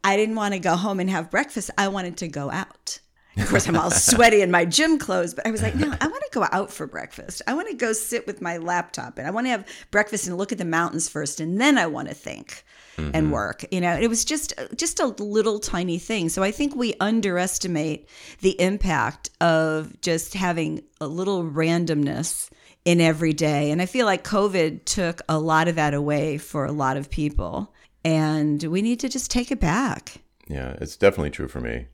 i 0.04 0.16
didn't 0.16 0.36
want 0.36 0.54
to 0.54 0.60
go 0.60 0.76
home 0.76 1.00
and 1.00 1.10
have 1.10 1.30
breakfast 1.30 1.70
i 1.76 1.88
wanted 1.88 2.16
to 2.16 2.28
go 2.28 2.50
out 2.50 3.00
of 3.36 3.48
course 3.48 3.66
i'm 3.66 3.76
all 3.76 3.90
sweaty 3.90 4.42
in 4.42 4.50
my 4.50 4.64
gym 4.64 4.98
clothes 4.98 5.34
but 5.34 5.46
i 5.46 5.50
was 5.50 5.62
like 5.62 5.74
no 5.74 5.92
i 6.00 6.06
want 6.06 6.22
to 6.22 6.24
go 6.34 6.46
out 6.50 6.70
for 6.70 6.86
breakfast. 6.86 7.40
I 7.46 7.54
want 7.54 7.68
to 7.68 7.74
go 7.74 7.92
sit 7.92 8.26
with 8.26 8.42
my 8.42 8.58
laptop 8.58 9.16
and 9.16 9.26
I 9.26 9.30
want 9.30 9.46
to 9.46 9.50
have 9.50 9.66
breakfast 9.90 10.26
and 10.26 10.36
look 10.36 10.52
at 10.52 10.58
the 10.58 10.64
mountains 10.64 11.08
first, 11.08 11.40
and 11.40 11.60
then 11.60 11.78
I 11.78 11.86
want 11.86 12.08
to 12.08 12.14
think 12.14 12.64
and 12.98 13.12
mm-hmm. 13.12 13.30
work. 13.30 13.64
You 13.70 13.80
know, 13.80 13.94
it 13.94 14.08
was 14.08 14.24
just 14.24 14.52
just 14.76 15.00
a 15.00 15.06
little 15.06 15.60
tiny 15.60 15.98
thing. 15.98 16.28
So 16.28 16.42
I 16.42 16.50
think 16.50 16.74
we 16.74 16.94
underestimate 17.00 18.08
the 18.40 18.60
impact 18.60 19.30
of 19.40 20.00
just 20.00 20.34
having 20.34 20.82
a 21.00 21.06
little 21.06 21.44
randomness 21.44 22.50
in 22.84 23.00
every 23.00 23.32
day. 23.32 23.70
And 23.70 23.80
I 23.80 23.86
feel 23.86 24.04
like 24.04 24.24
COVID 24.24 24.84
took 24.84 25.22
a 25.28 25.38
lot 25.38 25.68
of 25.68 25.76
that 25.76 25.94
away 25.94 26.36
for 26.36 26.66
a 26.66 26.72
lot 26.72 26.96
of 26.96 27.08
people. 27.10 27.73
And 28.04 28.62
we 28.64 28.82
need 28.82 29.00
to 29.00 29.08
just 29.08 29.30
take 29.30 29.50
it 29.50 29.60
back. 29.60 30.16
Yeah, 30.48 30.76
it's 30.80 30.96
definitely 30.96 31.30
true 31.30 31.48
for 31.48 31.60
me. 31.60 31.86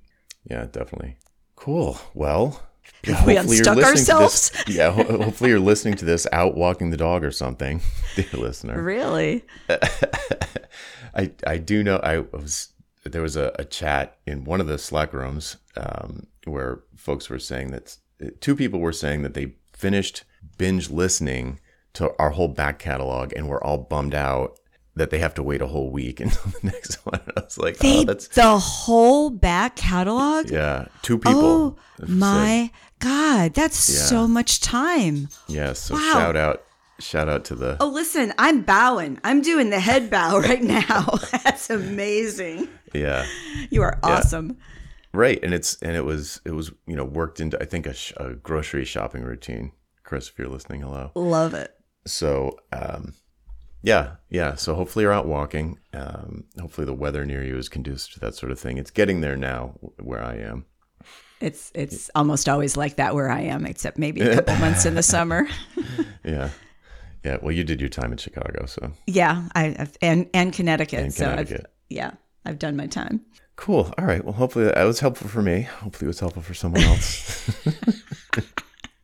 Yeah, 0.50 0.66
definitely. 0.66 1.16
Cool. 1.54 1.98
Well, 2.14 2.62
yeah, 3.04 3.24
we 3.24 3.36
hopefully 3.36 3.56
you're 3.58 3.68
unstuck 3.68 3.78
ourselves? 3.84 4.50
this- 4.50 4.68
yeah, 4.76 4.90
ho- 4.90 5.22
hopefully 5.24 5.50
you're 5.50 5.60
listening 5.60 5.94
to 5.94 6.04
this 6.04 6.26
out 6.32 6.56
walking 6.56 6.90
the 6.90 6.96
dog 6.96 7.22
or 7.24 7.30
something, 7.30 7.80
dear 8.16 8.26
listener. 8.32 8.82
Really? 8.82 9.44
I 11.14 11.30
I 11.46 11.58
do 11.58 11.82
know 11.82 11.98
I 11.98 12.18
was 12.18 12.72
there 13.04 13.22
was 13.22 13.36
a, 13.36 13.52
a 13.58 13.64
chat 13.64 14.18
in 14.26 14.44
one 14.44 14.60
of 14.60 14.66
the 14.66 14.78
Slack 14.78 15.12
rooms 15.12 15.56
um, 15.76 16.26
where 16.44 16.80
folks 16.96 17.30
were 17.30 17.38
saying 17.38 17.70
that 17.70 17.96
two 18.40 18.54
people 18.56 18.80
were 18.80 18.92
saying 18.92 19.22
that 19.22 19.34
they 19.34 19.54
finished 19.72 20.24
binge 20.58 20.90
listening 20.90 21.60
to 21.94 22.12
our 22.18 22.30
whole 22.30 22.48
back 22.48 22.78
catalog 22.78 23.32
and 23.34 23.48
were 23.48 23.62
all 23.64 23.78
bummed 23.78 24.14
out 24.14 24.58
that 25.00 25.10
they 25.10 25.18
have 25.18 25.34
to 25.34 25.42
wait 25.42 25.60
a 25.62 25.66
whole 25.66 25.90
week 25.90 26.20
until 26.24 26.52
the 26.52 26.60
next 26.68 26.96
one. 27.04 27.20
I 27.36 27.40
was 27.40 27.58
like, 27.58 27.78
They, 27.78 28.00
oh, 28.00 28.04
that's 28.04 28.28
the 28.28 28.58
whole 28.58 29.30
back 29.30 29.76
catalog? 29.76 30.50
yeah, 30.50 30.86
two 31.02 31.18
people. 31.18 31.78
Oh 32.02 32.06
my 32.06 32.70
God, 33.00 33.54
that's 33.54 33.88
Yeah. 33.88 34.02
so 34.04 34.28
much 34.28 34.60
time. 34.60 35.28
yeah. 35.48 35.72
So 35.72 35.94
Wow. 35.94 36.12
shout 36.12 36.36
out, 36.36 36.62
shout 36.98 37.28
out 37.28 37.44
to 37.46 37.54
the 37.54 37.76
Oh, 37.80 37.88
listen, 37.88 38.32
I'm 38.38 38.62
bowing. 38.62 39.18
I'm 39.24 39.40
doing 39.42 39.70
the 39.70 39.80
head 39.80 40.10
bow 40.10 40.38
right 40.48 40.62
now. 40.62 41.06
that's 41.44 41.70
amazing. 41.70 42.68
yeah. 42.94 43.26
You 43.70 43.82
are 43.82 43.98
awesome. 44.02 44.58
Right, 45.12 45.40
and 45.42 45.52
it's 45.52 45.76
and 45.82 45.96
it 45.96 46.04
was 46.04 46.40
it 46.44 46.52
was 46.52 46.70
you 46.86 46.94
know 46.94 47.04
worked 47.04 47.40
into 47.40 47.60
I 47.60 47.64
think 47.64 47.86
a, 47.86 47.94
sh- 47.94 48.12
a 48.16 48.34
grocery 48.34 48.84
shopping 48.84 49.22
routine. 49.22 49.72
Chris, 50.04 50.28
if 50.28 50.38
you're 50.38 50.48
listening, 50.48 50.82
hello. 50.82 51.10
Love 51.16 51.52
it. 51.54 51.74
So 52.06 52.58
um, 52.72 53.14
yeah, 53.82 54.16
yeah. 54.28 54.54
So 54.56 54.74
hopefully 54.74 55.04
you're 55.04 55.12
out 55.12 55.26
walking. 55.26 55.78
Um, 55.92 56.44
hopefully 56.60 56.84
the 56.84 56.94
weather 56.94 57.24
near 57.24 57.42
you 57.44 57.56
is 57.56 57.68
conducive 57.68 58.14
to 58.14 58.20
that 58.20 58.34
sort 58.34 58.52
of 58.52 58.58
thing. 58.58 58.78
It's 58.78 58.90
getting 58.90 59.20
there 59.20 59.36
now 59.36 59.74
where 59.98 60.22
I 60.22 60.36
am. 60.36 60.66
It's 61.40 61.72
it's 61.74 62.10
almost 62.14 62.48
always 62.48 62.76
like 62.76 62.96
that 62.96 63.14
where 63.14 63.30
I 63.30 63.40
am, 63.42 63.64
except 63.64 63.96
maybe 63.98 64.20
a 64.20 64.34
couple 64.36 64.56
months 64.56 64.84
in 64.84 64.94
the 64.94 65.02
summer. 65.02 65.48
Yeah, 66.22 66.50
yeah. 67.24 67.38
Well, 67.40 67.52
you 67.52 67.64
did 67.64 67.80
your 67.80 67.88
time 67.88 68.12
in 68.12 68.18
Chicago, 68.18 68.66
so 68.66 68.92
Yeah, 69.06 69.48
I 69.54 69.74
I've, 69.78 69.96
and 70.02 70.28
and 70.34 70.52
Connecticut. 70.52 70.98
And 71.00 71.14
so 71.14 71.24
I've, 71.24 71.30
Connecticut. 71.48 71.72
yeah, 71.88 72.10
I've 72.44 72.58
done 72.58 72.76
my 72.76 72.86
time. 72.86 73.22
cool. 73.56 73.90
All 73.96 74.04
right. 74.04 74.22
Well, 74.22 74.34
hopefully 74.34 74.66
that 74.66 74.84
was 74.84 75.00
helpful 75.00 75.28
for 75.28 75.40
me. 75.40 75.62
Hopefully 75.62 76.06
it 76.06 76.08
was 76.08 76.20
helpful 76.20 76.42
for 76.42 76.52
someone 76.52 76.82
else. 76.82 77.50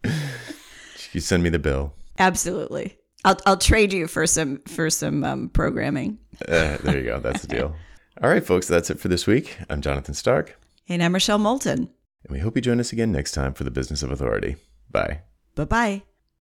you 1.13 1.21
send 1.21 1.43
me 1.43 1.49
the 1.49 1.59
bill. 1.59 1.95
Absolutely. 2.19 2.99
I'll 3.27 3.39
I'll 3.45 3.57
trade 3.57 3.93
you 3.93 4.07
for 4.07 4.27
some 4.27 4.61
for 4.69 4.89
some 4.89 5.25
um, 5.25 5.49
programming. 5.49 6.19
Uh, 6.49 6.79
there 6.79 6.99
you 6.99 7.05
go. 7.05 7.19
That's 7.19 7.43
the 7.43 7.49
deal. 7.49 7.75
All 8.23 8.31
right, 8.31 8.45
folks. 8.45 8.69
That's 8.69 8.89
it 8.89 9.01
for 9.01 9.09
this 9.09 9.27
week. 9.27 9.59
I'm 9.69 9.83
Jonathan 9.83 10.15
Stark. 10.15 10.59
And 10.89 11.03
I'm 11.03 11.13
Rochelle 11.13 11.39
Moulton. 11.39 11.91
And 12.25 12.31
we 12.31 12.39
hope 12.39 12.57
you 12.57 12.63
join 12.63 12.81
us 12.81 12.93
again 12.93 13.13
next 13.13 13.33
time 13.33 13.53
for 13.53 13.65
the 13.65 13.71
Business 13.71 14.03
of 14.03 14.11
Authority. 14.11 14.57
Bye. 14.91 15.21
Bye 15.57 15.65
bye. 15.65 16.03